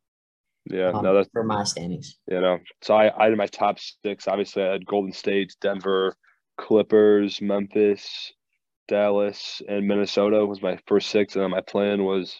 Yeah, 0.69 0.89
um, 0.89 1.03
no, 1.03 1.13
that's 1.13 1.29
for 1.33 1.43
my 1.43 1.63
standings. 1.65 2.17
you 2.27 2.39
know. 2.39 2.59
So 2.81 2.95
I, 2.95 3.11
I 3.19 3.29
had 3.29 3.37
my 3.37 3.47
top 3.47 3.77
six. 4.05 4.27
Obviously, 4.27 4.63
I 4.63 4.71
had 4.73 4.85
Golden 4.85 5.11
State, 5.11 5.55
Denver, 5.59 6.15
Clippers, 6.57 7.41
Memphis, 7.41 8.31
Dallas, 8.93 9.59
and 9.67 9.87
Minnesota 9.87 10.45
was 10.45 10.61
my 10.61 10.77
first 10.87 11.09
six. 11.09 11.35
And 11.35 11.43
then 11.43 11.49
my 11.49 11.61
plan 11.61 12.03
was 12.03 12.39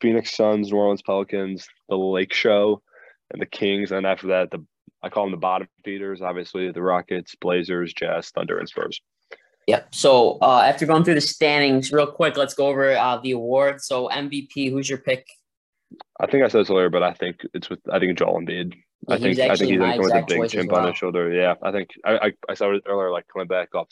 Phoenix 0.00 0.36
Suns, 0.36 0.70
New 0.70 0.76
Orleans 0.76 1.00
Pelicans, 1.00 1.66
the 1.88 1.96
Lake 1.96 2.34
Show, 2.34 2.82
and 3.32 3.40
the 3.40 3.46
Kings. 3.46 3.90
And 3.90 4.06
after 4.06 4.26
that, 4.28 4.50
the 4.50 4.64
I 5.02 5.08
call 5.08 5.24
them 5.24 5.32
the 5.32 5.38
bottom 5.38 5.66
feeders. 5.82 6.20
Obviously, 6.20 6.70
the 6.70 6.82
Rockets, 6.82 7.34
Blazers, 7.40 7.94
Jazz, 7.94 8.28
Thunder, 8.30 8.58
and 8.58 8.68
Spurs. 8.68 9.00
Yep. 9.66 9.94
So 9.94 10.38
uh, 10.42 10.62
after 10.66 10.84
going 10.84 11.04
through 11.04 11.14
the 11.14 11.22
standings, 11.22 11.90
real 11.90 12.06
quick, 12.06 12.36
let's 12.36 12.52
go 12.52 12.66
over 12.66 12.94
uh, 12.94 13.18
the 13.22 13.32
awards. 13.32 13.86
So 13.86 14.08
MVP, 14.08 14.70
who's 14.70 14.88
your 14.88 14.98
pick? 14.98 15.26
I 16.20 16.26
think 16.26 16.44
I 16.44 16.48
said 16.48 16.60
this 16.60 16.70
earlier, 16.70 16.90
but 16.90 17.02
I 17.02 17.14
think 17.14 17.36
it's 17.54 17.70
with 17.70 17.80
I 17.90 17.98
think 17.98 18.18
Joel 18.18 18.40
Embiid. 18.40 18.74
Yeah, 19.08 19.14
I 19.14 19.18
think 19.18 19.38
I 19.38 19.56
think 19.56 19.70
he's 19.70 19.80
like 19.80 20.00
with 20.00 20.12
a 20.12 20.24
big 20.26 20.50
chip 20.50 20.72
on 20.72 20.88
his 20.88 20.96
shoulder. 20.98 21.32
Yeah, 21.32 21.54
I 21.62 21.72
think 21.72 21.90
I 22.04 22.16
I, 22.16 22.32
I 22.50 22.54
saw 22.54 22.74
it 22.74 22.82
earlier, 22.86 23.10
like 23.10 23.26
coming 23.32 23.48
back 23.48 23.74
off 23.74 23.88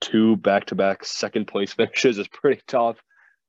two 0.00 0.36
back 0.36 0.66
to 0.66 0.74
back 0.74 1.04
second 1.04 1.46
place 1.46 1.72
finishes 1.74 2.18
is 2.18 2.28
pretty 2.28 2.62
tough. 2.66 2.96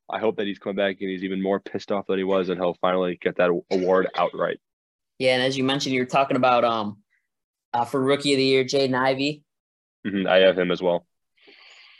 I 0.09 0.19
hope 0.19 0.37
that 0.37 0.47
he's 0.47 0.59
coming 0.59 0.75
back 0.75 0.97
and 0.99 1.09
he's 1.09 1.23
even 1.23 1.41
more 1.41 1.59
pissed 1.59 1.91
off 1.91 2.07
than 2.07 2.17
he 2.17 2.23
was, 2.25 2.49
and 2.49 2.59
he'll 2.59 2.77
finally 2.81 3.17
get 3.21 3.37
that 3.37 3.49
award 3.71 4.07
outright. 4.17 4.59
Yeah, 5.19 5.35
and 5.35 5.43
as 5.43 5.57
you 5.57 5.63
mentioned, 5.63 5.93
you 5.95 6.01
were 6.01 6.05
talking 6.07 6.37
about 6.37 6.63
um 6.65 6.97
uh, 7.73 7.85
for 7.85 8.01
rookie 8.01 8.33
of 8.33 8.37
the 8.37 8.43
year, 8.43 8.63
Jaden 8.65 8.93
Ivey. 8.93 9.43
Mhm, 10.05 10.27
I 10.27 10.39
have 10.39 10.57
him 10.57 10.71
as 10.71 10.81
well. 10.81 11.05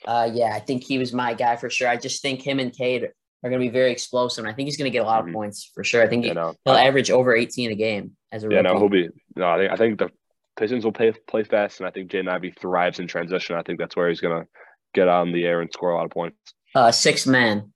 Uh, 0.06 0.30
yeah, 0.34 0.52
I 0.54 0.60
think 0.60 0.84
he 0.84 0.98
was 0.98 1.14
my 1.14 1.34
guy 1.34 1.56
for 1.56 1.70
sure. 1.70 1.88
I 1.88 1.96
just 1.96 2.22
think 2.22 2.42
him 2.42 2.60
and 2.60 2.76
Cade 2.76 3.04
are 3.04 3.50
going 3.50 3.62
to 3.62 3.66
be 3.66 3.70
very 3.70 3.92
explosive. 3.92 4.44
And 4.44 4.52
I 4.52 4.56
think 4.56 4.68
he's 4.68 4.76
going 4.78 4.92
to 4.92 4.96
get 4.96 5.04
a 5.04 5.08
lot 5.08 5.26
of 5.26 5.34
points 5.34 5.70
for 5.74 5.84
sure. 5.84 6.02
I 6.02 6.08
think 6.08 6.26
You 6.26 6.32
he, 6.34 6.40
he'll 6.66 6.74
average 6.76 7.12
over 7.12 7.36
18 7.36 7.72
a 7.72 7.76
game 7.76 8.18
as 8.32 8.44
a 8.44 8.48
yeah, 8.50 8.58
rookie. 8.58 8.70
no, 8.74 8.80
he'll 8.80 8.90
be. 8.90 9.10
No, 9.36 9.50
I 9.50 9.58
think 9.58 9.72
I 9.72 9.76
think 9.78 10.00
the 10.00 10.10
Pistons 10.58 10.84
will 10.84 10.92
play 10.92 11.14
play 11.28 11.44
fast, 11.44 11.80
and 11.80 11.88
I 11.88 11.92
think 11.92 12.12
Jaden 12.12 12.30
Ivey 12.30 12.54
thrives 12.60 13.00
in 13.00 13.08
transition. 13.08 13.56
I 13.56 13.64
think 13.64 13.80
that's 13.80 13.96
where 13.96 14.10
he's 14.10 14.22
gonna 14.22 14.46
get 14.94 15.08
on 15.08 15.32
the 15.32 15.46
air 15.46 15.62
and 15.62 15.72
score 15.72 15.92
a 15.92 15.96
lot 15.96 16.06
of 16.06 16.12
points. 16.12 16.38
uh, 16.76 16.92
six 16.92 17.26
man. 17.26 17.72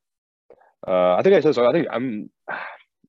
Uh, 0.87 1.15
I 1.15 1.21
think 1.23 1.35
I 1.35 1.39
said 1.39 1.55
so. 1.55 1.67
I 1.67 1.71
think 1.71 1.87
I'm. 1.91 2.29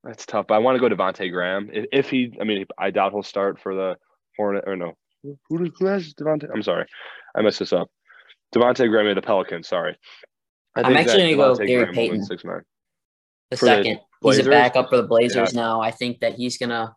That's 0.05 0.25
tough, 0.25 0.47
but 0.47 0.55
I 0.55 0.59
want 0.59 0.81
to 0.81 0.89
go 0.89 0.95
Devonte 0.95 1.33
Graham. 1.33 1.69
If, 1.73 1.87
if 1.91 2.11
he, 2.11 2.33
I 2.41 2.45
mean, 2.45 2.65
I 2.79 2.93
doubt 2.93 3.11
he'll 3.11 3.25
start 3.25 3.59
for 3.59 3.75
the 3.75 3.97
Hornet 4.37 4.63
or 4.65 4.77
no. 4.77 4.93
Who 5.49 5.59
does 5.59 5.71
who 5.81 5.87
has 5.87 6.15
Devonte? 6.15 6.49
I'm 6.55 6.63
sorry, 6.63 6.87
I 7.35 7.43
messed 7.43 7.59
this 7.59 7.73
up. 7.73 7.91
Devonte 8.55 8.89
Graham 8.89 9.09
of 9.09 9.17
the 9.17 9.23
Pelicans. 9.23 9.67
Sorry. 9.67 9.99
I 10.77 10.83
I'm 10.83 10.97
actually 10.97 11.35
gonna 11.35 11.37
go 11.37 11.55
Devontae 11.55 11.67
Gary 11.67 11.85
Graham 11.87 11.95
Payton. 11.95 12.25
Six 12.25 12.45
man. 12.45 12.61
The 13.51 13.57
For 13.57 13.65
the 13.65 13.71
second, 13.73 14.01
he's 14.23 14.39
a 14.39 14.49
backup 14.49 14.91
for 14.91 14.97
the 14.97 15.03
Blazers 15.09 15.55
now. 15.55 15.81
I 15.81 15.91
think 15.91 16.21
that 16.21 16.35
he's 16.35 16.57
gonna 16.57 16.95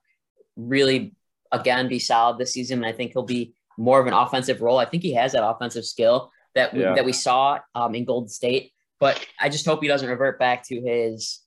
really 0.56 1.16
again 1.52 1.88
be 1.88 2.00
solid 2.00 2.38
this 2.38 2.54
season. 2.54 2.80
And 2.80 2.86
I 2.86 2.92
think 2.92 3.12
he'll 3.14 3.24
be 3.24 3.54
more 3.78 4.00
of 4.00 4.08
an 4.08 4.14
offensive 4.14 4.62
role. 4.62 4.78
I 4.78 4.86
think 4.86 5.04
he 5.04 5.14
has 5.14 5.32
that 5.34 5.46
offensive 5.48 5.86
skill 5.86 6.32
that 6.56 6.74
we, 6.74 6.82
Yeah. 6.82 6.96
that 6.96 7.06
we 7.06 7.14
saw 7.14 7.60
um, 7.76 7.96
in 7.96 8.06
Golden 8.06 8.30
State. 8.30 8.72
But 9.00 9.26
I 9.40 9.50
just 9.50 9.66
hope 9.66 9.82
he 9.82 9.88
doesn't 9.88 10.10
revert 10.10 10.38
back 10.40 10.64
to 10.68 10.80
his 10.82 11.40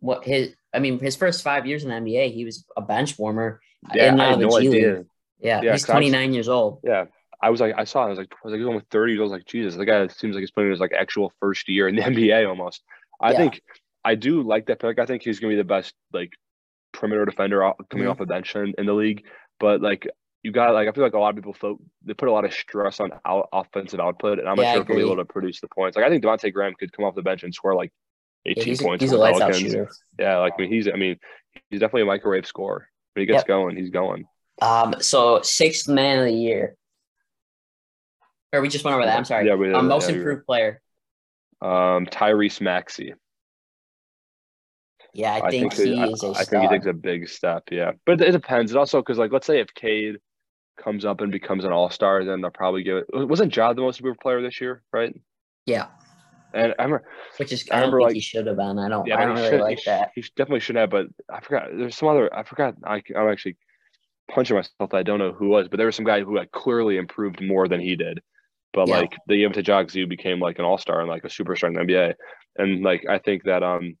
what 0.00 0.24
his. 0.24 0.54
I 0.72 0.78
mean, 0.78 0.98
his 0.98 1.16
first 1.16 1.42
five 1.42 1.66
years 1.66 1.84
in 1.84 1.88
the 1.90 1.94
NBA, 1.96 2.32
he 2.32 2.44
was 2.44 2.64
a 2.76 2.82
bench 2.82 3.18
warmer. 3.18 3.60
Yeah, 3.94 4.12
in, 4.12 4.20
I 4.20 4.26
uh, 4.26 4.30
had 4.30 4.38
no 4.40 4.60
G 4.60 4.68
idea. 4.68 5.04
Yeah, 5.38 5.60
Yeah, 5.62 5.72
he's 5.72 5.84
'cause 5.84 5.90
I 5.90 5.98
was- 5.98 6.08
29 6.10 6.32
years 6.34 6.48
old. 6.48 6.80
Yeah, 6.84 7.04
I 7.42 7.50
was 7.50 7.60
like, 7.60 7.74
I 7.76 7.84
saw 7.84 8.02
it. 8.02 8.06
I 8.06 8.08
was 8.10 8.18
like, 8.18 8.32
I 8.32 8.36
was 8.44 8.52
like, 8.52 8.58
he's 8.60 8.66
almost 8.66 8.86
thirty. 8.90 9.18
I 9.18 9.22
was 9.22 9.30
like, 9.30 9.44
Jesus, 9.44 9.74
the 9.76 9.84
guy 9.84 10.06
seems 10.08 10.34
like 10.34 10.40
he's 10.40 10.50
playing 10.50 10.70
his 10.70 10.80
like 10.80 10.92
actual 10.92 11.32
first 11.40 11.68
year 11.68 11.88
in 11.88 11.96
the 11.96 12.02
NBA 12.10 12.48
almost. 12.48 12.82
I 13.20 13.32
Yeah. 13.32 13.36
think 13.38 13.60
I 14.04 14.14
do 14.14 14.42
like 14.42 14.66
that 14.66 14.78
pick. 14.80 14.98
I 14.98 15.04
think 15.06 15.22
he's 15.22 15.38
gonna 15.40 15.52
be 15.52 15.56
the 15.56 15.64
best 15.64 15.92
like 16.12 16.32
perimeter 16.96 17.24
defender 17.24 17.60
coming 17.90 18.06
Mhm. 18.06 18.10
off 18.10 18.18
the 18.18 18.26
bench 18.26 18.54
in, 18.56 18.74
in 18.78 18.86
the 18.86 18.92
league. 18.92 19.24
But 19.60 19.80
like 19.80 20.06
you 20.42 20.52
got 20.52 20.74
like 20.74 20.88
I 20.88 20.92
feel 20.92 21.04
like 21.04 21.14
a 21.14 21.18
lot 21.18 21.30
of 21.30 21.36
people 21.36 21.54
fo- 21.54 21.78
they 22.04 22.14
put 22.14 22.28
a 22.28 22.32
lot 22.32 22.44
of 22.44 22.52
stress 22.52 23.00
on 23.00 23.10
out, 23.24 23.48
offensive 23.52 24.00
output, 24.00 24.38
and 24.38 24.48
I'm 24.48 24.56
Yeah, 24.58 24.64
not 24.64 24.72
sure 24.72 24.82
if 24.82 24.88
he'll 24.88 24.96
be 24.96 25.02
able 25.02 25.16
to 25.16 25.24
produce 25.24 25.60
the 25.60 25.68
points. 25.68 25.96
Like 25.96 26.06
I 26.06 26.08
think 26.10 26.22
Devontae 26.24 26.52
Graham 26.52 26.74
could 26.78 26.92
come 26.92 27.04
off 27.04 27.14
the 27.14 27.22
bench 27.22 27.42
and 27.42 27.54
score 27.54 27.74
like 27.74 27.92
Yeah, 28.44 28.52
18 28.52 28.64
he's, 28.64 28.82
points. 28.82 29.02
he's 29.02 29.12
a 29.12 29.18
lights 29.18 29.40
out 29.40 29.54
shooter. 29.54 29.88
Yeah, 30.18 30.38
like 30.38 30.54
I 30.58 30.62
mean, 30.62 30.70
he's 30.72 30.88
I 30.88 30.92
mean 30.96 31.18
he's 31.70 31.80
definitely 31.80 32.02
a 32.02 32.06
microwave 32.06 32.46
scorer. 32.46 32.88
When 33.14 33.22
he 33.22 33.26
gets 33.26 33.40
Yep. 33.40 33.46
going, 33.46 33.76
he's 33.76 33.90
going. 33.90 34.26
Um, 34.62 34.94
so 35.00 35.40
sixth 35.42 35.88
man 35.88 36.18
of 36.20 36.24
the 36.26 36.32
year. 36.32 36.76
Or 38.52 38.60
we 38.60 38.68
just 38.68 38.84
went 38.84 38.94
over 38.94 39.04
that. 39.04 39.16
I'm 39.18 39.24
sorry. 39.24 39.46
Yeah, 39.46 39.54
we- 39.54 39.72
um, 39.72 39.88
most 39.88 40.08
yeah, 40.08 40.16
improved 40.16 40.46
player. 40.46 40.80
Um, 41.60 42.06
Tyrese 42.06 42.60
Maxey. 42.60 43.14
Yeah, 45.16 45.32
I, 45.34 45.46
I 45.46 45.50
think, 45.50 45.72
think, 45.72 45.88
he 45.88 45.98
I, 46.00 46.06
is 46.08 46.22
a 46.22 46.28
I 46.28 46.44
think 46.44 46.62
he 46.62 46.68
takes 46.68 46.86
a 46.86 46.92
big 46.92 47.28
step. 47.28 47.64
Yeah, 47.70 47.92
but 48.04 48.20
it 48.20 48.32
depends. 48.32 48.70
It 48.72 48.76
also 48.76 49.00
because 49.00 49.18
like 49.18 49.32
let's 49.32 49.46
say 49.46 49.60
if 49.60 49.72
Cade 49.74 50.16
comes 50.82 51.04
up 51.04 51.20
and 51.22 51.32
becomes 51.32 51.64
an 51.64 51.72
All 51.72 51.88
Star, 51.90 52.24
then 52.24 52.40
they'll 52.42 52.50
probably 52.50 52.82
give 52.82 52.98
it. 52.98 53.06
Wasn't 53.12 53.54
Ja 53.56 53.72
the 53.72 53.80
most 53.80 53.98
improved 53.98 54.20
player 54.20 54.42
this 54.42 54.60
year, 54.60 54.82
right? 54.92 55.14
yeah, 55.64 55.86
And 56.54 56.74
I 56.78 56.84
remember, 56.84 57.08
which 57.38 57.50
is 57.52 57.66
I 57.70 57.78
I, 57.78 57.80
don't 57.80 57.86
remember, 57.92 57.98
think 58.00 58.08
like- 58.08 58.14
he 58.14 58.20
should 58.20 58.46
have 58.46 58.56
been. 58.56 58.78
I 58.78 58.88
don't. 58.88 59.06
yeah, 59.06 59.18
I 59.18 59.24
don't 59.24 59.36
really 59.36 59.50
should, 59.50 59.60
like 59.60 59.78
he, 59.78 59.90
that. 59.90 60.10
He 60.14 60.22
definitely 60.36 60.60
should 60.60 60.76
have, 60.76 60.90
but 60.90 61.06
I 61.32 61.40
forgot. 61.40 61.68
There's 61.74 61.96
some 61.96 62.08
other. 62.08 62.32
I 62.34 62.42
forgot. 62.44 62.74
I, 62.84 63.02
I'm 63.16 63.28
actually 63.28 63.56
punching 64.30 64.54
myself. 64.54 64.92
I 64.92 65.02
don't 65.02 65.18
know 65.18 65.32
who 65.32 65.48
was, 65.48 65.68
but 65.68 65.78
there 65.78 65.86
was 65.86 65.96
some 65.96 66.04
guy 66.04 66.20
who 66.22 66.36
like 66.36 66.50
clearly 66.52 66.98
improved 66.98 67.40
more 67.40 67.68
than 67.68 67.80
he 67.80 67.96
did. 67.96 68.20
But 68.72 68.88
Yeah. 68.88 68.98
like 68.98 69.16
they 69.28 69.38
gave 69.38 69.50
it 69.50 69.54
to 69.54 69.62
because 69.62 69.94
he 69.94 70.04
became 70.04 70.40
like 70.40 70.58
an 70.58 70.64
All 70.66 70.76
Star 70.78 71.00
and 71.00 71.08
like 71.08 71.24
a 71.24 71.28
superstar 71.28 71.68
in 71.68 71.74
the 71.74 71.80
NBA. 71.80 72.14
And 72.58 72.82
like 72.82 73.06
I 73.08 73.18
think 73.18 73.44
that 73.44 73.62
um 73.62 73.96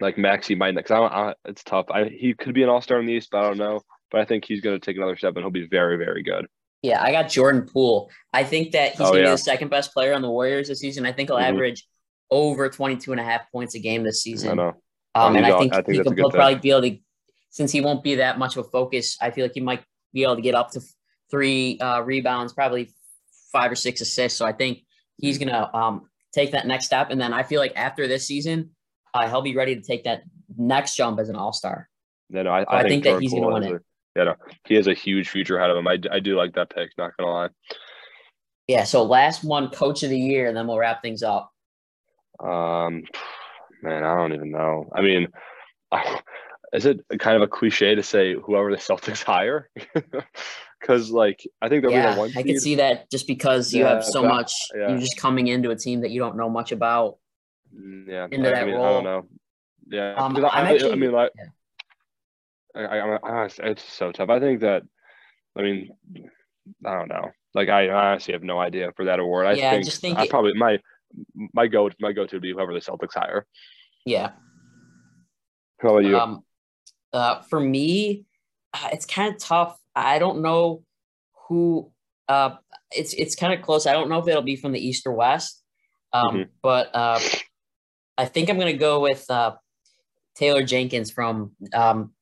like 0.00 0.18
Maxey 0.18 0.54
might 0.54 0.74
because 0.74 0.90
I, 0.90 0.98
I 1.30 1.34
it's 1.44 1.62
tough. 1.64 1.86
I 1.90 2.04
he 2.04 2.34
could 2.34 2.54
be 2.54 2.62
an 2.62 2.68
All 2.68 2.80
Star 2.80 2.98
in 3.00 3.06
the 3.06 3.12
East, 3.12 3.28
but 3.30 3.38
I 3.38 3.48
don't 3.48 3.58
know. 3.58 3.80
But 4.10 4.20
I 4.20 4.24
think 4.24 4.44
he's 4.44 4.60
going 4.60 4.78
to 4.78 4.84
take 4.84 4.96
another 4.96 5.16
step 5.16 5.34
and 5.36 5.44
he'll 5.44 5.50
be 5.50 5.66
very 5.66 5.96
very 5.96 6.22
good. 6.22 6.46
Yeah, 6.82 7.02
I 7.02 7.12
got 7.12 7.28
Jordan 7.28 7.68
Poole. 7.70 8.10
I 8.32 8.42
think 8.44 8.72
that 8.72 8.92
he's 8.92 9.00
Oh, 9.02 9.12
gonna 9.12 9.24
be 9.24 9.30
the 9.30 9.36
second 9.36 9.68
best 9.68 9.92
player 9.92 10.14
on 10.14 10.22
the 10.22 10.30
Warriors 10.30 10.68
this 10.68 10.80
season. 10.80 11.04
I 11.04 11.12
think 11.12 11.28
he'll 11.28 11.36
Mhm. 11.38 11.42
average 11.50 11.86
over 12.30 12.68
22 12.70 13.12
and 13.12 13.20
a 13.20 13.24
half 13.24 13.50
points 13.52 13.74
a 13.74 13.78
game 13.78 14.02
this 14.02 14.22
I 14.26 14.30
season. 14.30 14.56
know. 14.56 14.72
Um, 15.14 15.36
and 15.36 15.44
I 15.44 15.58
think, 15.58 15.72
I 15.74 15.76
think 15.82 15.88
he 15.90 15.96
that's 15.98 16.06
a 16.06 16.10
could 16.10 16.16
good 16.16 16.22
he'll 16.22 16.30
probably 16.30 16.54
be 16.58 16.70
able 16.70 16.82
to, 16.82 16.96
since 17.50 17.72
he 17.72 17.80
won't 17.80 18.02
be 18.02 18.14
that 18.16 18.38
much 18.38 18.56
of 18.56 18.64
a 18.66 18.68
focus. 18.70 19.16
I 19.20 19.30
feel 19.30 19.44
like 19.44 19.54
he 19.54 19.60
might 19.60 19.82
be 20.14 20.22
able 20.22 20.36
to 20.36 20.42
get 20.42 20.54
up 20.54 20.70
to 20.70 20.80
three 21.30 21.78
uh, 21.80 22.00
rebounds, 22.00 22.52
probably 22.52 22.90
five 23.52 23.70
or 23.70 23.74
six 23.74 24.00
assists. 24.00 24.38
So 24.38 24.46
I 24.46 24.52
think 24.52 24.84
he's 25.18 25.36
gonna 25.38 25.68
um, 25.74 26.08
take 26.32 26.52
that 26.52 26.66
next 26.66 26.86
step. 26.86 27.10
And 27.10 27.20
then 27.20 27.32
I 27.34 27.42
feel 27.42 27.60
like 27.60 27.72
after 27.76 28.06
this 28.06 28.26
season, 28.26 28.70
uh, 29.14 29.28
he'll 29.28 29.42
be 29.42 29.54
ready 29.56 29.74
to 29.76 29.82
take 29.82 30.04
that 30.04 30.22
next 30.56 30.96
jump 30.96 31.18
as 31.20 31.28
an 31.28 31.36
All 31.36 31.52
Star. 31.52 31.88
No, 32.28 32.42
no, 32.42 32.50
I, 32.50 32.62
I, 32.62 32.78
I 32.80 32.82
think 32.88 33.04
that 33.04 33.20
he's 33.20 33.32
gonna 33.32 33.42
Poole 33.46 33.54
win 33.54 33.62
it. 33.64 33.72
a- 33.72 33.80
yeah, 34.16 34.24
no, 34.24 34.34
he 34.66 34.74
has 34.74 34.88
a 34.88 34.94
huge 34.94 35.28
future 35.28 35.56
ahead 35.58 35.70
of 35.70 35.76
him. 35.76 35.86
I, 35.86 35.98
I 36.10 36.18
do 36.18 36.36
like 36.36 36.54
that 36.54 36.74
pick. 36.74 36.90
Not 36.98 37.16
gonna 37.16 37.30
lie. 37.30 37.48
Yeah. 38.66 38.84
So 38.84 39.04
last 39.04 39.44
one, 39.44 39.70
Coach 39.70 40.02
of 40.02 40.10
the 40.10 40.18
Year, 40.18 40.48
and 40.48 40.56
then 40.56 40.66
we'll 40.66 40.78
wrap 40.78 41.00
things 41.02 41.22
up. 41.22 41.52
Um, 42.42 43.04
Man, 43.82 44.04
I 44.04 44.14
don't 44.16 44.34
even 44.34 44.50
know. 44.50 44.90
I 44.94 45.00
mean, 45.00 45.28
is 46.72 46.86
it 46.86 47.00
kind 47.18 47.36
of 47.36 47.42
a 47.42 47.48
cliche 47.48 47.94
to 47.94 48.02
say 48.02 48.34
whoever 48.34 48.70
the 48.70 48.76
Celtics 48.76 49.22
hire? 49.22 49.68
Because 50.80 51.10
like 51.10 51.46
I 51.60 51.68
think 51.68 51.82
they'll 51.82 51.92
yeah, 51.92 52.08
be 52.08 52.14
the 52.14 52.20
one. 52.20 52.32
I 52.34 52.42
can 52.42 52.58
see 52.58 52.76
that 52.76 53.10
just 53.10 53.26
because 53.26 53.70
you 53.74 53.82
Yeah, 53.82 53.96
have 53.96 54.04
so 54.04 54.22
much. 54.22 54.50
yeah. 54.74 54.88
You're 54.88 54.98
just 55.00 55.18
coming 55.18 55.48
into 55.48 55.68
a 55.70 55.76
team 55.76 56.00
that 56.00 56.10
you 56.10 56.20
don't 56.20 56.38
know 56.38 56.48
much 56.48 56.72
about. 56.72 57.18
Yeah, 57.72 58.26
into 58.30 58.48
I, 58.48 58.52
that 58.52 58.62
I 58.62 58.64
mean, 58.66 58.74
I 58.76 58.78
don't 58.78 59.04
know. 59.04 59.26
Yeah, 59.88 60.14
Um, 60.14 60.36
I, 60.36 60.48
I'm 60.48 60.66
I- 60.66 60.94
mean, 60.96 61.12
like, 61.12 61.30
yeah. 61.36 62.86
I, 62.86 63.16
I, 63.16 63.48
it's 63.64 63.82
so 63.82 64.12
tough. 64.12 64.28
I 64.28 64.38
think 64.38 64.60
that, 64.60 64.82
I 65.58 65.62
mean, 65.62 65.90
I 66.86 66.94
don't 66.94 67.08
know. 67.08 67.30
Like, 67.54 67.68
I 67.68 67.88
honestly 67.90 68.32
have 68.32 68.44
no 68.44 68.60
idea 68.60 68.92
for 68.94 69.06
that 69.06 69.18
award. 69.18 69.46
I 69.46 69.52
Yeah, 69.54 69.72
I 69.72 69.82
just 69.82 70.00
think 70.00 70.18
I 70.18 70.24
it- 70.24 70.30
probably 70.30 70.54
my 70.54 70.78
my 71.52 71.66
go 71.66 71.90
my 71.98 72.12
go 72.12 72.24
to 72.24 72.36
would 72.36 72.42
be 72.42 72.52
whoever 72.52 72.72
the 72.72 72.78
Celtics 72.80 73.14
hire. 73.14 73.44
Yeah. 74.06 74.30
How 75.80 75.88
about 75.88 76.04
you? 76.04 76.16
Um, 76.16 76.44
uh, 77.12 77.40
for 77.42 77.58
me, 77.58 78.26
uh, 78.72 78.90
it's 78.92 79.06
kind 79.06 79.34
of 79.34 79.40
tough. 79.40 79.76
I 79.96 80.20
don't 80.20 80.42
know 80.42 80.84
who. 81.48 81.90
Uh, 82.28 82.56
it's 82.92 83.12
it's 83.14 83.34
kind 83.34 83.52
of 83.52 83.62
close. 83.62 83.86
I 83.88 83.92
don't 83.92 84.08
know 84.08 84.18
if 84.20 84.28
it'll 84.28 84.42
be 84.42 84.54
from 84.54 84.70
the 84.70 84.78
East 84.78 85.04
or 85.06 85.12
West. 85.12 85.60
Um, 86.12 86.36
Mhm. 86.36 86.48
but 86.62 86.94
uh, 86.94 87.18
I 88.20 88.26
think 88.26 88.50
I'm 88.50 88.58
gonna 88.58 88.74
go 88.74 89.00
with 89.00 89.24
uh, 89.30 89.52
Taylor 90.34 90.62
Jenkins 90.62 91.10
from 91.10 91.52
um, 91.72 92.12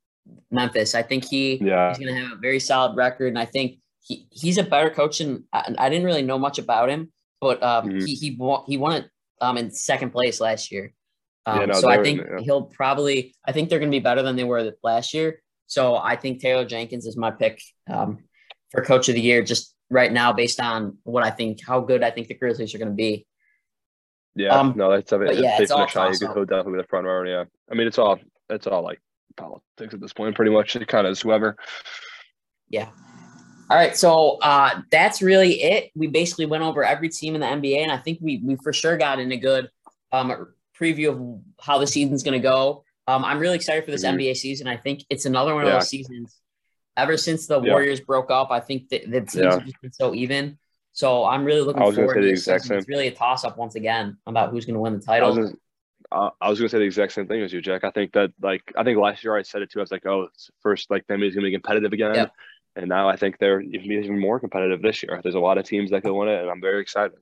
Memphis. 0.51 0.94
I 0.94 1.03
think 1.03 1.24
he 1.24 1.57
yeah, 1.57 1.88
he's 1.88 1.99
gonna 1.99 2.18
have 2.18 2.32
a 2.32 2.40
very 2.40 2.61
solid 2.61 2.96
record, 2.96 3.28
and 3.28 3.38
I 3.38 3.44
think 3.44 3.78
he, 4.01 4.28
he's 4.30 4.59
a 4.59 4.62
better 4.62 4.90
coach. 4.90 5.20
And 5.20 5.44
I, 5.53 5.74
I 5.76 5.88
didn't 5.88 6.07
really 6.07 6.22
know 6.22 6.38
much 6.38 6.59
about 6.59 6.88
him, 6.88 7.12
but 7.40 7.62
um, 7.62 7.88
Mhm. 7.88 8.07
he 8.07 8.14
he 8.14 8.36
won, 8.38 8.62
he 8.66 8.76
won 8.76 8.92
it 8.99 9.11
um, 9.40 9.59
in 9.59 9.70
second 9.72 10.11
place 10.11 10.40
last 10.40 10.70
year. 10.70 10.94
Um, 11.46 11.61
Yeah, 11.61 11.66
no, 11.66 11.80
so 11.80 11.88
I 11.90 12.03
think 12.03 12.20
yeah. 12.20 12.40
he'll 12.44 12.62
probably. 12.80 13.34
I 13.44 13.53
think 13.53 13.68
they're 13.68 13.80
gonna 13.80 13.90
be 13.90 13.99
better 13.99 14.22
than 14.22 14.36
they 14.36 14.44
were 14.44 14.72
last 14.84 15.12
year. 15.14 15.42
So 15.66 15.96
I 15.96 16.14
think 16.16 16.40
Taylor 16.40 16.64
Jenkins 16.64 17.07
is 17.07 17.16
my 17.16 17.32
pick 17.32 17.61
um, 17.90 18.18
for 18.70 18.84
coach 18.84 19.09
of 19.09 19.16
the 19.16 19.20
year, 19.20 19.42
just 19.42 19.74
right 19.90 20.12
now, 20.12 20.32
based 20.32 20.61
on 20.61 20.99
what 21.03 21.24
I 21.24 21.30
think, 21.30 21.59
how 21.66 21.80
good 21.80 22.03
I 22.05 22.11
think 22.11 22.28
the 22.28 22.34
Grizzlies 22.34 22.72
are 22.74 22.78
gonna 22.78 22.92
be. 22.92 23.26
Yeah. 24.39 24.59
um, 24.59 24.74
no, 24.76 24.91
that's 24.91 25.12
I 25.12 25.18
mean, 25.18 25.43
yeah, 25.43 25.57
they 25.59 25.64
it's 25.64 25.70
all 25.72 25.80
you 25.80 26.28
could 26.28 26.49
definitely 26.49 26.72
be 26.72 26.82
the 26.82 26.89
front 26.89 27.07
runner. 27.07 27.26
Yeah, 27.26 27.45
I 27.70 27.74
mean, 27.74 27.86
it's 27.86 27.99
all 27.99 28.18
it's 28.49 28.66
all 28.66 28.82
like 28.82 29.01
politics 29.36 29.95
at 29.95 30.01
this 30.01 30.12
point, 30.12 30.34
pretty 30.34 30.51
much. 30.53 30.76
It 30.76 30.86
kind 30.89 31.07
of 31.07 31.12
is 31.12 31.20
whoever. 31.20 31.57
Yeah. 32.68 32.89
All 33.70 33.76
right, 33.76 33.95
so 33.95 34.39
uh, 34.41 34.80
that's 34.91 35.20
really 35.20 35.62
it. 35.62 35.91
We 35.95 36.07
basically 36.07 36.47
went 36.47 36.62
over 36.62 36.82
every 36.82 37.11
team 37.11 37.34
in 37.34 37.43
the 37.43 37.47
NBA, 37.47 37.82
and 37.82 37.93
I 37.93 37.99
think 37.99 38.18
we 38.22 38.41
we 38.43 38.57
for 38.57 38.72
sure 38.72 38.97
got 38.97 39.18
in 39.18 39.30
a 39.32 39.36
good 39.36 39.68
um, 40.11 40.49
preview 40.78 41.11
of 41.11 41.41
how 41.61 41.78
the 41.78 41.86
season's 41.86 42.22
going 42.22 42.41
to 42.41 42.43
go. 42.43 42.84
Um, 43.07 43.24
I'm 43.24 43.39
really 43.39 43.57
excited 43.57 43.84
for 43.84 43.91
this 43.91 44.05
Mhm. 44.05 44.14
NBA 44.14 44.36
season. 44.36 44.68
I 44.68 44.76
think 44.76 45.05
it's 45.11 45.26
another 45.26 45.55
one 45.55 45.64
of 45.66 45.72
those 45.72 45.89
seasons. 45.89 46.41
Ever 46.97 47.16
since 47.16 47.47
the 47.47 47.61
Yeah. 47.61 47.72
Warriors 47.72 48.01
broke 48.01 48.30
up, 48.30 48.51
I 48.51 48.61
think 48.61 48.89
that 48.89 49.03
the 49.11 49.20
teams 49.20 49.34
Yeah. 49.34 49.51
have 49.53 49.64
just 49.64 49.80
been 49.82 49.93
so 49.93 50.14
even. 50.14 50.59
So 50.99 51.24
I'm 51.24 51.44
really 51.44 51.61
looking 51.61 51.80
I 51.80 51.86
was 51.86 51.94
gonna 51.94 52.09
forward 52.09 52.14
say 52.16 52.20
to 52.22 52.26
the 52.26 52.32
exact 52.32 52.62
season. 52.64 52.78
It's 52.78 52.88
really 52.88 53.07
a 53.07 53.12
toss 53.12 53.44
up 53.44 53.57
once 53.57 53.76
again 53.76 54.16
about 54.26 54.51
who's 54.51 54.64
going 54.66 54.74
to 54.74 54.80
win 54.80 54.99
the 54.99 55.05
I 55.09 55.20
was, 55.22 55.36
title. 55.36 55.53
gonna, 56.11 56.30
I 56.40 56.51
was 56.51 56.59
gonna 56.59 56.68
say 56.68 56.78
the 56.78 56.84
exact 56.84 57.12
same 57.12 57.28
thing 57.28 57.40
as 57.40 57.53
you, 57.53 57.61
Jack. 57.61 57.84
I 57.84 57.92
think 57.92 58.14
that 58.14 58.32
like 58.42 58.62
I 58.76 58.82
think 58.82 58.99
last 58.99 59.22
year 59.22 59.36
I 59.36 59.42
said 59.42 59.62
it 59.62 59.70
too. 59.70 59.78
I 59.78 59.82
was 59.82 59.92
like, 59.92 60.07
oh, 60.07 60.22
it's 60.22 60.51
first 60.61 60.90
like 60.90 61.07
the 61.07 61.14
NBA's 61.14 61.36
gonna 61.36 61.46
be 61.46 61.53
competitive 61.53 61.92
again, 61.92 62.16
Yep. 62.16 62.32
and 62.74 62.88
now 62.88 63.09
I 63.09 63.14
think 63.14 63.38
they're 63.38 63.61
even 63.61 63.92
even 63.92 64.18
more 64.18 64.40
competitive 64.40 64.82
this 64.82 65.01
year. 65.05 65.20
There's 65.22 65.36
a 65.36 65.38
lot 65.38 65.57
of 65.57 65.64
teams 65.66 65.92
that 65.92 66.03
could 66.03 66.12
win 66.12 66.30
it, 66.30 66.40
and 66.40 66.51
I'm 66.51 66.61
very 66.61 66.82
excited. 66.82 67.16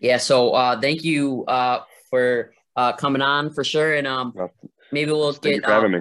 Yeah. 0.00 0.18
So 0.18 0.50
uh, 0.50 0.78
thank 0.78 1.02
you 1.02 1.46
uh, 1.48 1.84
for 2.10 2.52
uh, 2.76 2.92
coming 2.92 3.22
on 3.22 3.54
for 3.54 3.64
sure, 3.64 3.94
and 3.94 4.06
um, 4.06 4.34
Well, 4.36 4.52
maybe 4.92 5.12
we'll 5.12 5.32
Thank 5.32 5.54
you 5.56 5.60
get 5.62 5.70
um, 5.70 5.92
me. 5.92 6.00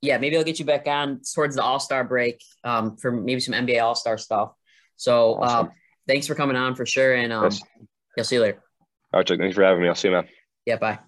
yeah, 0.00 0.16
maybe 0.16 0.38
I'll 0.38 0.42
get 0.42 0.58
you 0.58 0.64
back 0.64 0.88
on 0.88 1.20
towards 1.34 1.54
the 1.56 1.62
All 1.62 1.80
Star 1.80 2.02
break 2.02 2.42
um, 2.64 2.96
for 2.96 3.12
maybe 3.12 3.40
some 3.40 3.52
NBA 3.52 3.82
All 3.82 3.94
Star 3.94 4.16
stuff. 4.16 4.52
So 4.96 5.34
Awesome. 5.34 5.66
uh, 5.66 5.70
thanks 6.06 6.26
for 6.26 6.34
coming 6.34 6.56
on 6.56 6.74
for 6.74 6.86
sure, 6.86 7.14
and 7.14 7.32
um, 7.32 7.44
Yes. 7.44 7.60
I'll 8.18 8.24
see 8.24 8.36
you 8.36 8.42
later. 8.42 8.62
All 9.12 9.20
right. 9.20 9.28
Thanks 9.28 9.54
for 9.54 9.62
having 9.62 9.82
me. 9.82 9.88
I'll 9.88 9.94
see 9.94 10.08
you, 10.08 10.14
man. 10.14 10.28
Yeah, 10.64 10.76
bye. 10.76 10.98